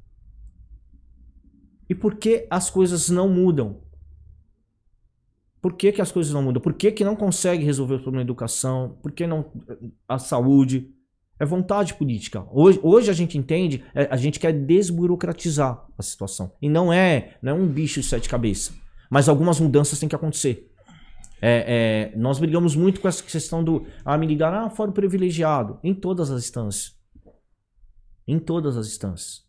[1.93, 3.79] E por que as coisas não mudam?
[5.61, 6.59] Por que, que as coisas não mudam?
[6.59, 8.97] Por que, que não consegue resolver o problema da educação?
[8.99, 9.45] Por que não
[10.09, 10.91] a saúde?
[11.39, 12.47] É vontade política.
[12.51, 16.53] Hoje, hoje a gente entende, é, a gente quer desburocratizar a situação.
[16.59, 18.75] E não é, não é um bicho de sete cabeças.
[19.07, 20.73] Mas algumas mudanças têm que acontecer.
[21.39, 25.77] É, é, nós brigamos muito com essa questão do ah, me ligar, ah, fora privilegiado.
[25.83, 26.97] Em todas as instâncias.
[28.27, 29.42] Em todas as instâncias.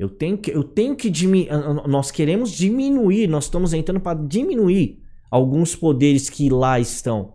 [0.00, 1.50] Eu tenho que, eu tenho que diminuir.
[1.86, 7.34] Nós queremos diminuir, nós estamos entrando para diminuir alguns poderes que lá estão.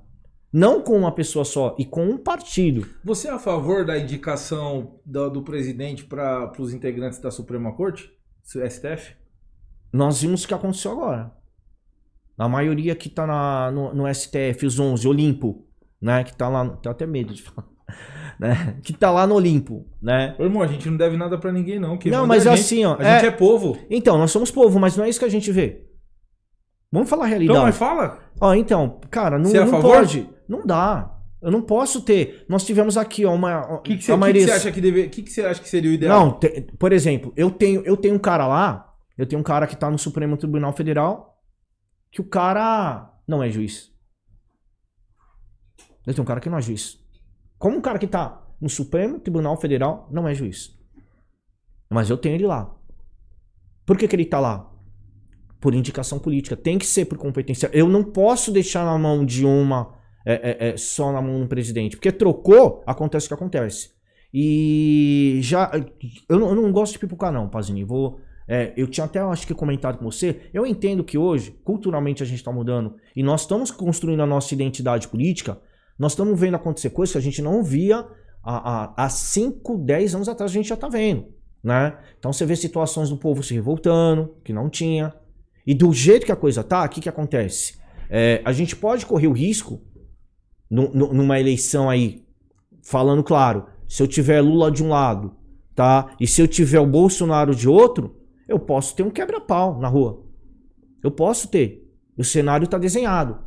[0.52, 2.88] Não com uma pessoa só, e com um partido.
[3.04, 8.12] Você é a favor da indicação do, do presidente para os integrantes da Suprema Corte?
[8.44, 9.16] STF?
[9.94, 11.32] Nós vimos o que aconteceu agora.
[12.36, 13.28] A maioria que está
[13.72, 15.68] no, no, STF, os 11, Olimpo,
[16.02, 16.24] né?
[16.24, 16.68] Que está lá.
[16.68, 17.68] Tenho até medo de falar.
[18.40, 18.78] Né?
[18.84, 20.36] Que tá lá no Olimpo, né?
[20.38, 21.98] Ô, irmão, a gente não deve nada para ninguém, não.
[22.06, 22.98] não, mas assim, ó.
[23.00, 23.14] A é...
[23.14, 23.78] gente é povo.
[23.90, 25.86] Então, nós somos povo, mas não é isso que a gente vê.
[26.92, 27.58] Vamos falar a realidade.
[27.58, 28.20] Então, mas fala.
[28.40, 30.30] Ó, então, cara, não, é não pode.
[30.48, 31.16] Não dá.
[31.42, 32.46] Eu não posso ter.
[32.50, 33.76] Nós tivemos aqui ó, uma.
[33.76, 35.70] O que, que, você, que, que você acha que deve, que, que você acha que
[35.70, 36.20] seria o ideal?
[36.20, 38.94] Não, te, por exemplo, eu tenho, eu tenho um cara lá.
[39.18, 41.38] Eu tenho um cara que tá no Supremo Tribunal Federal.
[42.12, 43.92] Que o cara não é juiz.
[46.08, 46.98] Eu tenho um cara que não é juiz.
[47.66, 50.78] Como um cara que tá no Supremo Tribunal Federal não é juiz.
[51.90, 52.72] Mas eu tenho ele lá.
[53.88, 54.72] Por que, que ele tá lá?
[55.60, 56.56] por indicação política.
[56.56, 57.72] Tem que ser por competência.
[57.74, 61.48] Eu não posso deixar na mão de uma é, é, é, só na mão do
[61.48, 61.98] presidente.
[61.98, 63.90] Porque trocou, acontece o que acontece.
[64.32, 65.72] E já.
[66.30, 67.84] Eu não, eu não gosto de pipocar, não, Pazini.
[67.84, 68.20] Vou.
[68.48, 70.40] É, eu tinha até, acho que, comentado com você.
[70.54, 74.54] Eu entendo que hoje, culturalmente, a gente está mudando e nós estamos construindo a nossa
[74.54, 75.60] identidade política.
[75.98, 78.06] Nós estamos vendo acontecer coisas que a gente não via
[78.44, 81.26] há 5, 10 anos atrás, a gente já está vendo.
[81.64, 81.98] Né?
[82.20, 85.14] Então você vê situações do povo se revoltando, que não tinha.
[85.66, 87.78] E do jeito que a coisa tá, o que, que acontece?
[88.10, 89.82] É, a gente pode correr o risco,
[90.70, 92.24] numa eleição aí,
[92.84, 95.36] falando claro, se eu tiver Lula de um lado,
[95.74, 96.16] tá?
[96.20, 98.16] E se eu tiver o Bolsonaro de outro,
[98.48, 100.24] eu posso ter um quebra-pau na rua.
[101.04, 101.88] Eu posso ter.
[102.18, 103.45] O cenário está desenhado.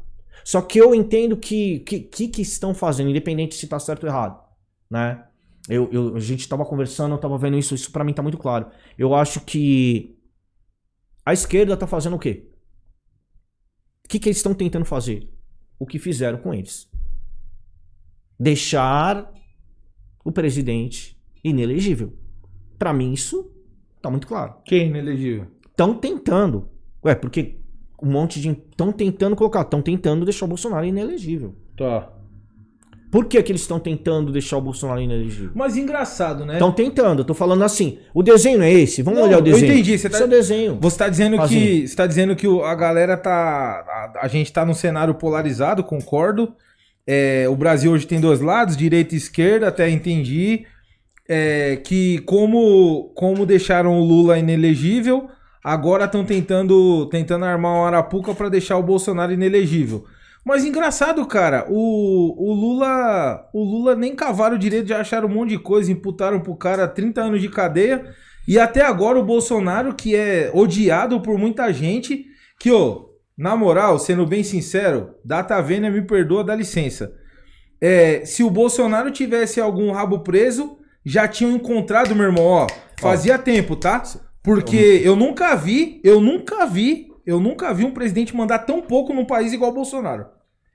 [0.48, 4.08] Só que eu entendo que que, que, que estão fazendo, independente se está certo ou
[4.08, 4.42] errado,
[4.90, 5.26] né?
[5.68, 8.38] Eu, eu- a gente tava conversando, eu tava vendo isso, isso pra mim tá muito
[8.38, 8.70] claro.
[8.96, 10.16] Eu acho que
[11.22, 12.48] a esquerda tá fazendo o quê?
[14.06, 15.28] O que, que eles estão tentando fazer?
[15.78, 16.88] O que fizeram com eles.
[18.40, 19.30] Deixar
[20.24, 22.16] o presidente inelegível.
[22.78, 23.52] Pra mim, isso
[24.00, 24.54] tá muito claro.
[24.64, 25.46] Quem é inelegível?
[25.68, 26.70] Estão tentando.
[27.04, 27.60] Ué, porque
[28.02, 28.50] um monte de.
[28.50, 31.54] Estão tentando colocar, estão tentando deixar o Bolsonaro inelegível.
[31.76, 32.10] Tá.
[33.10, 35.50] Por que, que eles estão tentando deixar o Bolsonaro inelegível?
[35.54, 36.54] Mas engraçado, né?
[36.54, 37.98] Estão tentando, eu tô falando assim.
[38.12, 39.00] O desenho é esse?
[39.02, 39.72] Vamos Não, olhar o eu desenho.
[39.72, 40.78] entendi, você tá- Esse é o desenho.
[40.80, 41.60] Você tá dizendo Fazinho.
[41.80, 41.88] que.
[41.88, 43.32] Você tá dizendo que a galera tá.
[43.32, 46.54] A, a gente tá num cenário polarizado, concordo.
[47.06, 50.66] É, o Brasil hoje tem dois lados, direita e esquerda, até entendi.
[51.26, 55.28] É, que como, como deixaram o Lula inelegível,
[55.62, 60.05] agora estão tentando, tentando armar uma arapuca pra deixar o Bolsonaro inelegível.
[60.44, 63.47] Mas engraçado, cara, o, o Lula.
[63.52, 66.89] O Lula nem cavaram o direito de achar um monte de coisa, imputaram pro cara
[66.89, 68.14] 30 anos de cadeia.
[68.47, 72.24] E até agora o Bolsonaro, que é odiado por muita gente,
[72.59, 77.12] que, ô, na moral, sendo bem sincero, Data Vênia me perdoa, dá licença.
[77.78, 82.66] É, se o Bolsonaro tivesse algum rabo preso, já tinham encontrado, meu irmão, ó.
[82.98, 84.02] Fazia tempo, tá?
[84.43, 89.12] Porque eu nunca vi, eu nunca vi, eu nunca vi um presidente mandar tão pouco
[89.12, 90.27] num país igual o Bolsonaro.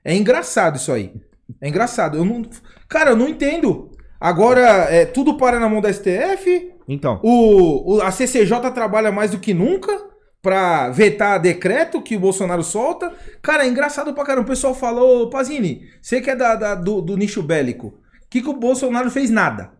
[0.04, 1.12] É engraçado isso aí.
[1.60, 2.16] É engraçado.
[2.16, 2.42] Eu não,
[2.88, 3.90] cara, eu não entendo.
[4.20, 4.60] Agora,
[4.90, 9.38] é, tudo para na mão da STF, Então, o, o- a CCJ trabalha mais do
[9.38, 9.92] que nunca
[10.40, 13.12] pra vetar decreto que o Bolsonaro solta.
[13.42, 14.44] Cara, é engraçado pra caramba.
[14.46, 17.94] O pessoal fala, ô Pazini, você que é da, da- do, do nicho bélico, o
[18.30, 19.30] que, que o Bolsonaro fez?
[19.30, 19.72] Nada.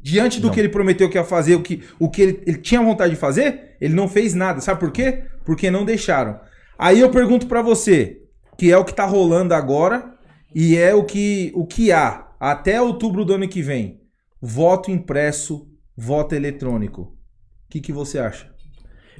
[0.00, 0.54] Diante do Não.
[0.54, 3.20] que ele prometeu que ia fazer, o que, o que ele, ele tinha vontade de
[3.20, 4.60] fazer, ele não fez nada.
[4.60, 5.24] Sabe por quê?
[5.44, 6.38] Porque não deixaram.
[6.78, 8.22] Aí eu pergunto pra você,
[8.56, 10.14] que é o que tá rolando agora
[10.54, 14.00] e é o que, o que há até outubro do ano que vem.
[14.40, 17.02] Voto impresso, voto eletrônico.
[17.02, 18.48] O que, que você acha?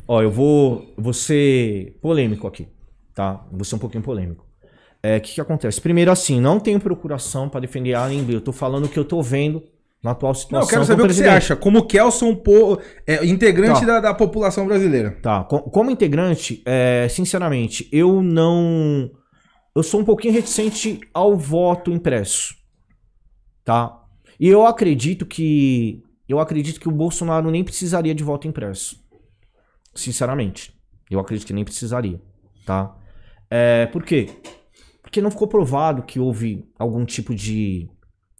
[0.08, 2.66] ó, eu vou, vou ser polêmico aqui,
[3.14, 3.46] tá?
[3.52, 4.46] Vou ser um pouquinho polêmico.
[5.02, 5.80] É, o que, que acontece?
[5.80, 8.30] Primeiro, assim, não tenho procuração pra defender a AMB.
[8.32, 9.62] Eu tô falando o que eu tô vendo
[10.02, 10.60] na atual situação.
[10.60, 11.56] Não, eu quero saber o que você acha.
[11.56, 13.86] Como Kelson, po- é, integrante Tá.
[13.86, 15.18] da, da população brasileira.
[15.22, 19.10] Tá, co- como integrante, é, sinceramente, eu não.
[19.74, 22.54] Eu sou um pouquinho reticente ao voto impresso.
[23.64, 24.00] Tá?
[24.38, 26.02] E eu acredito que.
[26.28, 28.96] Eu acredito que o Bolsonaro nem precisaria de voto impresso.
[29.94, 30.72] Sinceramente.
[31.10, 32.20] Eu acredito que nem precisaria.
[32.66, 32.94] Tá?
[33.50, 34.28] É, por quê?
[35.02, 37.88] Porque não ficou provado que houve algum tipo de,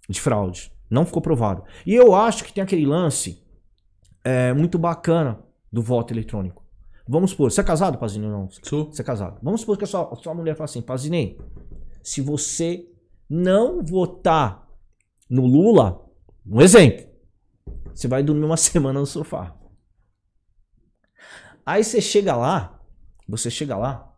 [0.09, 0.71] de fraude.
[0.91, 1.65] Não ficou provado.
[1.87, 3.45] E eu acho que tem aquele lance
[4.25, 5.39] é, muito bacana
[5.73, 6.65] do voto eletrônico.
[7.07, 8.51] Vamos supor, você é casado, Pazini, ou não?
[8.51, 8.93] Sou.
[8.93, 9.39] Você é casado.
[9.43, 11.39] Vamos supor que a sua, a sua mulher fala assim, Pazini,
[12.03, 12.87] se você
[13.29, 14.69] não votar
[15.29, 16.05] no Lula,
[16.47, 17.07] um exemplo,
[17.95, 19.55] você vai dormir uma semana no sofá.
[21.65, 22.81] Aí você chega lá,
[23.29, 24.15] você chega lá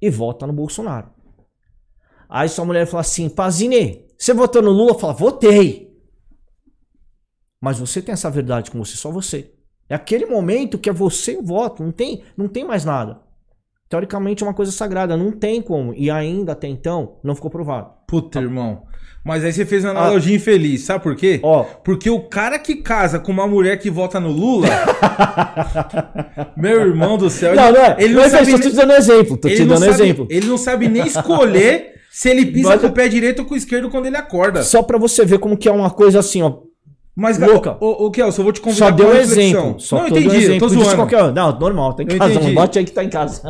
[0.00, 1.10] e vota no Bolsonaro.
[2.28, 4.98] Aí sua mulher fala assim, Pazini, você votou no Lula?
[4.98, 5.88] Fala, votei.
[7.60, 9.52] Mas você tem essa verdade com você, só você.
[9.88, 13.20] É aquele momento que é você e o voto, não tem, não tem mais nada.
[13.88, 15.94] Teoricamente é uma coisa sagrada, não tem como.
[15.94, 17.90] E ainda até então não ficou provado.
[18.06, 18.82] Puta, irmão.
[19.24, 20.82] Mas aí você fez uma analogia infeliz.
[20.82, 21.40] Sabe por quê?
[21.42, 24.68] Ó, Porque o cara que casa com uma mulher que vota no Lula.
[26.56, 27.54] meu irmão do céu.
[27.54, 27.96] não, não é.
[27.98, 28.42] Ele não eu sabe.
[28.44, 30.26] estou te nem- dando exemplo, tô ele te não dando sabe- exemplo.
[30.30, 33.54] Ele não sabe nem escolher se ele pisa Mas- com o pé direito ou com
[33.54, 34.62] o esquerdo quando ele acorda.
[34.62, 36.60] Só pra você ver como que é uma coisa assim, ó.
[37.20, 37.76] Mas, Louca.
[37.80, 39.80] Ô, ô, Kelson, eu vou te convidar Só deu uma um exemplo.
[39.80, 40.94] Só não, tô entendi, tô exemplo de zoando.
[40.94, 41.32] qualquer...
[41.32, 42.32] Não, normal, tá em Eu casa.
[42.34, 42.46] entendi.
[42.46, 43.42] Não bate aí que tá em casa.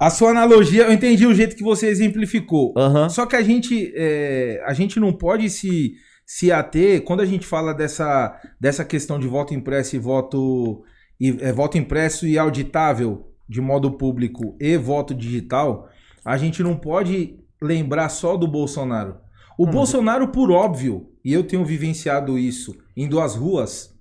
[0.00, 2.74] A sua analogia, eu entendi o jeito que você exemplificou.
[2.76, 3.08] Aham.
[3.08, 5.92] Só que a gente, é, a gente não pode se,
[6.26, 10.82] se ater, quando a gente fala dessa, dessa questão de voto impresso e voto,
[11.20, 15.88] e, é, voto impresso e auditável de modo público e voto digital,
[16.24, 19.16] a gente não pode lembrar só do Bolsonaro.
[19.58, 19.70] O Hum.
[19.70, 23.94] Bolsonaro, por óbvio, e eu tenho vivenciado isso, indo às ruas,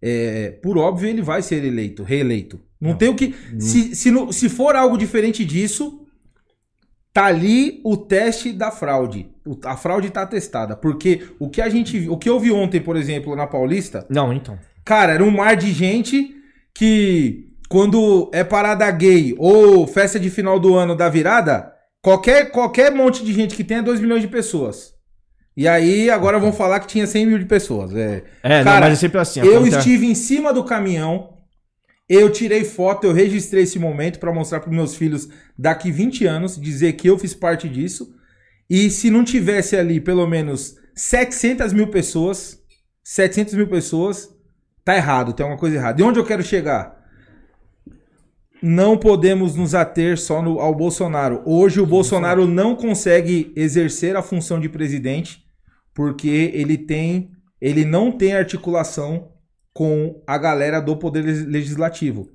[0.00, 2.60] é, por óbvio ele vai ser eleito, reeleito.
[2.80, 2.96] Não, Não.
[2.98, 3.34] tem o que.
[3.58, 6.06] Se, se, não- se for algo diferente disso,
[7.12, 9.30] tá ali o teste da fraude.
[9.64, 10.76] A fraude tá testada.
[10.76, 14.32] Porque o que a gente o que eu vi ontem, por exemplo, na Paulista, Não,
[14.32, 14.58] então.
[14.84, 16.34] cara, era um mar de gente
[16.74, 21.72] que quando é parada gay ou festa de final do ano da virada,
[22.04, 24.92] qualquer, qualquer monte de gente que tenha 2 milhões de pessoas.
[25.56, 27.94] E aí agora vão falar que tinha 100 mil de pessoas.
[27.94, 29.40] É, É, não, Cara, mas é sempre assim.
[29.40, 31.38] eu acontece- estive em cima do caminhão,
[32.08, 35.28] eu tirei foto, eu registrei esse momento pra mostrar pros meus filhos
[35.58, 38.12] daqui 20 anos, dizer que eu fiz parte disso.
[38.68, 42.58] E se não tivesse ali pelo menos 700 mil pessoas,
[43.02, 44.28] 700 mil pessoas,
[44.84, 46.00] tá errado, tem alguma coisa errada.
[46.00, 47.02] E onde eu quero chegar?
[48.66, 51.42] Não podemos nos ater só no, ao Bolsonaro.
[51.44, 55.44] Hoje o Bolsonaro não consegue exercer a função de presidente
[55.92, 57.30] porque ele tem,
[57.60, 59.32] ele não tem articulação
[59.74, 62.30] com a galera do poder legislativo.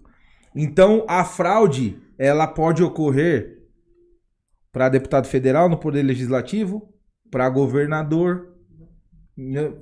[0.56, 3.64] Então a fraude ela pode ocorrer
[4.72, 6.93] para deputado federal no poder legislativo,
[7.31, 8.53] para governador.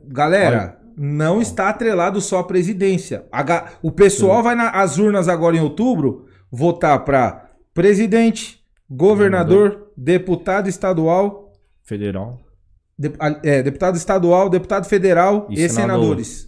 [0.05, 0.91] Galera, Olha.
[0.95, 3.27] não está atrelado só à presidência.
[3.81, 11.53] O pessoal vai nas urnas agora em outubro votar para presidente, governador, governador, deputado estadual,
[11.83, 12.39] federal,
[12.97, 13.11] de,
[13.43, 16.47] é, deputado estadual, deputado federal e, e senadores.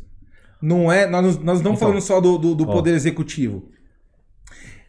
[0.61, 3.69] Não é, nós, nós não então, falamos só do, do, do poder executivo.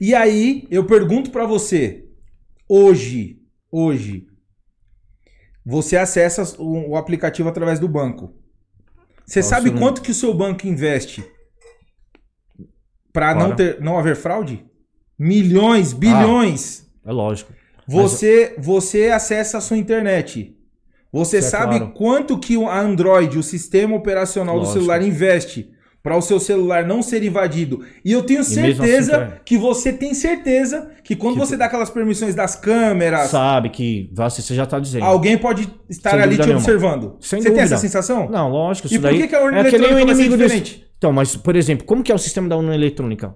[0.00, 2.08] E aí eu pergunto para você,
[2.68, 4.26] hoje, hoje,
[5.64, 8.34] você acessa o, o aplicativo através do banco.
[9.26, 11.24] Você sabe quanto que o seu banco investe
[13.12, 14.68] para não ter, não haver fraude?
[15.22, 16.86] Milhões, bilhões.
[17.04, 17.52] Ah, é lógico.
[17.86, 18.64] Você, Mas...
[18.64, 20.56] você acessa a sua internet.
[21.12, 21.92] Você Isso é sabe é claro.
[21.92, 24.72] quanto que o Android, o sistema operacional lógico.
[24.72, 25.70] do celular, investe
[26.02, 27.84] para o seu celular não ser invadido.
[28.02, 31.90] E eu tenho certeza assim, que você tem certeza que quando que você dá aquelas
[31.90, 33.28] permissões das câmeras.
[33.28, 35.04] Sabe que você já está dizendo.
[35.04, 36.60] Alguém pode estar ali te nenhuma.
[36.60, 37.16] observando.
[37.20, 37.54] Sem você dúvida.
[37.54, 38.30] tem essa sensação?
[38.30, 38.88] Não, lógico.
[38.90, 40.74] e por que, que a urna é eletrônica vai ser diferente?
[40.76, 40.90] Desse...
[40.96, 43.34] Então, mas, por exemplo, como que é o sistema da urna eletrônica?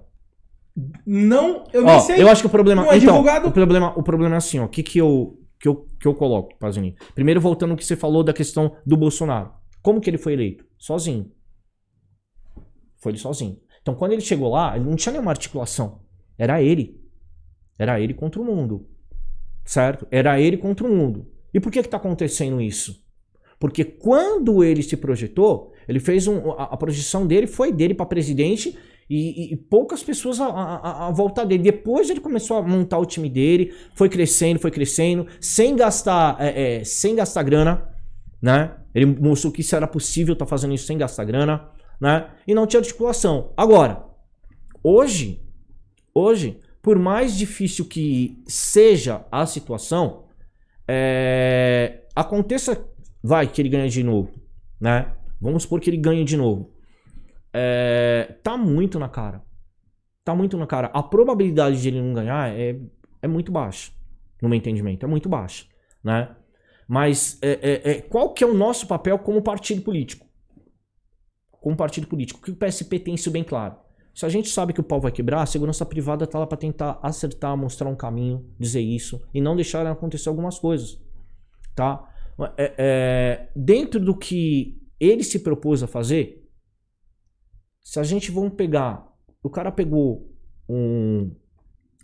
[1.05, 2.21] Não, eu nem sei.
[2.21, 2.83] Eu acho que o problema.
[2.83, 3.47] Não é então, divulgado.
[3.47, 4.65] O problema, o problema é assim, ó.
[4.65, 6.95] O que, que, eu, que, eu, que eu coloco, Pazini?
[7.13, 9.51] Primeiro, voltando ao que você falou da questão do Bolsonaro.
[9.81, 10.65] Como que ele foi eleito?
[10.77, 11.31] Sozinho.
[12.97, 13.57] Foi ele sozinho.
[13.81, 16.01] Então, quando ele chegou lá, ele não tinha nenhuma articulação.
[16.37, 16.99] Era ele.
[17.77, 18.87] Era ele contra o mundo.
[19.63, 20.07] Certo?
[20.11, 21.31] Era ele contra o mundo.
[21.53, 23.03] E por que está acontecendo isso?
[23.59, 28.05] Porque quando ele se projetou, ele fez um, a, a projeção dele foi dele para
[28.05, 28.77] presidente
[29.09, 31.63] e, e, poucas pessoas à, à, à, volta dele.
[31.63, 36.79] Depois ele começou a montar o time dele, foi crescendo, foi crescendo, sem gastar, é,
[36.79, 37.87] é, sem gastar grana,
[38.41, 38.75] né?
[38.95, 41.69] Ele mostrou que isso era possível, estar tá fazendo isso sem gastar grana,
[42.01, 42.29] né?
[42.47, 43.51] E não tinha articulação.
[43.55, 44.03] Agora,
[44.83, 45.39] hoje,
[46.13, 50.23] hoje, por mais difícil que seja a situação,
[50.87, 52.83] é, aconteça,
[53.21, 54.31] vai que ele ganha de novo,
[54.79, 55.11] né?
[55.39, 56.74] Vamos supor que ele ganhe de novo
[57.55, 59.41] é, tá muito na cara.
[60.23, 60.87] Tá muito na cara.
[60.87, 62.77] A probabilidade de ele não ganhar é,
[63.21, 63.91] é muito baixa,
[64.41, 65.05] no meu entendimento.
[65.05, 65.65] É muito baixa,
[66.03, 66.35] né?
[66.87, 70.25] Mas é, é, é, qual que é o nosso papel como partido político?
[71.51, 72.41] Como partido político.
[72.41, 73.77] Que o PSP tem isso bem claro.
[74.13, 76.57] Se a gente sabe que o pau vai quebrar, a segurança privada tá lá para
[76.57, 81.01] tentar acertar, mostrar um caminho, dizer isso e não deixar acontecer algumas coisas,
[81.75, 82.09] tá?
[82.57, 86.44] É, é, dentro do que ele se propôs a fazer,
[87.85, 89.07] se a gente vamos pegar,
[89.43, 90.27] o cara pegou
[90.67, 91.31] um,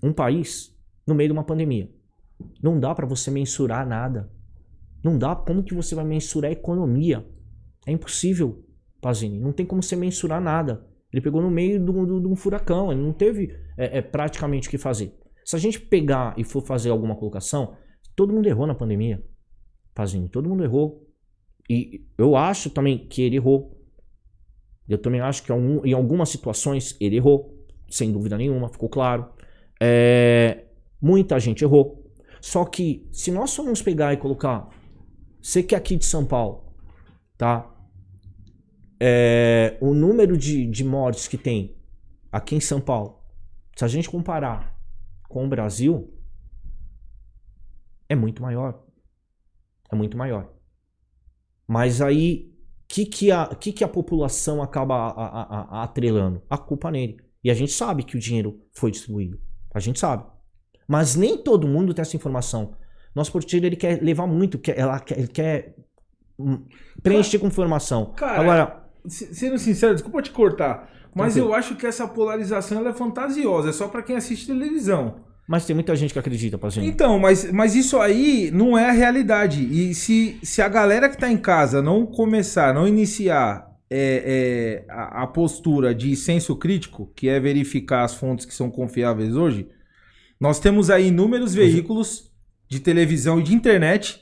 [0.03, 0.78] um país
[1.08, 1.91] no meio de uma pandemia.
[2.62, 4.32] Não dá para você mensurar nada.
[5.03, 5.36] Não dá.
[5.36, 7.28] Como que você vai mensurar a economia?
[7.88, 8.64] É impossível,
[9.02, 9.40] Pazini.
[9.40, 10.86] Não tem como você mensurar nada.
[11.12, 12.91] Ele pegou no meio de um, furacão.
[12.91, 15.18] Ele não teve é, é, praticamente o que fazer.
[15.44, 17.76] Se a gente pegar e for fazer alguma colocação,
[18.16, 19.26] todo mundo errou na pandemia.
[19.95, 21.10] Pazini, todo mundo errou.
[21.68, 23.81] E eu acho também que ele errou.
[24.88, 27.58] Eu também acho que em algumas situações ele errou,
[27.90, 29.28] sem dúvida nenhuma, ficou claro.
[29.80, 30.66] É,
[31.02, 32.12] muita gente errou.
[32.41, 34.68] Só que se nós formos pegar e colocar,
[35.41, 36.74] você que é aqui de São Paulo,
[37.38, 37.68] tá?
[38.99, 41.76] É, o número de, de mortes que tem
[42.32, 43.20] aqui em São Paulo,
[43.76, 44.78] se a gente comparar
[45.28, 46.14] com o Brasil,
[48.08, 48.84] é muito maior.
[49.91, 50.53] É muito maior.
[51.68, 52.51] Mas aí
[52.91, 56.41] que, que, a, que, que a população acaba a, a, a, atrelando?
[56.49, 57.15] A culpa nele.
[57.41, 59.39] E a gente sabe que o dinheiro foi distribuído.
[59.73, 60.26] A gente sabe.
[60.85, 62.76] Mas nem todo mundo tem essa informação.
[63.15, 65.73] Nosso porteiro ele quer levar muito, quer, ela, ele quer
[66.38, 66.65] hum,
[67.01, 68.11] preencher com informação.
[68.13, 73.69] Cara, Agora, sendo sincero, desculpa te cortar, mas eu acho que essa polarização é fantasiosa,
[73.69, 75.23] é só para quem assiste televisão.
[75.52, 76.86] Mas tem muita gente que acredita, Pazinho.
[76.86, 79.61] Então, mas, mas isso aí não é a realidade.
[79.61, 84.86] E se, se a galera que está em casa não começar, não iniciar é, é,
[84.90, 89.68] a, a, postura de senso crítico, que é verificar as fontes que são confiáveis hoje,
[90.40, 92.32] nós temos aí inúmeros veículos
[92.69, 94.22] de televisão e de internet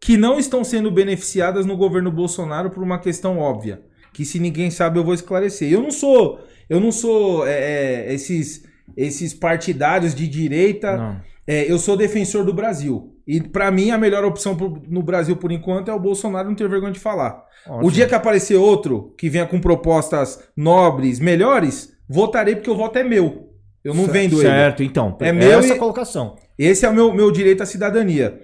[0.00, 3.82] que não estão sendo beneficiadas no governo Bolsonaro por uma questão óbvia.
[4.14, 5.70] Que se ninguém sabe, eu vou esclarecer.
[5.70, 6.40] Eu não sou.
[6.70, 11.22] Eu não sou é, é esses esses partidários de direita.
[11.46, 13.14] É, eu sou defensor do Brasil.
[13.26, 16.54] E pra mim, a melhor opção pro- no Brasil, por enquanto, é o Bolsonaro não
[16.54, 17.42] ter vergonha de falar.
[17.66, 17.86] Ótimo.
[17.88, 22.98] O dia que aparecer outro que venha com propostas nobres, melhores, votarei porque o voto
[22.98, 23.48] é meu.
[23.82, 24.42] Eu não vendo ele.
[24.48, 25.16] Certo, então.
[25.20, 26.36] É meu essa e- colocação.
[26.58, 28.38] Esse é o meu, meu direito à cidadania.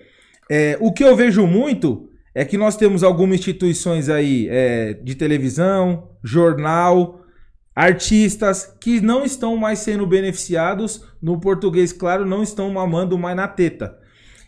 [0.51, 5.15] É, o que eu vejo muito é que nós temos algumas instituições aí é, de
[5.15, 7.21] televisão, jornal,
[7.77, 13.47] artistas que não estão mais sendo beneficiados, no português, claro, não estão mamando mais na
[13.47, 13.99] teta.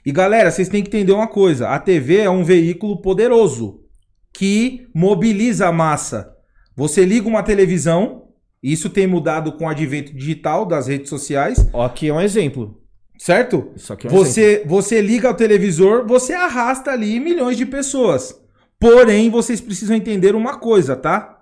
[0.06, 3.82] E galera, vocês têm que entender uma coisa: a TV é um veículo poderoso
[4.32, 6.32] que mobiliza a massa.
[6.74, 8.28] Você liga uma televisão,
[8.62, 12.80] isso tem mudado com o advento digital das redes sociais, Ó, aqui é um exemplo.
[13.18, 13.72] certo?
[13.76, 14.32] Isso aqui é um exemplo.
[14.32, 18.34] Você, você liga o televisor, você arrasta ali milhões de pessoas.
[18.78, 21.37] Porém, vocês precisam entender uma coisa, tá?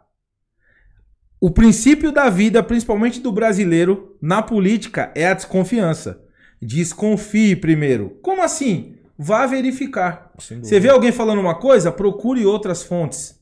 [1.41, 6.21] O princípio da vida, principalmente do brasileiro, na política é a desconfiança.
[6.61, 8.19] Desconfie primeiro.
[8.23, 8.95] Como assim?
[9.19, 10.31] Vá verificar.
[10.39, 11.93] Você vê alguém falando uma coisa?
[11.93, 13.37] Procure outras fontes.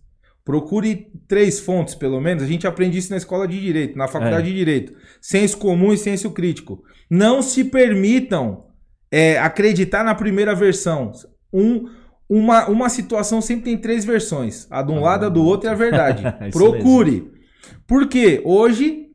[0.45, 2.43] Procure três fontes, pelo menos.
[2.43, 4.51] A gente aprende isso na escola de direito, na faculdade É.
[4.51, 4.93] de direito.
[5.21, 6.83] Senso comum e senso crítico.
[7.09, 8.67] Não se permitam
[9.11, 11.13] é, acreditar na primeira versão.
[11.53, 11.89] Um,
[12.29, 14.67] uma, uma situação sempre tem três versões.
[14.71, 16.23] A de um Ah, lado, a do outro é a verdade.
[16.53, 17.33] Procure.
[17.87, 19.07] Porque hoje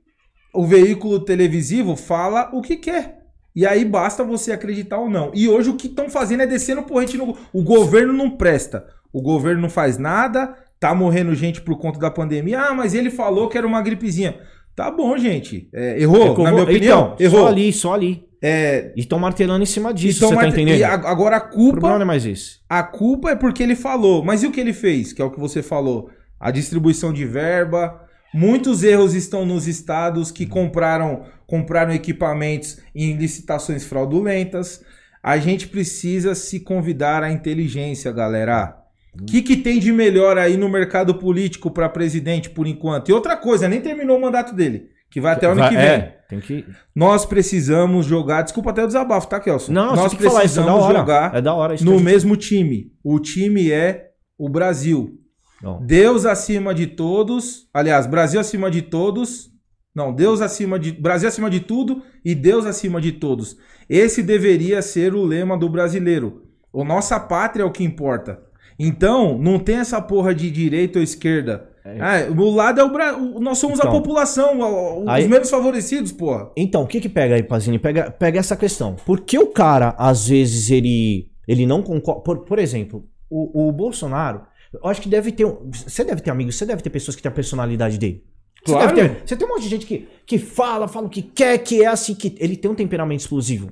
[0.54, 3.18] o veículo televisivo fala o que quer.
[3.56, 5.32] E aí basta você acreditar ou não.
[5.34, 7.36] E hoje o que estão fazendo é descendo porrete no.
[7.52, 8.86] O governo não presta.
[9.12, 10.56] O governo não faz nada.
[10.80, 12.62] Tá morrendo gente por conta da pandemia.
[12.62, 14.40] Ah, mas ele falou que era uma gripezinha.
[14.76, 15.68] Tá bom, gente.
[15.74, 17.12] É, errou, Ficou- na minha opinião.
[17.16, 17.42] Então, errou.
[17.42, 18.24] só ali, só ali.
[18.42, 20.82] É, E estão martelando em cima disso, então, você tá entendendo?
[20.84, 22.60] a- agora a O problema culpa, não é mais esse.
[22.70, 24.24] a culpa é porque ele falou.
[24.24, 25.12] Mas e o que ele fez?
[25.12, 26.10] Que é o que você falou.
[26.40, 28.00] A distribuição de verba.
[28.34, 34.84] Muitos erros estão nos estados que compraram, compraram equipamentos em licitações fraudulentas.
[35.22, 38.76] A gente precisa se convidar à inteligência, galera.
[39.20, 43.10] O que, que tem de melhor aí no mercado político para presidente por enquanto?
[43.10, 45.84] E outra coisa, nem terminou o mandato dele, que vai até o ano que vem.
[45.84, 46.64] É, tem que...
[46.96, 48.44] Nós precisamos jogar.
[48.44, 49.74] Desculpa até o desabafo, tá, Kelson?
[49.74, 52.92] Não, Nós tem que falar é precisamos jogar É no gente- mesmo time.
[53.04, 55.18] O time é o Brasil.
[55.62, 55.82] Não.
[55.86, 57.68] Deus acima de todos.
[57.74, 59.50] Aliás, Brasil acima de todos.
[59.96, 60.92] Não, Deus acima de.
[60.92, 63.58] Brasil acima de tudo e Deus acima de todos.
[63.90, 66.44] Esse deveria ser o lema do brasileiro.
[66.72, 68.40] O nossa pátria é o que importa.
[68.78, 71.68] Então, não tem essa porra de direita ou esquerda.
[71.84, 73.40] Ah, o lado é o Brasil.
[73.40, 73.94] Nós somos a Então.
[74.00, 76.52] população, o- os Aí- menos favorecidos, porra.
[76.56, 77.80] Então, o que que pega aí, Pazini?
[77.80, 78.96] Pega, pega essa questão.
[79.06, 82.22] Por que o cara, às vezes, ele, ele não concorda...
[82.22, 84.42] Por, por exemplo, o, o Bolsonaro,
[84.74, 85.46] eu acho que deve ter...
[85.46, 88.24] um- Você deve ter amigos, você deve ter pessoas que têm a personalidade dele.
[88.66, 88.96] Você, Claro.
[88.96, 91.58] deve ter, você tem um monte de gente que, que fala, fala o que quer,
[91.60, 93.72] que é assim, que ele tem um temperamento explosivo.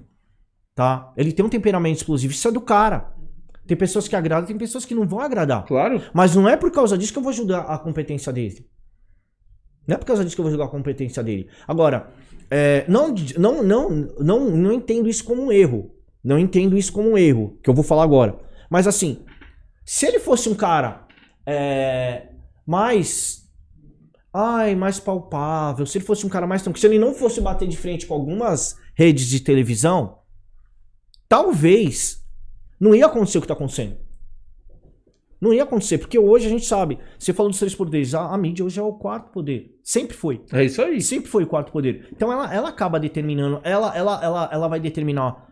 [0.73, 1.11] Tá?
[1.17, 2.31] Ele tem um temperamento explosivo.
[2.33, 3.13] Isso é do cara.
[3.65, 5.65] Tem pessoas que agradam, tem pessoas que não vão agradar.
[5.65, 6.01] Claro.
[6.13, 8.65] Mas não é por causa disso que eu vou julgar a competência dele.
[9.87, 11.47] Não é por causa disso que eu vou julgar a competência dele.
[11.67, 12.09] Agora,
[12.49, 15.91] é, não, não, não, não, não entendo isso como um erro.
[16.23, 18.37] Não entendo isso como um erro, que eu vou falar agora.
[18.69, 19.19] Mas assim,
[19.89, 21.07] se ele fosse um cara
[21.45, 22.27] é,
[22.65, 23.49] mais.
[24.33, 27.67] Ai, mais palpável, se ele fosse um cara mais tranquilo, se ele não fosse bater
[27.67, 30.19] de frente com algumas redes de televisão,
[31.27, 32.21] talvez
[32.77, 33.97] não ia acontecer o que tá acontecendo.
[35.39, 36.99] Não ia acontecer, porque hoje a gente sabe.
[37.17, 39.79] Você falou dos três poderes, a, a mídia hoje é o quarto poder.
[39.81, 40.43] Sempre foi.
[40.51, 41.01] É isso aí.
[41.01, 42.09] Sempre foi o quarto poder.
[42.11, 45.47] Então ela, ela acaba determinando, ela, ela, ela, ela vai determinar,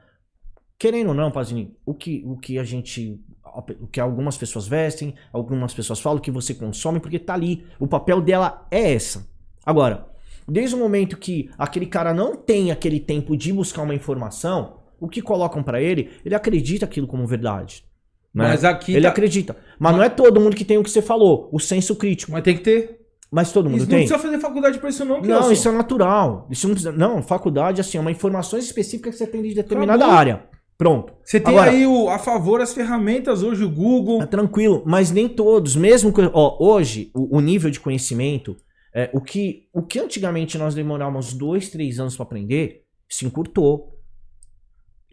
[0.78, 3.20] querendo ou não, Pazini, o que, o que a gente.
[3.58, 7.66] O que algumas pessoas vestem, algumas pessoas falam, o que você consome, porque tá ali.
[7.80, 9.28] O papel dela é essa.
[9.66, 10.08] Agora,
[10.48, 15.08] desde o momento que aquele cara não tem aquele tempo de buscar uma informação, o
[15.08, 17.84] que colocam pra ele, ele acredita aquilo como verdade.
[18.34, 18.50] né?
[18.50, 19.56] Mas aqui Ele tá- acredita.
[19.80, 22.34] Mas não é todo mundo que tem o que você falou, o senso crítico.
[22.34, 23.00] Mas tem que ter.
[23.32, 24.08] Mas todo mundo Isso não tem.
[24.08, 26.46] precisa fazer faculdade pra isso, não, Não, isso é natural.
[26.50, 26.92] Isso não precisa.
[26.92, 30.20] Não, faculdade, assim, é uma informações específicas que você tem de determinada Acabou.
[30.20, 30.44] área.
[30.78, 31.14] Pronto.
[31.24, 34.22] Você tem Agora- aí o, a favor as ferramentas hoje, o Google.
[34.22, 36.22] É tranquilo, mas nem todos, mesmo que.
[36.34, 38.58] Ó, hoje, o, o nível de conhecimento,
[38.94, 44.00] é, o, que, o que antigamente nós demorávamos dois, três anos para aprender, se encurtou.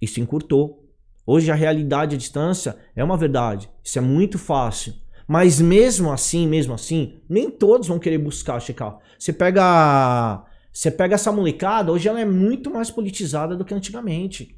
[0.00, 0.82] Isso encurtou.
[1.24, 3.70] Hoje a realidade à distância é uma verdade.
[3.84, 4.94] Isso é muito fácil.
[5.28, 8.98] Mas mesmo assim, mesmo assim, nem todos vão querer buscar checar.
[9.16, 10.44] Você pega.
[10.72, 14.56] Você pega essa molecada, hoje ela é muito mais politizada do que antigamente.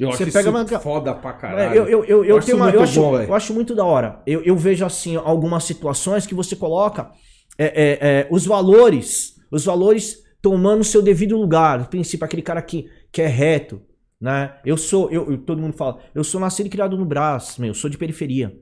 [0.00, 1.74] Eu Você acho pega isso uma- foda pra caralho.
[1.74, 3.84] Eu, eu, eu, eu acho tenho uma, muito eu, acho, bom, eu acho muito da
[3.84, 4.22] hora.
[4.26, 7.10] Eu, eu vejo assim algumas situações que você coloca
[7.58, 11.78] é, é, é, os valores, os valores tomando seu devido lugar.
[11.80, 13.82] No princípio, aquele cara que, que é reto,
[14.18, 14.58] né?
[14.64, 17.68] Eu sou, eu, eu- todo mundo fala, eu sou nascido e criado no Brás, meu,
[17.68, 18.56] eu sou de periferia.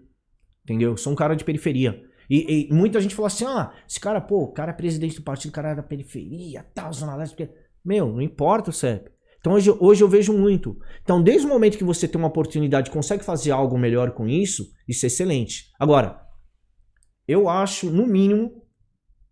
[0.64, 0.90] Entendeu?
[0.90, 2.02] Eu sou um cara de periferia.
[2.28, 5.22] E, e muita gente fala assim: ah, esse cara, pô, o cara é presidente do
[5.22, 7.36] partido, o cara é da periferia, tal, Zona Leste.
[7.36, 7.54] porque-"
[7.84, 9.08] Meu, não importa o CEP.
[9.40, 10.76] Então hoje, hoje eu vejo muito.
[11.02, 14.66] Então, desde o momento que você tem uma oportunidade, consegue fazer algo melhor com isso,
[14.86, 15.70] isso é excelente.
[15.78, 16.20] Agora,
[17.26, 18.62] eu acho, no mínimo,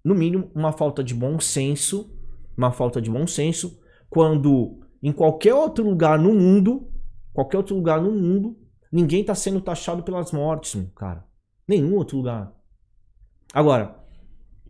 [0.05, 2.15] no mínimo, uma falta de bom senso,
[2.57, 3.79] uma falta de bom senso,
[4.09, 6.89] quando em qualquer outro lugar no mundo,
[7.33, 8.57] qualquer outro lugar no mundo,
[8.93, 11.25] ninguém tá sendo taxado pelas mortes, cara.
[11.67, 12.55] Nenhum outro lugar.
[13.53, 13.97] Agora,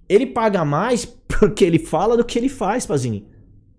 [0.09, 1.05] ele paga mais
[1.39, 3.29] porque ele fala do que ele faz, Pazini.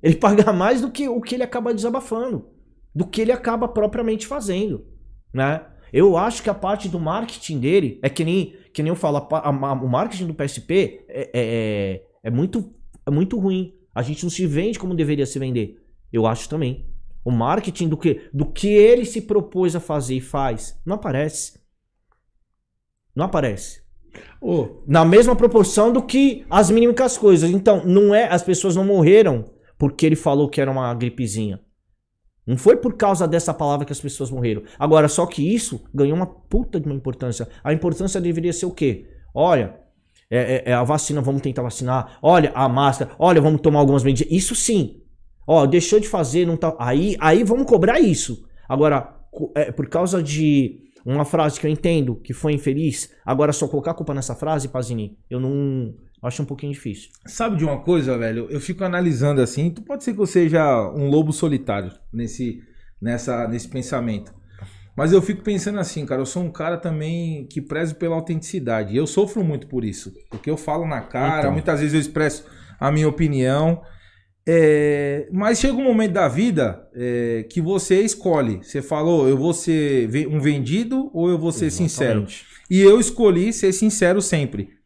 [0.02, 2.48] Ele paga mais do que o que ele acaba desabafando,
[2.94, 4.86] do que ele acaba propriamente fazendo,
[5.34, 5.66] né?
[5.94, 9.18] Eu acho que a parte do marketing dele é que nem, que nem eu falo,
[9.18, 12.74] a a- a- o marketing do PSP é, é, é, muito,
[13.06, 13.74] é muito ruim.
[13.96, 15.82] A gente não se vende como deveria se vender.
[16.12, 16.86] Eu acho também.
[17.24, 21.60] O marketing do que, do que ele se propôs a fazer e faz, não aparece.
[23.16, 23.82] Não aparece
[24.42, 27.50] Ô, na mesma proporção do que as mínimas coisas.
[27.50, 29.46] Então, não é, as pessoas não morreram
[29.78, 31.60] porque ele falou que era uma gripezinha.
[32.46, 34.64] Não foi por causa dessa palavra que as pessoas morreram.
[34.80, 37.48] Agora, só que isso ganhou uma puta de uma importância.
[37.64, 39.06] A importância deveria ser o quê?
[39.36, 39.76] Olha,
[40.32, 42.18] é, é- é a vacina, vamos tentar vacinar.
[42.22, 43.12] Olha, a máscara.
[43.20, 44.32] Olha, vamos tomar algumas medidas.
[44.32, 45.02] Isso sim.
[45.46, 46.74] Ó, deixou de fazer, não tá.
[46.80, 48.46] Aí, aí vamos cobrar isso.
[48.68, 49.14] Agora,
[49.56, 53.92] é, por causa de uma frase que eu entendo que foi infeliz, agora só colocar
[53.92, 55.94] a culpa nessa frase, Pazini, eu não.
[56.22, 57.10] Acho um pouquinho difícil.
[57.26, 58.48] Sabe de uma coisa, velho?
[58.50, 59.70] Eu fico analisando assim.
[59.70, 62.62] Tu pode ser que eu seja um lobo solitário nesse,
[63.02, 64.34] nessa, nesse pensamento.
[64.96, 66.20] Mas eu fico pensando assim, cara.
[66.22, 68.94] Eu sou um cara também que prezo pela autenticidade.
[68.96, 70.12] E eu sofro muito por isso.
[70.32, 71.52] Porque eu falo na cara, Então.
[71.52, 72.46] muitas vezes eu expresso
[72.80, 73.84] a minha opinião.
[74.50, 78.60] É, mas chega um momento da vida é, que você escolhe.
[78.64, 82.22] Você falou, eu vou ser um vendido ou eu vou ser sincero?
[82.22, 82.46] Exatamente.
[82.70, 84.77] E eu escolhi ser sincero sempre.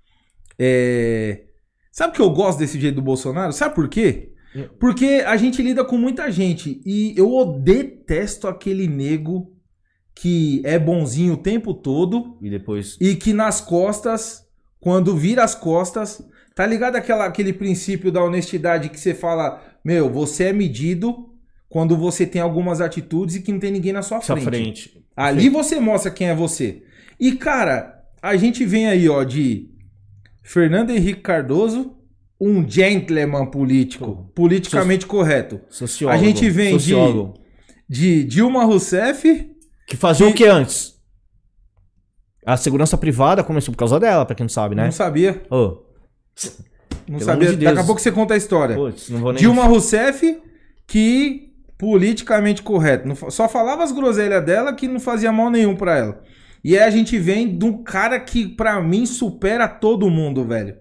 [0.63, 1.45] É,
[1.91, 3.51] Sabe que eu gosto desse jeito do Bolsonaro?
[3.51, 4.31] Sabe por quê?
[4.55, 4.65] Hum.
[4.79, 9.51] Porque a gente lida com muita gente e eu detesto aquele nego
[10.15, 12.97] que é bonzinho o tempo todo E depois.
[13.01, 14.43] e que nas costas,
[14.79, 16.23] quando vira as costas,
[16.55, 21.29] tá ligado aquela, aquele princípio da honestidade que você fala, meu, você é medido
[21.69, 24.89] quando você tem algumas atitudes e que não tem ninguém na sua Sua frente.
[24.89, 25.05] frente.
[25.15, 26.83] Ali você mostra quem é você.
[27.19, 29.70] E, cara, a gente vem aí, ó, de
[30.41, 31.95] Fernando Henrique Cardoso,
[32.39, 35.61] um gentleman político, politicamente correto.
[35.69, 36.19] Sociólogo.
[36.19, 37.33] A gente vem de- sociólogo.
[37.87, 39.51] De Dilma Rousseff,
[39.87, 40.95] Que fazia que- o que antes?
[42.45, 44.85] A segurança privada começou por causa dela, pra quem não sabe, né?
[44.85, 45.83] não sabia, Ô,
[47.07, 47.49] não Pelo sabia.
[47.55, 48.75] de Daqui a pouco você conta a história.
[48.75, 49.39] putz, não vou nem.
[49.41, 50.41] Dilma Rousseff,
[50.87, 53.31] que politicamente correto.
[53.31, 56.23] Só falava as groselhas dela que não fazia mal nenhum pra ela.
[56.63, 60.75] E aí a gente vem de um cara que pra mim supera todo mundo, velho.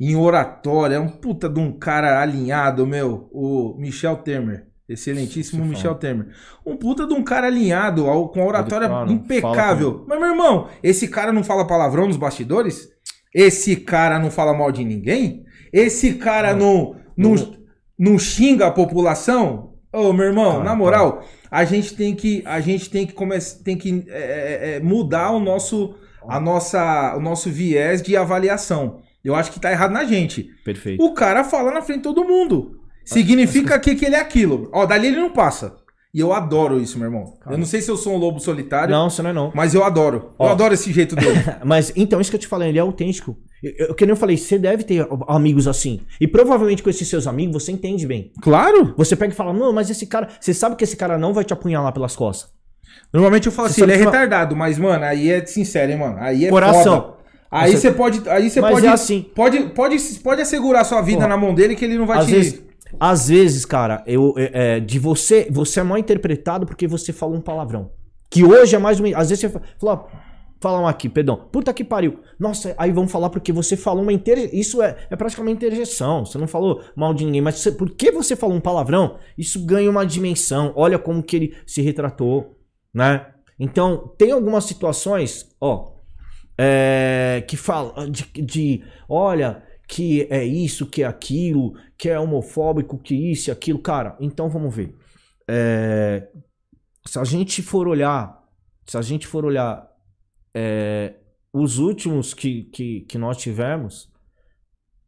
[0.00, 3.28] Em oratória, é um puta de um cara alinhado, meu.
[3.32, 4.66] O Michel Temer.
[4.88, 6.26] Excelentíssimo Michel Temer.
[6.66, 10.04] Um puta de um cara alinhado, ao- com a oratória impecável.
[10.06, 12.88] Mas, meu irmão, esse cara não fala palavrão nos bastidores?
[13.34, 15.44] Esse cara não fala mal de ninguém?
[15.72, 17.56] Esse cara não, não, Não.
[17.98, 19.72] não xinga a população?
[19.92, 21.24] Ô, meu irmão, Cara, na moral,
[21.54, 25.30] a gente tem que, a gente tem que começar, tem que é, é, é, mudar
[25.30, 25.94] o nosso,
[26.28, 28.98] a nossa, o nosso viés de avaliação.
[29.24, 30.50] Eu acho que tá errado na gente.
[30.64, 31.00] Perfeito.
[31.00, 32.80] O cara fala na frente de todo mundo.
[33.04, 34.68] Significa que, que ele é aquilo.
[34.72, 35.76] Ó, dali ele não passa.
[36.12, 37.34] E eu adoro isso, meu irmão.
[37.48, 39.52] Eu não sei se eu sou um lobo solitário, Não, isso não é não.
[39.54, 40.30] mas eu adoro.
[40.38, 40.50] Eu Ó.
[40.50, 41.38] adoro esse jeito dele.
[41.64, 43.36] Mas então, isso que eu te falei, ele é autêntico.
[43.78, 46.00] Eu, eu, que nem eu falei, você deve ter amigos assim.
[46.20, 48.30] E provavelmente com esses seus amigos você entende bem.
[48.42, 48.94] claro.
[48.96, 50.28] Você pega e fala, não, mas esse cara.
[50.40, 52.52] Você sabe que esse cara não vai te apunhalar pelas costas.
[53.12, 55.98] Normalmente eu falo Você assim, ele é uma- retardado, mas, mano, aí é sincero, hein,
[55.98, 56.16] mano.
[56.18, 57.00] Aí é Coração.
[57.02, 57.14] foda.
[57.50, 58.28] Aí Você- pode.
[58.28, 59.22] Aí você pode, é assim.
[59.34, 59.60] pode.
[59.70, 61.28] Pode, pode assegurar sua vida Porra.
[61.28, 62.32] na mão dele que ele não vai Às te.
[62.32, 62.62] vezes,
[62.98, 67.36] às vezes, cara, eu, é, é, de você, você é mal interpretado porque você falou
[67.36, 67.90] um palavrão.
[68.28, 69.08] Que hoje é mais uma.
[69.16, 70.06] Às vezes você fala,
[70.64, 71.36] fala, fala um aqui, perdão.
[71.52, 72.20] Puta que pariu.
[72.38, 74.48] Nossa, aí vão falar porque você falou uma inter...
[74.54, 76.24] Isso é, é praticamente interjeição.
[76.24, 79.90] Você não falou mal de ninguém, mas você, porque você falou um palavrão, isso ganha
[79.90, 80.72] uma dimensão.
[80.74, 82.58] Olha como que ele se retratou,
[82.94, 83.26] né?
[83.60, 85.92] Então, tem algumas situações, ó,
[86.56, 92.98] é, que fala de, de, olha, que é isso, que é aquilo, que é homofóbico,
[92.98, 93.78] que isso e aquilo.
[93.80, 94.94] Cara, então vamos ver.
[95.46, 96.26] É,
[97.06, 98.42] se a gente for olhar,
[98.86, 99.93] se a gente for olhar
[100.54, 101.14] é,
[101.52, 104.08] os últimos que, que, que nós tivemos, o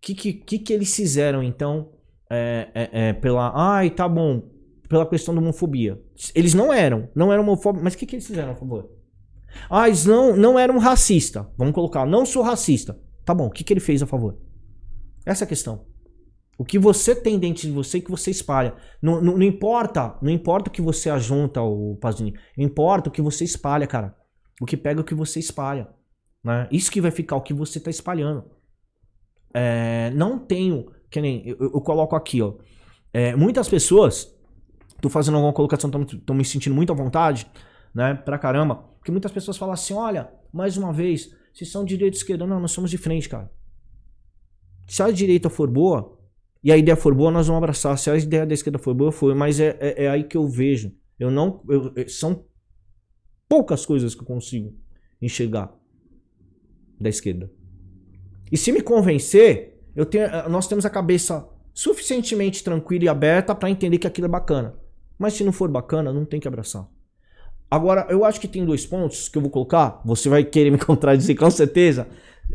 [0.01, 1.93] que, que, que, eles fizeram então?
[2.29, 3.53] É, é, é, pela.
[3.55, 4.43] Ai, tá bom.
[4.89, 6.01] pela questão da homofobia.
[6.35, 8.91] Eles não eram, não eram homofóbicos, mas o que, que eles fizeram a favor?
[9.71, 11.49] Ah, eles não, não eram racista.
[11.57, 12.99] Vamos colocar, não sou racista.
[13.25, 14.39] Tá bom, o que, que ele fez a favor?
[15.25, 15.87] Essa é a questão.
[16.59, 18.75] O que você tem dentro de você que você espalha.
[19.03, 22.35] Não, não, não importa, não importa o que você ajunta, o Pazinho.
[22.57, 24.17] Importa o que você espalha, cara.
[24.61, 25.89] O que pega é o que você espalha.
[26.43, 26.69] Né?
[26.71, 28.45] Isso que vai ficar o que você está espalhando.
[29.53, 30.93] É, não tenho.
[31.11, 32.55] Que nem, eu, eu coloco aqui, ó.
[33.13, 34.35] É, muitas pessoas.
[35.01, 37.47] Tô fazendo alguma colocação, tô, me sentindo muito à vontade,
[37.95, 38.15] né?
[38.15, 38.77] Pra caramba.
[38.99, 42.59] Porque muitas pessoas falam assim: olha, mais uma vez, se são direita e esquerda, não,
[42.59, 43.51] nós somos de frente, cara.
[44.87, 46.17] Se a direita for boa,
[46.67, 47.97] e a ideia for boa, nós vamos abraçar.
[47.97, 49.35] Se a ideia da esquerda for boa, foi.
[49.35, 50.93] Mas é, é, é aí que eu vejo.
[51.19, 51.63] Eu não.
[51.69, 52.45] Eu, são
[53.49, 54.75] poucas coisas que eu consigo
[55.21, 55.75] enxergar
[57.01, 57.51] da esquerda.
[58.51, 63.55] E se me convencer, eu tenho, eh, nós temos a cabeça suficientemente tranquila e aberta
[63.55, 64.75] para entender que aquilo é bacana.
[65.19, 66.89] Mas se não for bacana, não tem que abraçar.
[67.71, 70.01] Agora, eu acho que tem dois pontos que eu vou colocar.
[70.05, 72.09] Você vai querer me contradizer com certeza.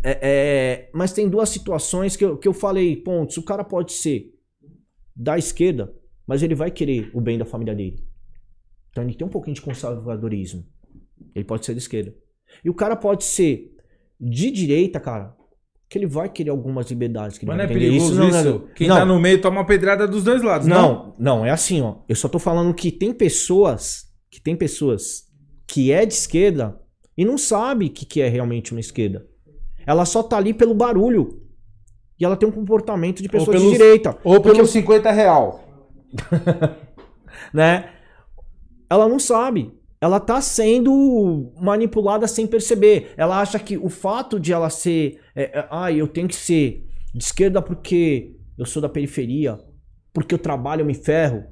[0.03, 3.37] É, é, mas tem duas situações que eu, que eu falei, pontos.
[3.37, 4.33] O cara pode ser
[5.15, 5.93] da esquerda,
[6.25, 8.03] mas ele vai querer o bem da família dele.
[8.89, 10.65] Então ele tem um pouquinho de conservadorismo.
[11.35, 12.13] Ele pode ser da esquerda.
[12.63, 13.71] E o cara pode ser
[14.19, 15.35] de direita, cara,
[15.89, 17.37] que ele vai querer algumas liberdades.
[17.37, 18.15] Que Mas não é perigoso isso?
[18.15, 18.49] Não, isso?
[18.49, 18.95] Não, Quem não.
[18.95, 20.81] tá no meio toma uma pedrada dos dois lados, não?
[20.81, 21.97] Não, não, é assim, ó.
[22.07, 25.23] Eu só tô falando que tem pessoas, que tem pessoas
[25.67, 26.79] que é de esquerda
[27.17, 29.25] e não sabe o que, que é realmente uma esquerda.
[29.85, 31.41] Ela só tá ali pelo barulho.
[32.19, 34.17] E ela tem um comportamento de pessoa de direita.
[34.23, 35.67] Ou pelo pelos 50 real.
[37.53, 37.89] né?
[38.89, 43.13] Ela não sabe ela tá sendo manipulada sem perceber.
[43.15, 46.87] Ela acha que o fato de ela ser, é, é, ah, eu tenho que ser
[47.13, 49.59] de esquerda porque eu sou da periferia,
[50.11, 51.43] porque eu trabalho, eu me ferro.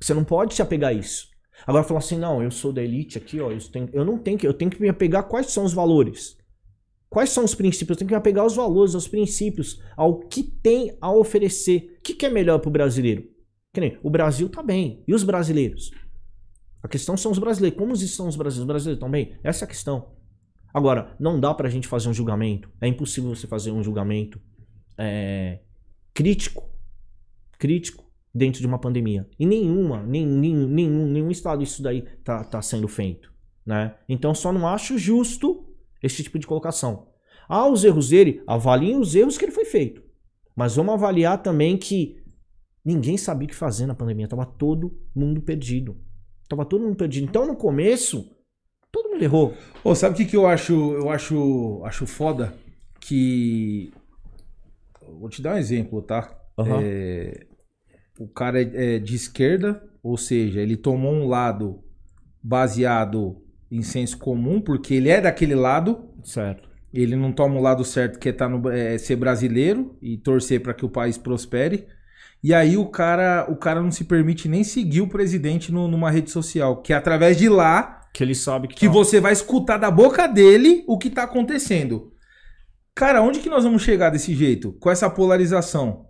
[0.00, 1.28] Você não pode se apegar a isso.
[1.64, 4.36] Agora falar assim, não, eu sou da elite aqui, ó, eu, tenho, eu não tenho
[4.36, 6.36] que, eu tenho que me apegar quais são os valores.
[7.08, 7.90] Quais são os princípios?
[7.90, 11.96] Eu tenho que me apegar aos valores, aos princípios, ao que tem a oferecer.
[12.00, 13.22] O que, que é melhor para o brasileiro?
[13.72, 15.04] Que nem, o Brasil tá bem.
[15.06, 15.92] E os brasileiros?
[16.84, 17.78] A questão são os brasileiros.
[17.78, 18.58] Como estão os brasileiros?
[18.58, 19.38] Os brasileiros estão bem?
[19.42, 20.12] Essa é a questão.
[20.72, 22.70] Agora, não dá pra gente fazer um julgamento.
[22.78, 24.38] É impossível você fazer um julgamento
[24.98, 25.60] é,
[26.12, 26.68] crítico,
[27.58, 28.04] crítico
[28.34, 29.26] dentro de uma pandemia.
[29.40, 33.32] E nenhuma, nem, nenhum, nenhum, nenhum estado isso daí tá, tá sendo feito.
[33.64, 33.94] Né?
[34.06, 35.66] Então só não acho justo
[36.02, 37.08] esse tipo de colocação.
[37.48, 40.02] Ah, os erros dele, avaliem os erros que ele foi feito.
[40.54, 42.22] Mas vamos avaliar também que
[42.84, 44.28] ninguém sabia o que fazer na pandemia.
[44.28, 45.96] Tava todo mundo perdido.
[46.48, 47.24] Tava todo mundo perdido.
[47.24, 48.30] Então, no começo,
[48.92, 49.54] todo mundo errou.
[49.82, 52.54] Oh, sabe o que, que eu acho, eu acho, acho foda?
[53.00, 53.92] Que.
[55.18, 56.34] Vou te dar um exemplo, tá?
[56.58, 56.80] Uhum.
[56.82, 57.46] É...
[58.18, 61.82] O cara é, de esquerda, ou seja, ele tomou um lado
[62.40, 66.10] baseado em senso comum, porque ele é daquele lado.
[66.22, 66.68] Certo.
[66.92, 70.62] Ele não toma o lado certo, que é, tá no, é ser brasileiro e torcer
[70.62, 71.88] para que o país prospere.
[72.44, 76.10] E aí o cara, o cara não se permite nem seguir o presidente no, numa
[76.10, 78.92] rede social, que é através de lá que ele sabe que, que tá...
[78.92, 82.12] você vai escutar da boca dele o que tá acontecendo.
[82.94, 84.74] Cara, onde que nós vamos chegar desse jeito?
[84.74, 86.04] Com essa polarização?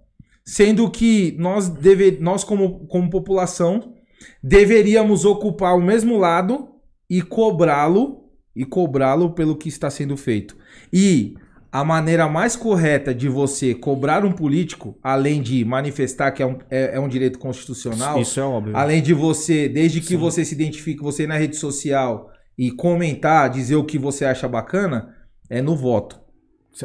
[0.45, 3.95] Sendo que nós, deve, nós como, como população,
[4.43, 6.69] deveríamos ocupar o mesmo lado
[7.09, 8.25] e cobrá-lo
[8.57, 10.57] e cobrá-lo pelo que está sendo feito.
[10.93, 11.37] E
[11.75, 16.57] a maneira mais correta de você cobrar um político, além de manifestar que é um,
[16.71, 18.77] é, é um direito constitucional, isso é óbvio.
[18.77, 20.17] além de você, desde que Sim.
[20.17, 24.47] você se identifique, você ir na rede social e comentar, dizer o que você acha
[24.47, 25.17] bacana,
[25.51, 26.21] é no voto.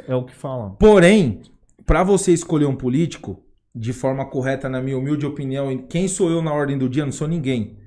[0.07, 0.71] É o que falam.
[0.79, 1.43] Porém,
[1.85, 3.43] para você escolher um político,
[3.75, 7.05] de forma correta, na minha humilde opinião, quem sou eu na ordem do dia?
[7.05, 7.77] Não sou ninguém.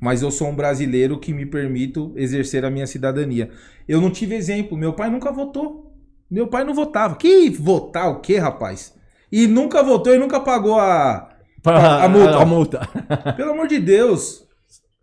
[0.00, 3.48] Mas eu sou um brasileiro que me permito exercer a minha cidadania.
[3.86, 5.87] Eu não tive exemplo, meu pai nunca votou.
[6.30, 7.16] Meu pai não votava.
[7.16, 8.94] Que votar o quê, rapaz?
[9.30, 11.30] E nunca votou e nunca pagou a,
[11.64, 12.36] a, a multa.
[12.36, 12.88] A multa.
[13.36, 14.46] Pelo amor de Deus.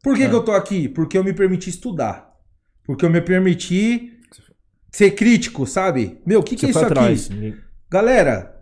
[0.04, 0.30] Por que, é.
[0.30, 0.88] que eu tô aqui?
[0.88, 2.32] Porque eu me permiti estudar.
[2.86, 4.14] Porque eu me permiti
[4.92, 6.20] ser crítico, sabe?
[6.26, 7.56] Meu, o que, que é isso aqui?
[7.90, 8.56] Galera,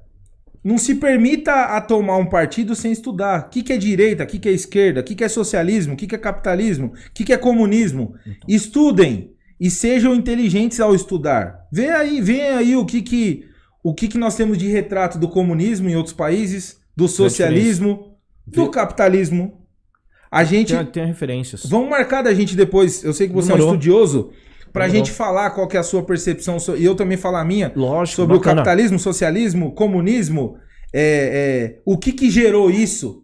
[0.64, 3.48] não se permita a tomar um partido sem estudar.
[3.48, 4.24] O que, que é direita?
[4.24, 5.02] O que, que é esquerda?
[5.02, 5.94] O que, que é socialismo?
[5.94, 6.88] O que, que é capitalismo?
[6.88, 8.16] O que, que é comunismo?
[8.26, 8.48] Então.
[8.48, 11.68] Estudem e sejam inteligentes ao estudar.
[11.72, 13.46] Vê aí, vê aí o que que
[13.84, 18.16] o que que nós temos de retrato do comunismo em outros países, do socialismo,
[18.48, 19.62] do capitalismo.
[20.32, 21.66] A gente tem, tem referências.
[21.66, 23.04] Vamos marcar da gente depois.
[23.04, 23.68] Eu sei que você Demorou.
[23.68, 24.32] é um estudioso.
[24.72, 25.06] Pra Demorou.
[25.06, 28.16] gente falar qual que é a sua percepção e eu também falar a minha Lógico,
[28.16, 28.54] sobre bacana.
[28.62, 30.58] o capitalismo, socialismo, comunismo,
[30.92, 33.24] é, é, o que que gerou isso?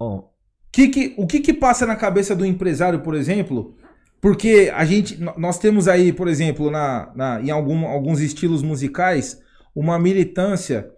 [0.00, 0.24] Oh,
[0.72, 3.76] Que que, o que que passa na cabeça do empresário, por exemplo?
[4.24, 8.62] Porque a gente, nó- nós temos aí, por exemplo, na, na- em algum- alguns estilos
[8.62, 9.38] musicais,
[9.76, 10.88] uma militância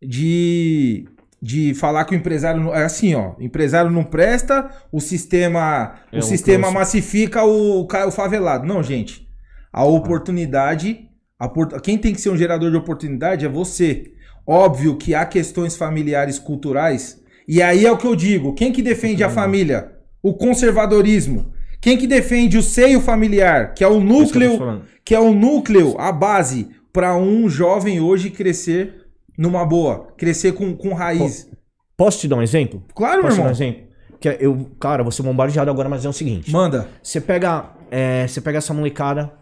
[0.00, 1.04] de,
[1.42, 6.14] de falar que o empresário é assim, ó, o empresário não presta, o sistema, É
[6.14, 8.64] o um sistema massifica o, o favelado.
[8.64, 9.26] Não, gente.
[9.72, 11.08] A oportunidade,
[11.40, 11.48] a
[11.80, 14.12] quem tem que ser um gerador de oportunidade é você.
[14.46, 18.80] Óbvio que há questões familiares culturais, e aí é o que eu digo, quem que
[18.80, 19.90] defende a família?
[20.22, 21.55] O conservadorismo.
[21.80, 25.94] Quem que defende o seio familiar, que é o É núcleo que é o núcleo,
[25.98, 29.06] a base para um jovem hoje crescer
[29.38, 31.48] numa boa, crescer com, com raiz.
[31.96, 32.82] Posso te dar um exemplo?
[32.94, 33.68] Claro, meu Posso te dar um irmão.
[33.68, 33.86] exemplo?
[34.18, 36.50] Que é- eu, cara, vou ser bombardeado agora, mas é o seguinte.
[36.50, 36.88] Manda.
[37.02, 39.32] Você pega, é, você pega essa molecada,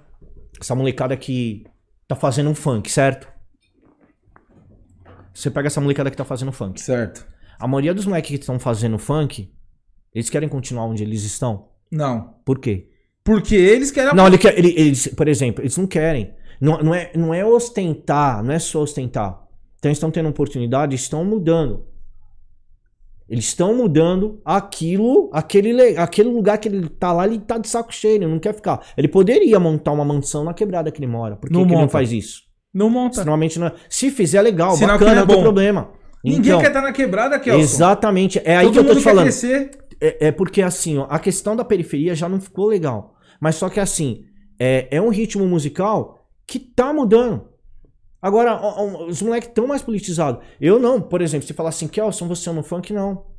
[0.60, 1.64] essa molecada que
[2.08, 3.28] tá fazendo um funk, certo?
[5.32, 6.80] Você pega essa molecada que tá fazendo funk.
[6.80, 7.26] Certo.
[7.58, 9.50] A maioria dos moleques que estão fazendo funk,
[10.14, 11.68] eles querem continuar onde eles estão.
[11.94, 12.34] Não.
[12.44, 12.88] Por quê?
[13.22, 14.14] Porque eles querem.
[14.14, 16.34] Não, ele quer, ele- eles, por exemplo, eles não querem.
[16.60, 19.40] Não, não, é, não é ostentar, não é só ostentar.
[19.78, 21.86] Então eles estão tendo oportunidade, estão mudando.
[23.28, 27.66] Eles estão mudando aquilo, aquele, le- aquele lugar que ele tá lá, ele tá de
[27.68, 28.84] saco cheio, ele não quer ficar.
[28.98, 31.36] Ele poderia montar uma mansão na quebrada que ele mora.
[31.36, 32.42] Por que, Não que ele não faz isso?
[32.72, 33.16] Não monta.
[33.20, 33.72] Normalmente não é.
[33.88, 35.90] Se fizer, legal, Sinal bacana, não não é tem problema.
[36.22, 37.60] Ninguém Então, quer estar na quebrada, Kelson.
[37.60, 38.40] Exatamente.
[38.44, 39.22] É aí Todo que eu tô te falando.
[39.24, 39.70] crescer.
[40.04, 43.16] É, é porque assim, ó, a questão da periferia já não ficou legal.
[43.40, 44.26] Mas só que assim,
[44.58, 47.48] é, é um ritmo musical que tá mudando.
[48.20, 50.44] Agora, ó, ó, os moleques estão mais politizados.
[50.60, 53.32] Eu não, por exemplo, se falar assim, Kelson, você é no funk, não.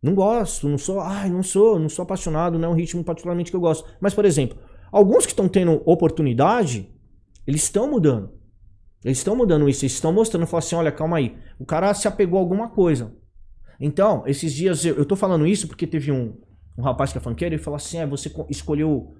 [0.00, 3.50] Não gosto, não sou, ai, não sou, não sou apaixonado, não é um ritmo particularmente
[3.50, 3.88] que eu gosto.
[4.00, 4.58] Mas, por exemplo,
[4.92, 6.88] alguns que estão tendo oportunidade,
[7.46, 8.30] eles estão mudando.
[9.04, 12.06] Eles estão mudando isso, eles estão mostrando, falam assim, olha, calma aí, o cara se
[12.06, 13.12] apegou a alguma coisa.
[13.80, 16.38] Então, esses dias, eu, eu tô falando isso porque teve um,
[16.76, 19.16] um rapaz que é funkeiro, ele falou assim, é, você co- escolheu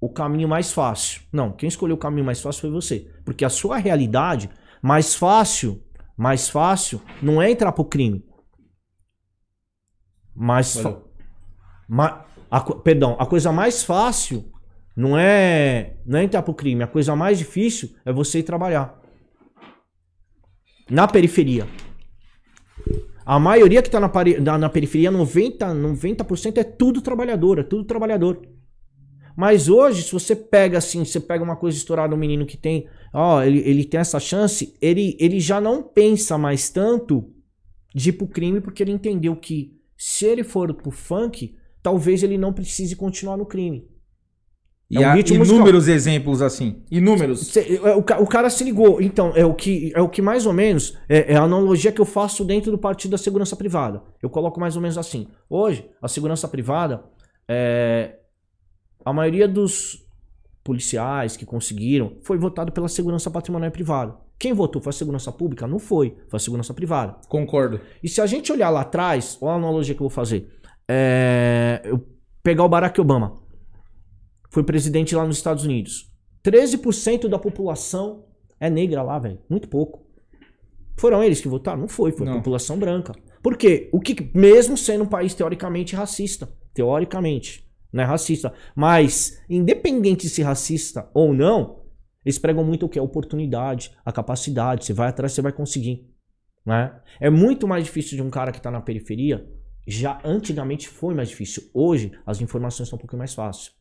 [0.00, 1.22] o caminho mais fácil.
[1.32, 3.10] Não, quem escolheu o caminho mais fácil foi você.
[3.24, 4.50] Porque a sua realidade,
[4.82, 5.82] mais fácil,
[6.16, 8.22] mais fácil, não é entrar pro crime.
[10.34, 11.02] Mais fa-
[11.88, 14.52] ma- a perdão, a coisa mais fácil
[14.94, 16.82] não é, não é entrar pro crime.
[16.82, 19.00] A coisa mais difícil é você ir trabalhar.
[20.90, 21.66] Na periferia.
[23.26, 24.08] A maioria que tá na,
[24.40, 28.40] na, na periferia, 90%, 90% é tudo trabalhador, é tudo trabalhador.
[29.36, 32.88] Mas hoje, se você pega assim, você pega uma coisa estourada, um menino que tem,
[33.12, 37.28] ó, ele, ele tem essa chance, ele, ele já não pensa mais tanto
[37.92, 42.38] de ir pro crime, porque ele entendeu que se ele for pro funk, talvez ele
[42.38, 43.88] não precise continuar no crime.
[44.88, 45.56] E É um há ritmo musical.
[45.58, 46.82] inúmeros exemplos assim.
[46.90, 47.56] Inúmeros.
[47.56, 49.00] É, o, ca- o cara se ligou.
[49.02, 50.96] Então, é o que, é o que mais ou menos.
[51.08, 54.00] É, é a analogia que eu faço dentro do partido da segurança privada.
[54.22, 55.26] Eu coloco mais ou menos assim.
[55.50, 57.02] Hoje, a segurança privada.
[57.48, 58.16] É,
[59.04, 60.04] a maioria dos
[60.62, 64.14] policiais que conseguiram foi votado pela segurança patrimonial privada.
[64.38, 65.66] Quem votou foi a segurança pública?
[65.66, 66.16] Não foi.
[66.28, 67.16] Foi a segurança privada.
[67.28, 67.80] Concordo.
[68.02, 70.48] E se a gente olhar lá atrás, olha a analogia que eu vou fazer.
[70.88, 72.04] É, eu
[72.42, 73.44] pegar o Barack Obama.
[74.50, 76.12] Foi presidente lá nos Estados Unidos.
[76.44, 78.24] 13% da população
[78.60, 79.38] é negra lá, velho.
[79.48, 80.06] Muito pouco.
[80.96, 81.80] Foram eles que votaram?
[81.80, 82.36] Não foi, foi a Não.
[82.38, 83.12] população branca.
[83.42, 83.90] Por quê?
[83.92, 90.30] O que, mesmo sendo um país teoricamente racista, teoricamente, não é racista, mas independente de
[90.30, 91.82] ser racista ou não,
[92.24, 92.98] eles pregam muito o que?
[92.98, 94.84] A oportunidade, a capacidade.
[94.84, 96.10] Você vai atrás, você vai conseguir.
[96.64, 96.92] Né?
[97.20, 99.46] É muito mais difícil de um cara que está na periferia.
[99.86, 101.62] Já antigamente foi mais difícil.
[101.72, 103.75] Hoje as informações estão um pouquinho mais fáceis.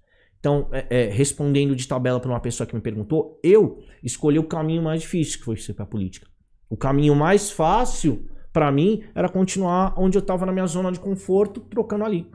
[0.46, 4.44] Então, é, é, respondendo de tabela para uma pessoa que me perguntou, eu escolhi o
[4.44, 6.28] caminho mais difícil, que foi ser para política.
[6.70, 11.00] O caminho mais fácil para mim era continuar onde eu estava na minha zona de
[11.00, 12.28] conforto, trocando ali.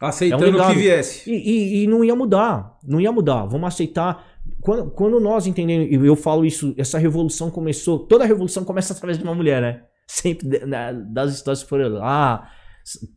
[0.00, 1.30] Aceitando É um o que viesse.
[1.30, 2.78] E, e- e não ia mudar.
[2.84, 3.44] Não ia mudar.
[3.46, 4.26] Vamos aceitar.
[4.60, 8.00] Quando, quando nós entendemos, e eu falo isso, essa revolução começou.
[8.00, 9.82] Toda revolução começa através de uma mulher, né?
[10.08, 12.50] Sempre né, das histórias que foram lá.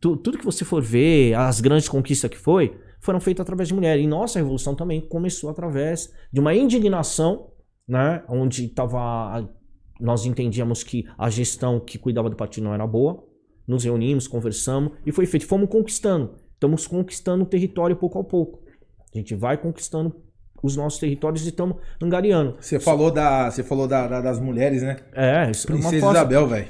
[0.00, 3.74] tu- tudo que você for ver, as grandes conquistas que foi, foram feitas através de
[3.74, 3.98] mulher.
[3.98, 7.50] E nossa revolução também começou através de uma indignação,
[7.88, 8.22] né?
[8.28, 9.48] Onde tava.
[9.98, 13.24] Nós entendíamos que a gestão que cuidava do partido não era boa.
[13.66, 15.46] Nos reunimos, conversamos e foi feito.
[15.46, 16.34] Fomos conquistando.
[16.52, 18.60] Estamos conquistando o território pouco a pouco.
[19.14, 20.14] A gente vai conquistando
[20.62, 22.56] os nossos territórios e estamos angariando.
[22.60, 24.96] Você falou, da, você falou da, da- das mulheres, né?
[25.14, 26.10] É, isso é uma Princesa.
[26.10, 26.68] Isabel, velho.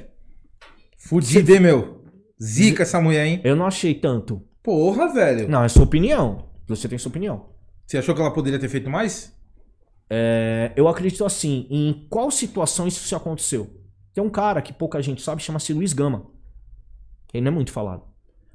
[0.98, 2.04] Fudida, hein, meu?
[2.42, 3.40] Zica essa mulher, hein?
[3.44, 4.42] Eu não achei tanto.
[4.66, 5.48] Porra, velho.
[5.48, 6.48] Não, é sua opinião.
[6.66, 7.47] Você tem sua opinião.
[7.86, 9.32] Você achou que ela poderia ter feito mais?
[10.10, 13.70] É, eu acredito assim, em qual situação isso se aconteceu?
[14.12, 16.26] Tem um cara que pouca gente sabe, chama-se Luiz Gama.
[17.32, 18.02] Ele não é muito falado.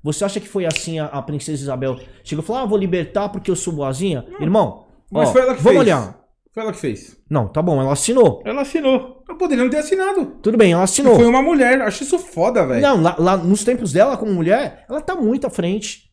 [0.03, 1.97] Você acha que foi assim a, a princesa Isabel?
[2.25, 4.25] Chegou e falou: Ah, vou libertar porque eu sou boazinha?
[4.41, 5.79] Irmão, Mas ó, foi ela que vamos fez.
[5.79, 6.21] olhar.
[6.51, 7.17] Foi ela que fez.
[7.29, 8.41] Não, tá bom, ela assinou.
[8.43, 9.20] Ela assinou.
[9.31, 10.25] Eu poderia não ter assinado.
[10.41, 11.15] Tudo bem, ela assinou.
[11.15, 11.81] Foi uma mulher.
[11.81, 12.81] Acho isso foda, velho.
[12.81, 16.11] Não, lá, lá nos tempos dela como mulher, ela tá muito à frente.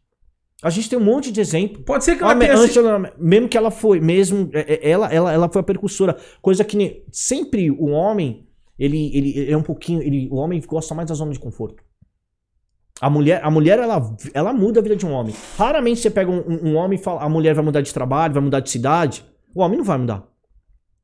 [0.63, 1.83] A gente tem um monte de exemplo.
[1.85, 2.57] Pode ser que ela me- tenha.
[2.59, 6.65] Angela, mesmo que ela foi, mesmo é, é, ela, ela, ela foi a percussora, coisa
[6.65, 8.47] que sempre o homem
[8.79, 11.83] ele, ele, ele é um pouquinho, ele, o homem gosta mais da zona de conforto.
[13.01, 15.35] A mulher, a mulher ela, ela muda a vida de um homem.
[15.57, 18.35] Raramente você pega um, um- um homem e fala, a mulher vai mudar de trabalho,
[18.35, 19.25] vai mudar de cidade.
[19.55, 20.25] O homem não vai mudar.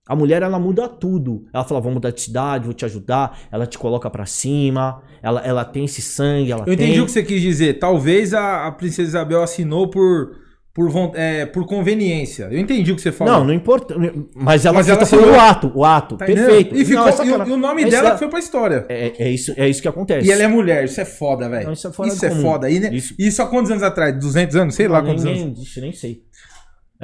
[0.06, 1.44] A mulher ela muda tudo.
[1.52, 3.38] Ela fala, vou mudar de cidade, vou te ajudar.
[3.50, 5.02] Ela te coloca pra cima.
[5.22, 7.00] Ela, ela tem esse sangue, ela Eu entendi tem.
[7.00, 7.78] o que você quis dizer.
[7.78, 10.32] Talvez a, a princesa Isabel assinou por,
[10.74, 12.48] por, é, por conveniência.
[12.50, 13.32] Eu entendi o que você falou.
[13.32, 13.94] Não, não importa.
[14.34, 16.18] Mas ela, Mas ela foi o ato, o ato.
[16.18, 16.76] Tá perfeito.
[16.76, 17.52] E, ficou, Não, é e o- sacanagem.
[17.52, 18.84] e o nome Mas dela ela- foi pra história.
[18.90, 20.28] É, é isso, é isso que acontece.
[20.28, 20.84] E ela é mulher.
[20.84, 21.72] Isso é foda, velho.
[21.72, 22.42] Isso isso é, é do comum.
[22.50, 22.68] foda.
[22.70, 23.14] E, né, Isso.
[23.18, 24.14] isso há quantos anos atrás?
[24.18, 24.74] 200 anos?
[24.74, 25.62] Sei lá Não, quantos nem, anos.
[25.62, 26.22] ixi, nem sei.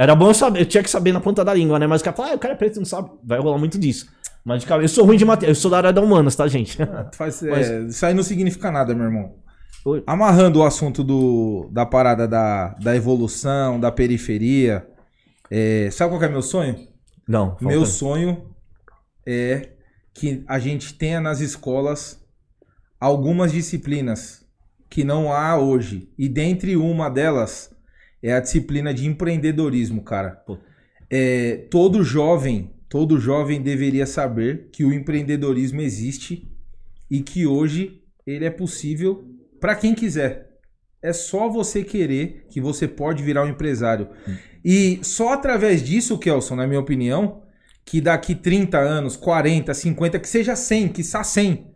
[0.00, 1.86] Era bom eu saber, eu tinha que saber na ponta da língua, né?
[1.86, 3.10] Mas o cara fala, ah, o cara é preto, não sabe.
[3.22, 4.06] Vai rolar muito disso.
[4.42, 6.48] Mas de cabeça, eu sou ruim de matemática, eu sou da área da humanas, tá,
[6.48, 6.82] gente?
[6.82, 9.34] Ah, faz- Mas- é, isso aí não significa nada, meu irmão.
[9.84, 10.02] Oi.
[10.06, 14.86] Amarrando o assunto do, da parada da, da evolução, da periferia.
[15.50, 16.76] é, sabe qual que é meu sonho?
[17.28, 18.46] Não, Meu sonho
[19.26, 19.68] é
[20.14, 22.18] que a gente tenha nas escolas
[22.98, 24.44] algumas disciplinas
[24.88, 26.08] que não há hoje.
[26.18, 27.70] E dentre uma delas
[28.22, 30.42] é a disciplina de empreendedorismo, cara.
[31.08, 36.50] É, todo jovem, todo jovem deveria saber que o empreendedorismo existe
[37.10, 39.24] e que hoje ele é possível
[39.58, 40.50] para quem quiser.
[41.02, 44.08] É só você querer que você pode virar um empresário.
[44.64, 47.42] E só através disso, Kelson, na minha opinião,
[47.84, 51.66] que daqui 30 anos, 40, 50, que seja 100, que 100,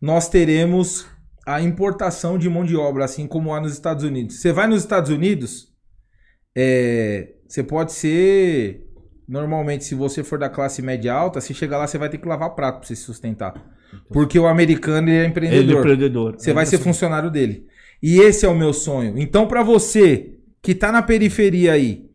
[0.00, 1.06] nós teremos
[1.46, 4.40] a importação de mão de obra, assim como há nos Estados Unidos.
[4.40, 5.72] Você vai nos Estados Unidos,
[6.56, 8.82] é, você pode ser.
[9.28, 12.28] Normalmente, se você for da classe média alta, se chegar lá, você vai ter que
[12.28, 13.54] lavar prato pra você se sustentar.
[14.12, 15.78] Porque o americano ele é Ele é empreendedor.
[15.80, 16.34] empreendedor.
[16.38, 17.66] Você vai ser funcionário dele.
[18.02, 19.18] E esse é o meu sonho.
[19.18, 22.06] Então, pra você que tá na periferia aí,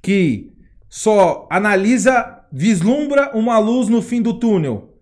[0.00, 0.52] que
[0.88, 4.94] só analisa, vislumbra uma luz no fim do túnel,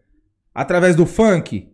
[0.55, 1.69] através do funk,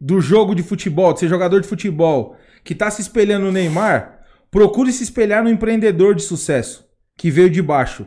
[0.00, 4.17] do jogo de futebol, de ser jogador de futebol, que tá se espelhando no Neymar,
[4.50, 8.06] procure se espelhar no empreendedor de sucesso, que veio de baixo.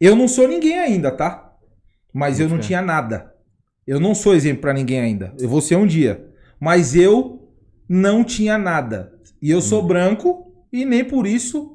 [0.00, 1.52] Eu não sou ninguém ainda, tá?
[2.12, 3.34] Mas eu não tinha nada.
[3.86, 5.32] Eu não sou exemplo pra ninguém ainda.
[5.38, 6.26] Eu vou ser um dia.
[6.60, 7.48] Mas eu
[7.88, 9.12] não tinha nada.
[9.40, 9.62] E eu Hum.
[9.62, 11.74] sou branco e nem por isso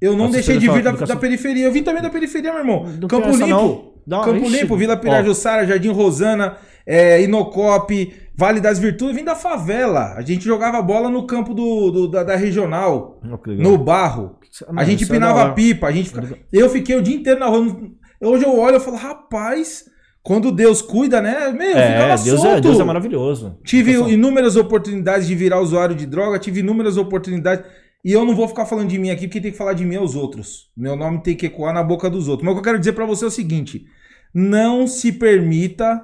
[0.00, 1.64] eu não Nossa, deixei de vir da, educação- da periferia.
[1.64, 2.84] Eu vim também da periferia, meu irmão.
[3.00, 3.48] Não Campo essa, Limpo.
[3.50, 3.94] não.
[4.06, 4.96] Não, Campo ixi, Limpo, Vila.
[4.98, 9.16] Pirajussara, Jardim Rosana, é, Inocop, Vale das Virtudes.
[9.16, 10.14] Vim da favela.
[10.16, 13.70] A gente jogava bola no campo do, do- da, da regional, legal.
[13.72, 14.36] no barro.
[14.68, 15.52] A Mano, gente é da empinava hora.
[15.52, 17.76] pipa, a gente fica- Eu fiquei o dia inteiro na rua.
[18.20, 19.84] Hoje eu olho e falo, rapaz,
[20.22, 21.50] quando Deus cuida, né?
[21.52, 22.56] Meu, eu É, ficava Deus solto.
[22.56, 23.58] é, Deus é maravilhoso.
[23.64, 27.64] Tive inúmeras oportunidades de virar usuário de droga, tive inúmeras oportunidades.
[28.04, 29.96] E eu não vou ficar falando de mim aqui, porque tem que falar de mim
[29.96, 30.70] aos outros.
[30.76, 32.44] Meu nome tem que ecoar na boca dos outros.
[32.44, 33.86] Mas o que eu quero dizer pra você é o seguinte:
[34.34, 36.00] não se permita,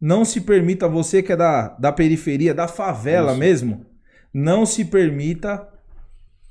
[0.00, 3.40] não se permita, você que é da, da periferia, da favela Isso.
[3.40, 3.86] mesmo,
[4.32, 5.68] não se permita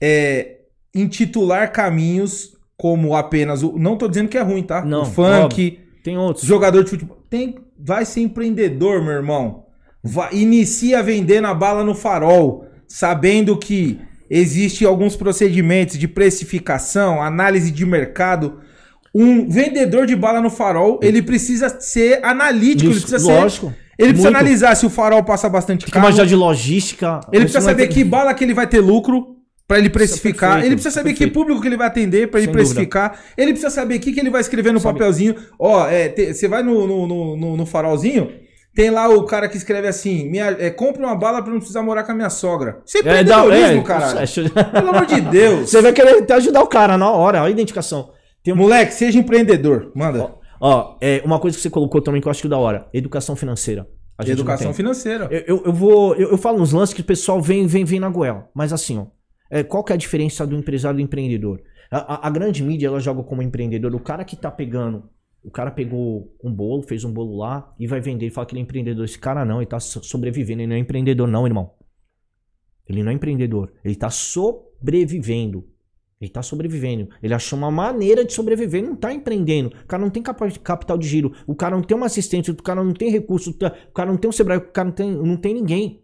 [0.01, 0.57] é,
[0.93, 3.77] intitular caminhos como apenas o.
[3.77, 4.83] Não tô dizendo que é ruim, tá?
[4.83, 6.45] Não, o funk, Tem outros.
[6.45, 7.17] Jogador de futebol.
[7.29, 9.65] Tem, vai ser empreendedor, meu irmão.
[10.03, 13.99] Vai, inicia a vender na bala no farol, sabendo que
[14.29, 18.61] existem alguns procedimentos de precificação, análise de mercado.
[19.19, 23.39] Um vendedor de bala no farol, ele precisa ser analítico, ele Isso, precisa ser.
[23.41, 23.73] lógico.
[23.97, 24.39] Ele precisa Muito.
[24.39, 26.25] analisar se o farol passa bastante que carro.
[26.25, 27.19] de logística.
[27.31, 29.35] Ele precisa é saber ter- que bala que ele vai ter lucro
[29.67, 30.49] pra ele precificar.
[30.51, 31.29] perfeito, ele precisa saber perfeito.
[31.31, 33.19] que público que ele vai atender pra ele Sem precificar.
[33.35, 35.35] Ele precisa saber o que, que ele vai escrever no Sabe- papelzinho.
[35.59, 38.29] Ó, é, você vai no, no, no, no- farolzinho,
[38.75, 41.81] tem lá o cara que escreve assim: minha, é, compre uma bala pra não precisar
[41.81, 42.77] morar com a minha sogra.
[42.85, 43.83] Isso é É, empreendedorismo,
[44.19, 45.69] é, isso é- Pelo amor de Deus.
[45.71, 48.11] Você vai querer até ajudar o cara na hora, a identificação.
[48.47, 49.91] Tem um- Moleque, seja empreendedor.
[49.95, 50.33] Manda.
[50.59, 52.87] Ó, é, uma coisa que você colocou também que eu acho que é da hora:
[52.93, 53.87] educação financeira.
[54.31, 55.27] Educação financeira.
[55.29, 56.15] Eu, eu, eu vou.
[56.15, 58.49] Eu, eu falo nos lances que o pessoal vem, vem, vem na goela.
[58.55, 59.05] Mas assim, ó.
[59.51, 61.61] é, qual que é a diferença do empresário e do empreendedor?
[61.91, 63.93] A, a- a grande mídia, ela joga como empreendedor.
[63.93, 65.03] O cara que tá pegando.
[65.43, 68.53] O cara pegou um bolo, fez um bolo lá e vai vender e fala que
[68.53, 69.05] ele é empreendedor.
[69.05, 70.61] Esse cara não, ele tá so- sobrevivendo.
[70.61, 71.71] Ele não é empreendedor, não, irmão.
[72.89, 73.71] Ele não é empreendedor.
[73.85, 75.65] Ele tá sobrevivendo.
[76.19, 77.09] Ele tá sobrevivendo.
[77.21, 78.81] Ele achou uma maneira de sobreviver.
[78.81, 79.69] Ele não tá empreendendo.
[79.83, 81.31] O cara não tem capital de giro.
[81.45, 82.49] O cara não tem uma assistente.
[82.49, 83.51] O cara não tem recurso.
[83.51, 84.57] O cara não tem um Sebrae.
[84.57, 86.01] O cara não tem, não tem ninguém.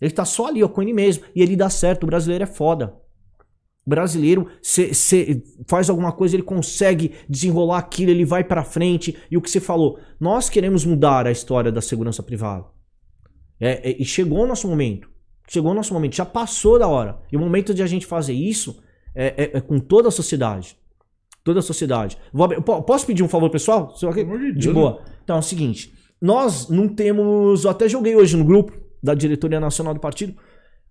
[0.00, 1.24] Ele tá só ali, ó, com ele mesmo.
[1.34, 2.04] E ele dá certo.
[2.04, 2.94] O brasileiro é foda.
[3.84, 9.16] O brasileiro cê, cê faz alguma coisa, ele consegue desenrolar aquilo, ele vai pra frente.
[9.30, 12.66] E o que você falou, nós queremos mudar a história da segurança privada.
[13.58, 15.10] É, é, e chegou o nosso momento.
[15.48, 16.14] Chegou o nosso momento.
[16.14, 17.18] Já passou da hora.
[17.32, 18.78] E o momento de a gente fazer isso
[19.18, 20.76] é, é, é com toda a sociedade.
[21.42, 22.16] Toda a sociedade.
[22.32, 22.48] Vou,
[22.82, 23.92] posso pedir um favor, pessoal?
[24.38, 25.02] De, de boa.
[25.24, 25.92] Então é o seguinte.
[26.20, 27.64] Nós não temos.
[27.64, 28.72] Eu até joguei hoje no grupo
[29.02, 30.34] da diretoria nacional do partido.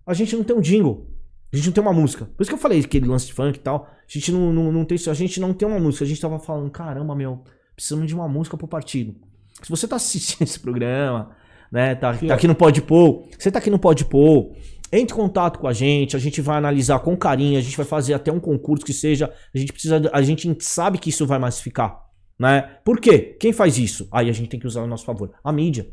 [0.06, 1.06] A gente não tem um jingle.
[1.50, 2.26] A gente não tem uma música.
[2.26, 3.88] Por isso que eu falei aquele lance de funk e tal.
[3.90, 6.04] A gente não, não, não tem A gente não tem uma música.
[6.04, 7.42] A gente tava falando, caramba, meu,
[7.74, 9.14] precisamos de uma música pro partido.
[9.62, 11.30] Se você tá assistindo esse programa,
[11.72, 11.94] né?
[11.94, 13.26] Tá, tá aqui no Pode Pôr.
[13.38, 14.54] Você tá aqui no Pode Pôr.
[14.90, 17.84] Entre em contato com a gente, a gente vai analisar com carinho, a gente vai
[17.84, 19.32] fazer até um concurso que seja.
[19.54, 20.00] A gente precisa.
[20.12, 22.06] A gente sabe que isso vai massificar.
[22.38, 22.62] Né?
[22.84, 23.36] Por quê?
[23.38, 24.08] Quem faz isso?
[24.12, 25.32] Aí a gente tem que usar ao nosso favor.
[25.42, 25.92] A mídia.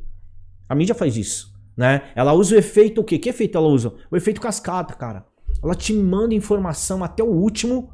[0.70, 1.54] A mídia faz isso.
[1.76, 2.04] Né?
[2.16, 3.18] Ela usa o efeito o quê?
[3.18, 3.94] Que efeito ela usa?
[4.10, 5.26] O efeito cascata, cara.
[5.62, 7.92] Ela te manda informação até o último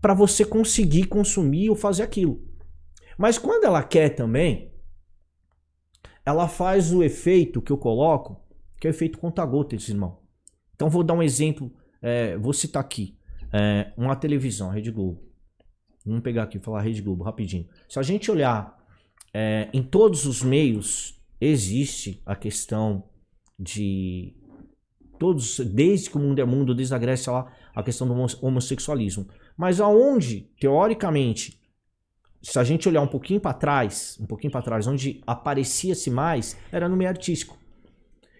[0.00, 2.40] para você conseguir consumir ou fazer aquilo.
[3.18, 4.72] Mas quando ela quer também,
[6.24, 8.40] ela faz o efeito que eu coloco,
[8.80, 10.21] que é o efeito conta-gotas, irmão.
[10.74, 13.16] Então vou dar um exemplo, é, vou citar aqui.
[13.52, 15.22] É, uma televisão, Rede Globo.
[16.04, 17.68] Vamos pegar aqui falar Rede Globo rapidinho.
[17.88, 18.76] Se a gente olhar
[19.32, 23.04] é, em todos os meios, existe a questão
[23.58, 24.34] de
[25.18, 29.28] todos, desde que o mundo é mundo, desde a Grécia lá, a questão do homossexualismo.
[29.56, 31.60] Mas aonde, teoricamente,
[32.42, 36.56] se a gente olhar um pouquinho para trás, um pouquinho para trás, onde aparecia-se mais,
[36.72, 37.56] era no meio artístico.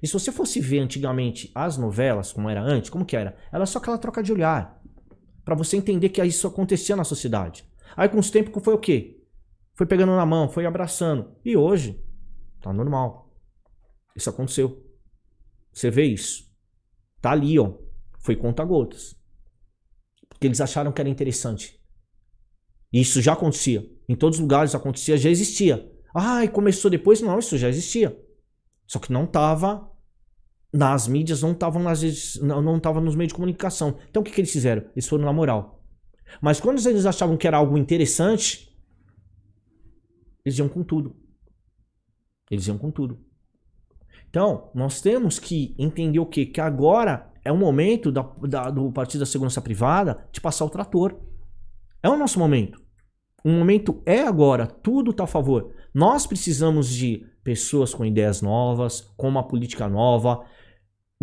[0.03, 3.37] E se você fosse ver antigamente as novelas, como era antes, como que era?
[3.53, 4.81] Era só aquela troca de olhar.
[5.45, 7.65] para você entender que isso acontecia na sociedade.
[7.97, 9.21] Aí com os tempos foi o quê?
[9.75, 11.37] Foi pegando na mão, foi abraçando.
[11.45, 12.01] E hoje,
[12.61, 13.35] tá normal.
[14.15, 14.87] Isso aconteceu.
[15.73, 16.49] Você vê isso.
[17.21, 17.73] Tá ali, ó.
[18.21, 19.17] Foi conta-gotas.
[20.29, 21.81] Porque eles acharam que era interessante.
[22.93, 23.85] E isso já acontecia.
[24.09, 25.91] Em todos os lugares acontecia, já existia.
[26.15, 27.21] Ah, e começou depois?
[27.21, 28.17] Não, isso já existia.
[28.87, 29.91] Só que não estava
[30.73, 33.99] nas mídias, não estava nas não, nos meios de comunicação.
[34.09, 34.85] Então o que, que eles fizeram?
[34.97, 35.83] Eles foram na moral.
[36.41, 38.75] Mas quando eles achavam que era algo interessante,
[40.45, 41.15] eles iam com tudo.
[42.51, 43.19] Eles iam com tudo.
[44.31, 46.47] Então, nós temos que entender o quê?
[46.47, 50.71] Que agora é o momento da, da, do Partido da Segurança Privada de passar o
[50.71, 51.19] trator.
[52.03, 52.81] É o nosso momento.
[53.45, 55.75] O momento é agora, tudo está a favor.
[55.93, 60.45] Nós precisamos de pessoas com ideias novas, com uma política nova,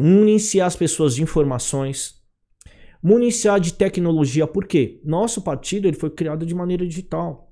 [0.01, 2.15] municiar as pessoas de informações,
[3.03, 5.01] municiar de tecnologia, por quê?
[5.03, 7.49] Nosso partido ele foi criado de maneira digital.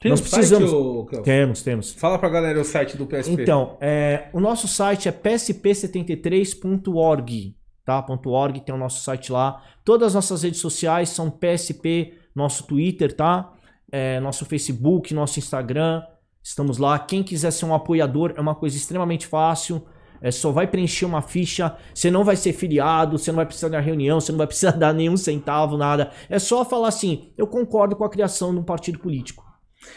[0.00, 0.70] Tem Nós um precisamos.
[0.70, 1.92] Site, temos, temos.
[1.92, 3.42] Fala pra galera o site do PSP.
[3.42, 7.54] Então, é, o nosso site é psp73.org,
[7.84, 8.06] tá?
[8.24, 9.62] .org tem o nosso site lá.
[9.84, 13.52] Todas as nossas redes sociais são PSP, nosso Twitter, tá?
[13.92, 16.02] É, nosso Facebook, nosso Instagram.
[16.42, 16.98] Estamos lá.
[16.98, 19.84] Quem quiser ser um apoiador é uma coisa extremamente fácil.
[20.20, 23.68] É, só vai preencher uma ficha, você não vai ser filiado, você não vai precisar
[23.68, 26.10] da reunião, você não vai precisar dar nenhum centavo, nada.
[26.28, 29.48] É só falar assim: eu concordo com a criação de um partido político.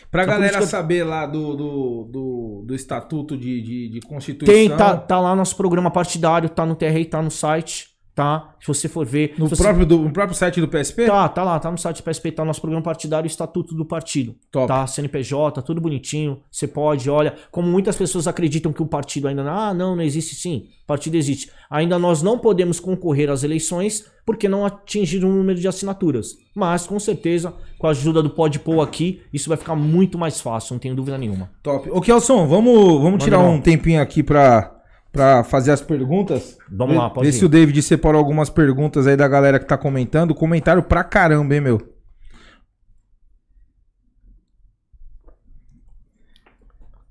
[0.09, 0.65] Pra Só galera eu...
[0.65, 4.55] saber lá do, do, do, do estatuto de, de, de, Constituição.
[4.55, 8.55] Tem, tá, tá lá nosso programa partidário, tá no TRI, tá no site tá?
[8.59, 9.33] Se você for ver.
[9.37, 11.05] No, próprio, do, no próprio site do PSP?
[11.05, 13.75] Tá, tá lá, tá no site do PSP, tá o nosso programa partidário e estatuto
[13.75, 14.35] do partido.
[14.51, 14.67] Top.
[14.67, 14.85] Tá?
[14.85, 16.41] CNPJ, tudo bonitinho.
[16.51, 19.43] Você pode, olha, como muitas pessoas acreditam que o partido ainda.
[19.43, 20.67] Ah, não, não existe sim.
[20.83, 21.49] O partido existe.
[21.69, 26.37] Ainda nós não podemos concorrer às eleições porque não atingiram o número de assinaturas.
[26.55, 30.73] Mas, com certeza, com a ajuda do Podpol aqui, isso vai ficar muito mais fácil,
[30.73, 31.49] não tenho dúvida nenhuma.
[31.61, 31.89] Top.
[31.89, 34.72] Ô, Kelson, vamos, vamos tirar um tempinho aqui pra
[35.13, 36.57] para fazer as perguntas.
[36.67, 37.37] Vamos lá, pode Vê ir.
[37.37, 40.33] se o David separou algumas perguntas aí da galera que tá comentando.
[40.33, 41.77] Comentário pra caramba, hein, meu?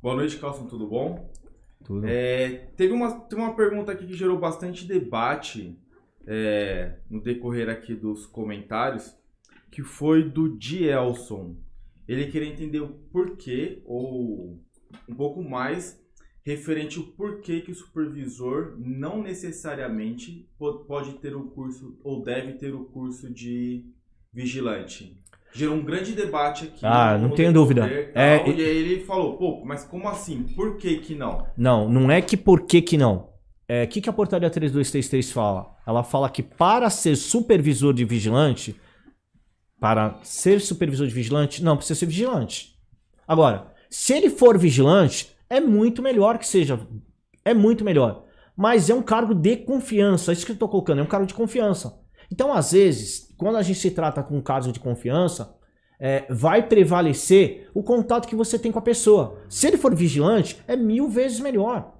[0.02, 1.30] Boa noite, Carlson, tudo bom?
[1.84, 2.04] Tudo.
[2.08, 5.78] É, teve, uma, teve uma pergunta aqui que gerou bastante debate
[6.26, 9.16] é, no decorrer aqui dos comentários,
[9.70, 11.56] que foi do Dielson.
[12.08, 14.60] Ele queria entender o porquê, ou
[15.08, 16.01] um pouco mais,
[16.44, 20.48] referente ao porquê que o supervisor não necessariamente
[20.86, 23.84] pode ter o curso ou deve ter o curso de
[24.32, 25.20] vigilante.
[25.54, 26.80] Gerou um grande debate aqui.
[26.82, 27.86] Ah, não tenho dúvida.
[28.14, 30.44] é, e aí ele falou, pô, mas como assim?
[30.56, 31.46] Por que que não?
[31.56, 33.16] Não, não é que por que que não.
[33.16, 33.28] O
[33.68, 35.76] é, que, que a portaria 3233 fala?
[35.86, 38.74] Ela fala que para ser supervisor de vigilante,
[39.78, 42.74] para ser supervisor de vigilante, não precisa ser vigilante.
[43.28, 46.80] Agora, se ele for vigilante, é muito melhor que seja.
[47.44, 48.24] É muito melhor.
[48.56, 50.30] mas é um cargo de confiança.
[50.30, 51.98] É isso que eu estou colocando, é um cargo de confiança.
[52.30, 55.56] Então, às vezes, quando a gente se trata com um caso de confiança,
[55.98, 59.38] é, vai prevalecer o contato que você tem com a pessoa.
[59.48, 61.94] Se ele for vigilante, é mil vezes melhor.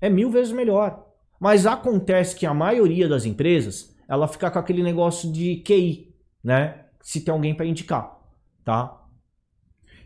[0.00, 1.06] É mil vezes melhor.
[1.40, 6.86] Mas acontece que a maioria das empresas, ela fica com aquele negócio de QI, né?
[7.02, 8.18] Se tem alguém para indicar,
[8.64, 8.97] tá?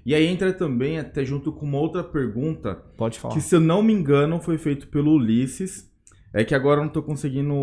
[0.04, 2.74] E aí entra também até junto com uma outra pergunta.
[2.96, 3.34] Pode falar.
[3.34, 5.90] Que se eu não me engano foi feito pelo Ulisses.
[6.34, 7.54] É que agora eu não tô conseguindo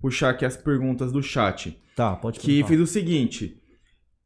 [0.00, 1.80] puxar aqui as perguntas do chat.
[1.94, 3.62] Tá, pode Que fez o seguinte.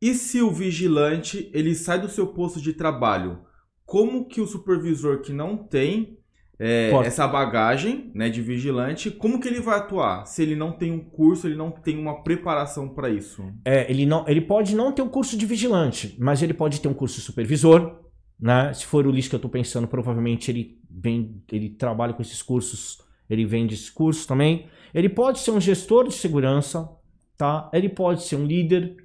[0.00, 3.40] E se o vigilante ele sai do seu posto de trabalho?
[3.84, 6.19] Como que o supervisor que não tem
[6.62, 10.26] é, essa bagagem né, de vigilante, como que ele vai atuar?
[10.26, 13.42] Se ele não tem um curso, ele não tem uma preparação para isso?
[13.64, 16.86] É, ele, não, ele pode não ter um curso de vigilante, mas ele pode ter
[16.86, 18.02] um curso de supervisor.
[18.38, 18.74] Né?
[18.74, 22.42] Se for o lixo que eu estou pensando, provavelmente ele, vem, ele trabalha com esses
[22.42, 24.66] cursos, ele vende esses cursos também.
[24.92, 26.90] Ele pode ser um gestor de segurança,
[27.38, 27.70] tá?
[27.72, 28.96] ele pode ser um líder.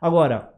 [0.00, 0.50] Agora,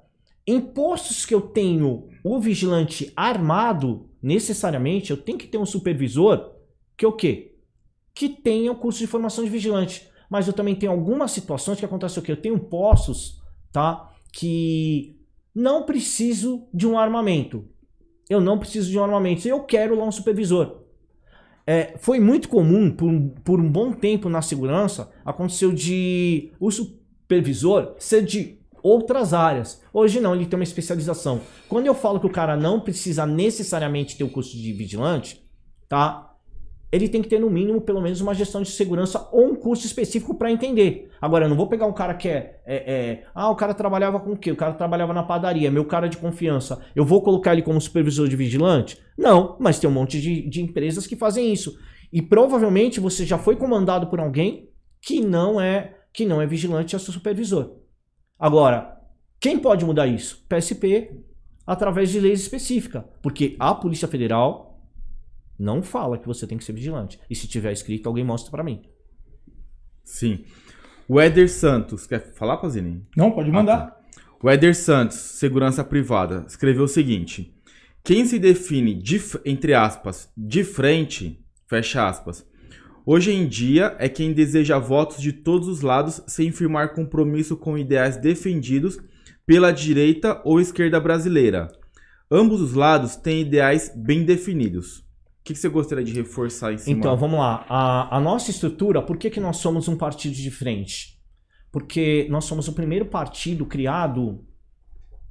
[0.47, 6.53] em postos que eu tenho o vigilante armado, necessariamente eu tenho que ter um supervisor
[6.97, 7.57] que o quê?
[8.15, 10.09] Que tenha o um curso de formação de vigilante.
[10.29, 12.33] Mas eu também tenho algumas situações que acontece o quê?
[12.33, 13.41] Eu tenho postos,
[13.73, 14.13] tá?
[14.33, 15.17] Que
[15.55, 17.65] não preciso de um armamento.
[18.29, 19.47] Eu não preciso de um armamento.
[19.49, 20.83] Eu quero lá um supervisor.
[21.67, 23.13] É, foi muito comum, por,
[23.45, 28.58] por um bom tempo na segurança, aconteceu de o supervisor ser de
[28.89, 29.83] outras áreas.
[29.93, 31.41] Hoje não, ele tem uma especialização.
[31.69, 35.43] Quando eu falo que o cara não precisa necessariamente ter o curso de vigilante,
[35.89, 36.25] tá?
[36.91, 39.85] Ele tem que ter no mínimo pelo menos uma gestão de segurança ou um curso
[39.85, 41.11] específico para entender.
[41.21, 44.19] Agora, eu não vou pegar um cara que é, é, é, Ah, o cara trabalhava
[44.19, 44.51] com o quê?
[44.51, 46.81] O cara trabalhava na padaria, meu cara de confiança.
[46.97, 48.99] Eu vou colocar ele como supervisor de vigilante?
[49.19, 51.79] Não, mas tem um monte de, de empresas que fazem isso.
[52.11, 54.71] E provavelmente você já foi comandado por alguém
[55.03, 57.78] que não é que não é vigilante, é seu supervisor.
[58.39, 59.01] Agora,
[59.41, 60.45] quem pode mudar isso?
[60.49, 61.11] PSP,
[61.67, 63.05] através de leis específicas.
[63.21, 64.81] Porque a Polícia Federal
[65.59, 67.19] não fala que você tem que ser vigilante.
[67.29, 68.83] E se tiver escrito, alguém mostra para mim.
[70.05, 70.45] Sim.
[71.09, 73.05] O Éder Santos, quer falar, Pazini?
[73.17, 73.79] Não, pode mandar.
[73.79, 73.99] Ah, tá.
[74.43, 77.55] O Éder Santos, segurança privada, escreveu o seguinte:
[78.05, 82.48] Quem se define, de, entre aspas, de frente, fecha aspas,
[83.11, 87.79] Hoje em dia é quem deseja votos de todos os lados sem firmar compromisso com
[87.79, 88.99] ideais defendidos
[89.47, 91.73] pela direita ou esquerda brasileira.
[92.31, 94.99] Ambos os lados têm ideais bem definidos.
[94.99, 95.05] O
[95.43, 96.99] que, você gostaria de reforçar em cima?
[96.99, 97.65] Então, vamos lá.
[97.67, 101.19] A, a nossa estrutura, por que, que nós somos um partido de frente?
[101.73, 104.45] Porque nós somos o primeiro partido criado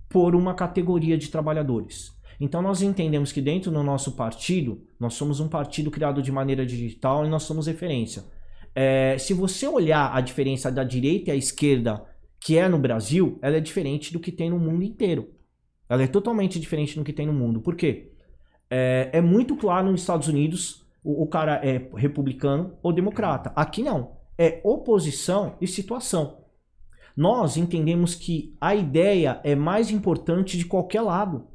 [0.09, 2.16] por uma categoria de trabalhadores.
[2.39, 6.65] Então nós entendemos que dentro do nosso partido, nós somos um partido criado de maneira
[6.65, 8.23] digital e nós somos referência.
[8.75, 12.05] É, se você olhar a diferença da direita e a esquerda
[12.39, 15.33] que é no Brasil, ela é diferente do que tem no mundo inteiro.
[15.89, 17.59] Ela é totalmente diferente do que tem no mundo.
[17.59, 18.11] Por quê?
[18.69, 23.51] É, é muito claro nos Estados Unidos o, o cara é republicano ou democrata.
[23.55, 24.17] Aqui não.
[24.37, 26.45] É oposição e situação.
[27.15, 31.47] Nós entendemos que a ideia é mais importante de qualquer lado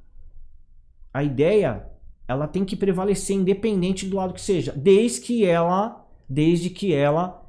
[1.13, 1.87] a ideia
[2.27, 7.43] ela tem que prevalecer independente do lado que seja, desde que ela, desde que ela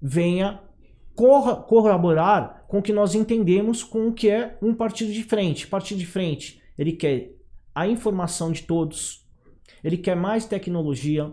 [0.00, 0.60] venha
[1.14, 5.66] corroborar com o que nós entendemos com o que é um partido de frente.
[5.66, 7.36] Partido de frente, ele quer
[7.74, 9.28] a informação de todos,
[9.82, 11.32] ele quer mais tecnologia,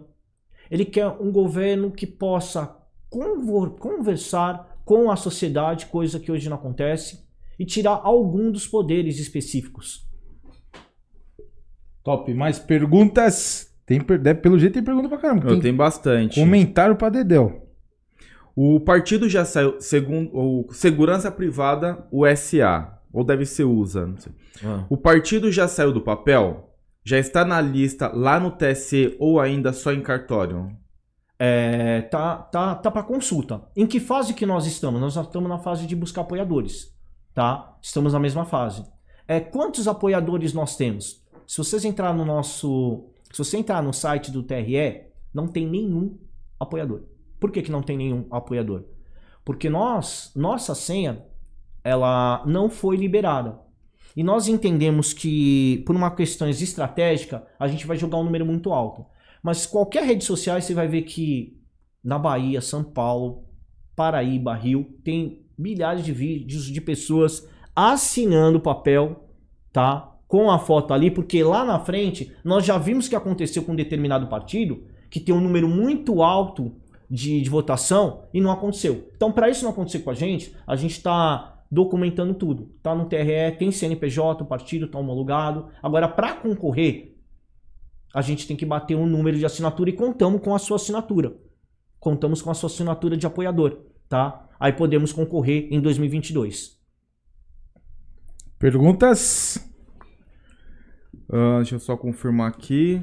[0.69, 2.77] ele quer um governo que possa
[3.09, 7.25] conversar com a sociedade, coisa que hoje não acontece,
[7.59, 10.09] e tirar algum dos poderes específicos.
[12.03, 12.33] Top.
[12.33, 13.71] Mais perguntas?
[13.85, 15.49] Tem, pelo jeito tem pergunta pra caramba.
[15.49, 16.39] Eu tenho bastante.
[16.39, 17.67] Comentário pra Dedel.
[18.55, 24.17] O partido já saiu, segundo o Segurança Privada, o SA, ou deve ser USA, não
[24.17, 24.33] sei.
[24.63, 24.85] Ah.
[24.89, 26.69] O partido já saiu do papel?
[27.03, 30.69] Já está na lista lá no TSE ou ainda só em cartório?
[31.39, 33.63] É, tá, tá, tá para consulta.
[33.75, 35.01] Em que fase que nós estamos?
[35.01, 36.93] Nós estamos na fase de buscar apoiadores,
[37.33, 37.75] tá?
[37.81, 38.83] Estamos na mesma fase.
[39.27, 41.25] É, quantos apoiadores nós temos?
[41.47, 43.05] Se vocês entrar no nosso.
[43.31, 46.17] Se você entrar no site do TRE, não tem nenhum
[46.59, 47.03] apoiador.
[47.39, 48.83] Por que, que não tem nenhum apoiador?
[49.43, 51.25] Porque nós, nossa senha,
[51.83, 53.59] ela não foi liberada.
[54.15, 58.73] E nós entendemos que, por uma questão estratégica, a gente vai jogar um número muito
[58.73, 59.05] alto.
[59.41, 61.57] Mas qualquer rede social você vai ver que
[62.03, 63.45] na Bahia, São Paulo,
[63.95, 69.29] Paraíba, Rio, tem milhares de vídeos de pessoas assinando papel,
[69.71, 70.10] tá?
[70.31, 73.75] Com a foto ali, porque lá na frente nós já vimos que aconteceu com um
[73.75, 76.73] determinado partido que tem um número muito alto
[77.09, 79.09] de, de votação e não aconteceu.
[79.13, 82.71] Então, para isso não acontecer com a gente, a gente está documentando tudo.
[82.81, 85.67] Tá no TRE, tem CNPJ, o partido está homologado.
[85.83, 87.13] Agora, para concorrer,
[88.13, 91.35] a gente tem que bater um número de assinatura e contamos com a sua assinatura.
[91.99, 94.47] Contamos com a sua assinatura de apoiador, tá?
[94.57, 96.79] Aí podemos concorrer em 2022.
[98.57, 99.69] Perguntas?
[101.31, 103.01] Ah, deixa eu só confirmar aqui.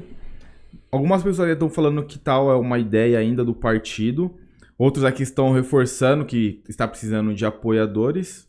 [0.91, 4.35] Algumas pessoas estão falando que tal é uma ideia ainda do partido.
[4.77, 8.47] Outros aqui estão reforçando que está precisando de apoiadores.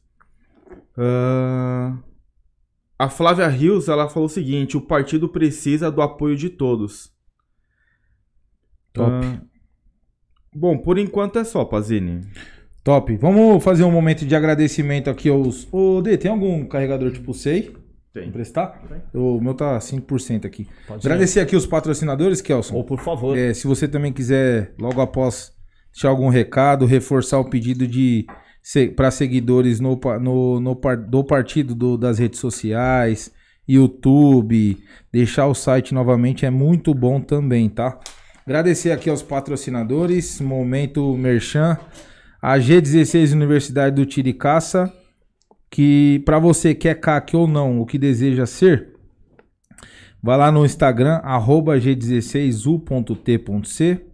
[0.97, 1.97] Ah,
[2.99, 7.11] a Flávia Rios ela falou o seguinte: o partido precisa do apoio de todos.
[8.93, 9.11] Top.
[9.11, 9.41] Ah,
[10.55, 12.21] bom, por enquanto é só, Pazini.
[12.85, 13.17] Top.
[13.17, 15.67] Vamos fazer um momento de agradecimento aqui aos.
[15.73, 17.75] Ô, D, tem algum carregador tipo SEI?
[18.13, 18.29] Tem.
[18.29, 18.83] Emprestar?
[19.15, 20.67] O meu tá 5% aqui.
[20.87, 22.75] Pode Agradecer aqui os patrocinadores, Kelson.
[22.75, 23.37] Ou por favor.
[23.39, 25.53] É, se você também quiser, logo após,
[25.93, 28.27] deixar algum recado, reforçar o pedido de
[28.97, 30.75] para seguidores no, no, no
[31.09, 33.33] do partido do- das redes sociais,
[33.67, 34.77] YouTube,
[35.13, 37.99] deixar o site novamente é muito bom também, tá?
[38.45, 41.79] Agradecer aqui aos patrocinadores, Momento Merchan,
[42.43, 44.93] a G16 Universidade do Tiricaça,
[45.71, 48.91] que para você que é CAC ou não, o que deseja ser,
[50.23, 54.05] Vai lá no Instagram, arroba g16u.t.c.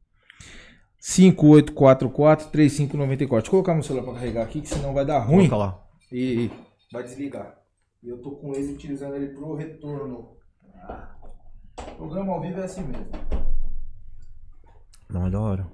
[1.06, 3.28] 5844 3594.
[3.28, 5.48] Deixa eu colocar meu celular para carregar aqui, que senão vai dar ruim.
[5.48, 5.86] Coloca lá.
[6.10, 6.50] E
[6.92, 7.54] vai desligar.
[8.02, 10.32] E eu tô com ele utilizando ele pro retorno.
[10.82, 11.14] Ah,
[11.96, 13.06] programa ao vivo é assim mesmo.
[15.08, 15.68] Não é da hora.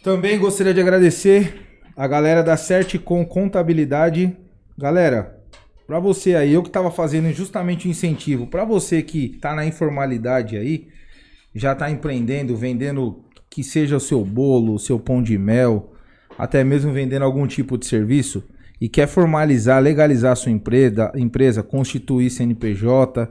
[0.00, 1.66] Também gostaria de agradecer
[1.96, 4.36] a galera da Certicom Contabilidade.
[4.78, 5.42] Galera,
[5.88, 9.66] pra você aí, eu que tava fazendo justamente o incentivo, pra você que tá na
[9.66, 10.86] informalidade aí,
[11.52, 15.92] já tá empreendendo, vendendo que seja o seu bolo, o seu pão de mel,
[16.38, 18.44] até mesmo vendendo algum tipo de serviço
[18.80, 23.28] e quer formalizar, legalizar sua empresa, empresa, constituir CNPJ,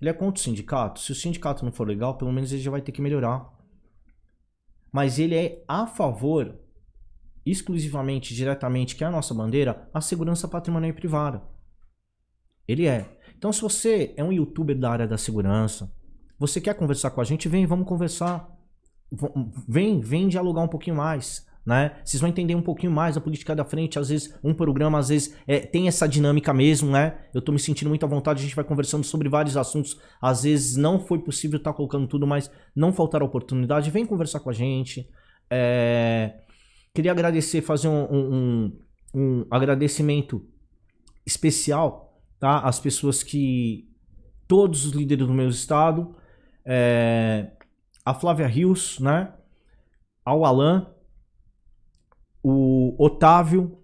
[0.00, 0.98] Ele é contra o sindicato?
[0.98, 3.52] Se o sindicato não for legal, pelo menos ele já vai ter que melhorar.
[4.90, 6.58] Mas ele é a favor,
[7.44, 11.42] exclusivamente, diretamente, que é a nossa bandeira, a segurança patrimonial e privada.
[12.66, 13.14] Ele é.
[13.36, 15.94] Então, se você é um youtuber da área da segurança,
[16.38, 18.48] você quer conversar com a gente, vem, vamos conversar.
[19.68, 21.92] Vem, vem dialogar um pouquinho mais né?
[22.04, 23.96] Vocês vão entender um pouquinho mais a política da frente.
[23.96, 27.16] Às vezes, um programa, às vezes, é, tem essa dinâmica mesmo, né?
[27.32, 29.96] Eu tô me sentindo muito à vontade, a gente vai conversando sobre vários assuntos.
[30.20, 33.88] Às vezes não foi possível estar tá colocando tudo, mas não faltar oportunidade.
[33.88, 35.08] Vem conversar com a gente.
[35.48, 36.40] É...
[36.92, 38.78] Queria agradecer, fazer um, um,
[39.14, 40.44] um agradecimento
[41.24, 42.58] especial tá?
[42.58, 43.88] às pessoas que.
[44.48, 46.16] Todos os líderes do meu estado.
[46.66, 47.52] É...
[48.04, 49.32] A Flávia Rios, né?
[50.24, 50.92] Ao Alan,
[52.42, 53.76] o Otávio.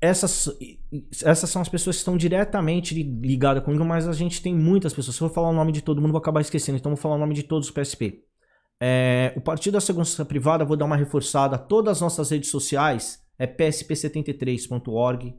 [0.00, 0.48] Essas,
[1.24, 5.16] essas são as pessoas que estão diretamente ligadas comigo, mas a gente tem muitas pessoas.
[5.16, 6.78] Se eu falar o nome de todo mundo, vou acabar esquecendo.
[6.78, 8.22] Então, vou falar o nome de todos os PSP.
[8.80, 11.58] É, o Partido da Segurança Privada, vou dar uma reforçada.
[11.58, 15.34] Todas as nossas redes sociais é psp73.org.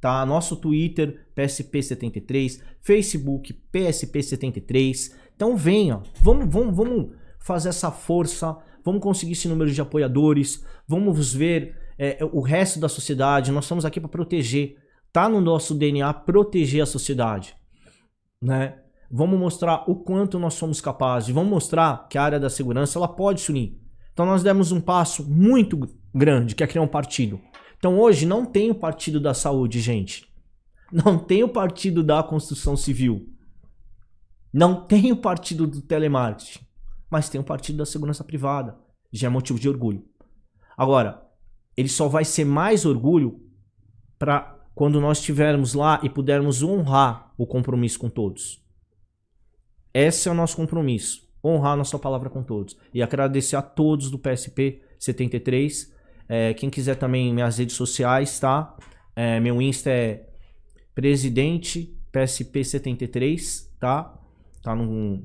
[0.00, 0.24] Tá?
[0.24, 2.60] Nosso Twitter, PSP73.
[2.82, 5.12] Facebook, PSP73.
[5.34, 6.02] Então, venha.
[6.20, 12.18] Vamos, vamos, vamos fazer essa força vamos conseguir esse número de apoiadores, vamos ver é,
[12.32, 13.50] o resto da sociedade.
[13.50, 14.76] Nós estamos aqui para proteger.
[15.12, 17.54] Tá no nosso DNA proteger a sociedade,
[18.42, 18.80] né?
[19.10, 21.32] Vamos mostrar o quanto nós somos capazes.
[21.32, 23.78] Vamos mostrar que a área da segurança ela pode se unir.
[24.12, 27.40] Então nós demos um passo muito grande, que é criar um partido.
[27.78, 30.26] Então hoje não tem o partido da saúde, gente.
[30.92, 33.28] Não tem o partido da construção civil.
[34.52, 36.64] Não tem o partido do telemarketing
[37.10, 38.78] mas tem um partido da segurança privada.
[39.12, 40.04] Já é motivo de orgulho.
[40.76, 41.22] Agora,
[41.76, 43.40] ele só vai ser mais orgulho
[44.18, 48.62] para quando nós estivermos lá e pudermos honrar o compromisso com todos.
[49.92, 51.22] Esse é o nosso compromisso.
[51.44, 52.76] Honrar a nossa palavra com todos.
[52.92, 55.92] E agradecer a todos do PSP 73.
[56.28, 58.76] É, quem quiser também minhas redes sociais, tá?
[59.14, 60.26] É, meu Insta é
[60.94, 64.18] presidente PSP 73, tá?
[64.62, 65.24] Tá no,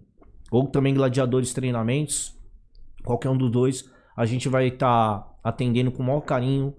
[0.52, 2.38] ou também gladiadores treinamentos,
[3.04, 6.76] qualquer um dos dois, a gente vai estar tá atendendo com o maior carinho.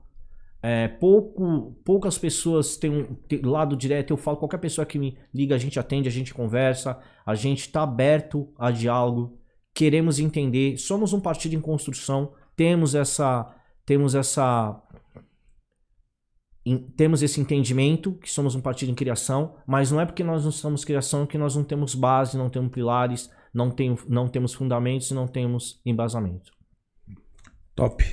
[0.62, 5.16] É, pouco, poucas pessoas têm um tem, lado direto, eu falo, qualquer pessoa que me
[5.32, 9.38] liga, a gente atende, a gente conversa, a gente está aberto a diálogo,
[9.74, 13.50] queremos entender, somos um partido em construção, temos essa,
[13.86, 14.82] temos essa
[16.94, 20.52] temos esse entendimento que somos um partido em criação, mas não é porque nós não
[20.52, 25.10] somos criação que nós não temos base, não temos pilares, não, tem, não temos fundamentos
[25.10, 26.52] e não temos embasamento.
[27.74, 28.04] Top.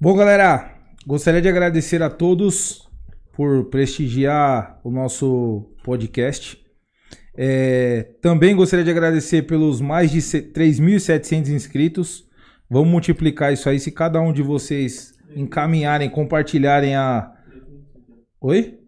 [0.00, 0.74] Bom, galera,
[1.06, 2.88] gostaria de agradecer a todos
[3.32, 6.60] por prestigiar o nosso podcast.
[7.36, 12.28] É, também gostaria de agradecer pelos mais de 3.700 inscritos.
[12.68, 13.78] Vamos multiplicar isso aí.
[13.80, 17.32] Se cada um de vocês encaminharem, compartilharem a.
[18.40, 18.79] Oi?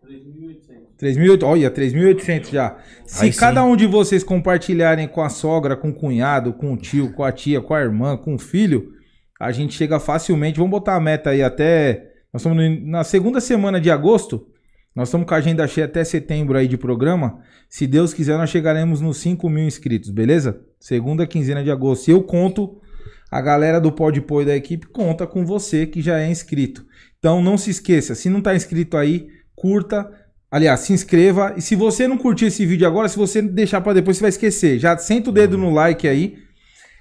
[1.03, 2.77] 3.800, olha, 3.800 já.
[3.05, 3.66] Se Aí cada sim.
[3.66, 7.33] um de vocês compartilharem com a sogra, com o cunhado, com o tio, com a
[7.33, 8.93] tia, com a irmã, com o filho,
[9.41, 10.59] a gente chega facilmente.
[10.59, 12.12] Vamos botar a meta aí até.
[12.33, 14.47] Nós estamos na segunda semana de agosto.
[14.95, 17.41] Nós estamos com a agenda cheia até setembro aí de programa.
[17.69, 20.61] Se Deus quiser, nós chegaremos nos 5 mil inscritos, beleza?
[20.79, 22.11] Segunda quinzena de agosto.
[22.11, 22.81] Eu conto,
[23.29, 26.87] a galera do Podpoi da equipe conta com você que já é inscrito.
[27.19, 30.11] Então não se esqueça, se não está inscrito aí, curta,
[30.53, 31.55] Aliás, se inscreva.
[31.57, 34.29] E se você não curtir esse vídeo agora, se você deixar para depois, você vai
[34.29, 34.79] esquecer.
[34.79, 36.37] Já senta o dedo no like aí.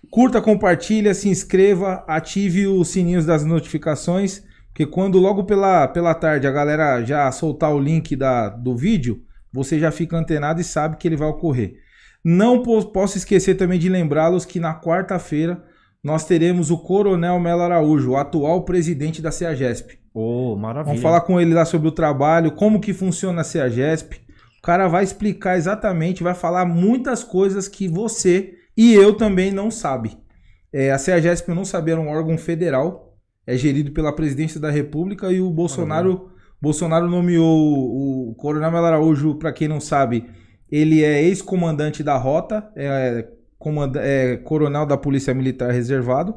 [0.09, 4.41] Curta, compartilha, se inscreva, ative os sininhos das notificações.
[4.69, 9.21] Porque quando logo pela, pela tarde a galera já soltar o link da, do vídeo,
[9.51, 11.73] você já fica antenado e sabe que ele vai ocorrer.
[12.23, 15.61] Não posso esquecer também de lembrá-los que na quarta-feira
[16.01, 20.00] nós teremos o Coronel Melo Araújo, o atual presidente da CEAGESP.
[20.13, 20.87] Oh, maravilha.
[20.87, 24.21] Vamos falar com ele lá sobre o trabalho, como que funciona a CEAGESP.
[24.59, 29.71] O cara vai explicar exatamente, vai falar muitas coisas que você e eu também não
[29.71, 30.17] sabe.
[30.71, 34.69] É, a CEAGESP, eu não sabia, era um órgão federal, é gerido pela presidência da
[34.69, 36.29] República e o Bolsonaro,
[36.61, 40.29] Bolsonaro nomeou o, Coronel Araújo, para quem não sabe,
[40.71, 43.27] ele é ex-comandante da Rota, é,
[43.57, 46.35] comanda, é coronel da Polícia Militar Reservado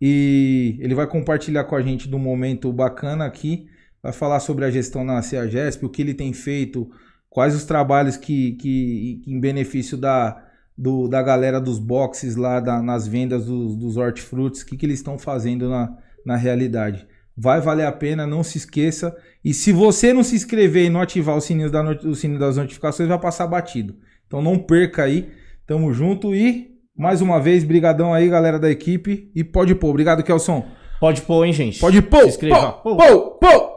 [0.00, 3.66] e ele vai compartilhar com a gente de um momento bacana aqui.
[4.02, 6.90] Vai falar sobre a gestão na CEAGESP, o que ele tem feito,
[7.30, 10.42] quais os trabalhos que, que, em benefício da,
[10.76, 14.84] do, da galera dos boxes lá da- nas vendas dos, dos hortifrutis, o que, que
[14.84, 15.96] eles estão fazendo na,
[16.26, 17.06] na realidade.
[17.36, 19.16] Vai valer a pena, não se esqueça.
[19.44, 22.56] E se você não se inscrever e não ativar o sininho, da o sininho das
[22.56, 23.96] notificações, vai passar batido.
[24.26, 25.30] Então não perca aí.
[25.66, 29.30] Tamo junto e mais uma vez, brigadão aí, galera da equipe.
[29.34, 29.90] E pode pôr.
[29.90, 30.64] Obrigado, Kelson.
[31.00, 31.80] Pode pôr, hein, gente?
[31.80, 32.22] Pode pôr.
[32.22, 32.72] Se inscreva.
[32.72, 33.73] Pô, pô, pô.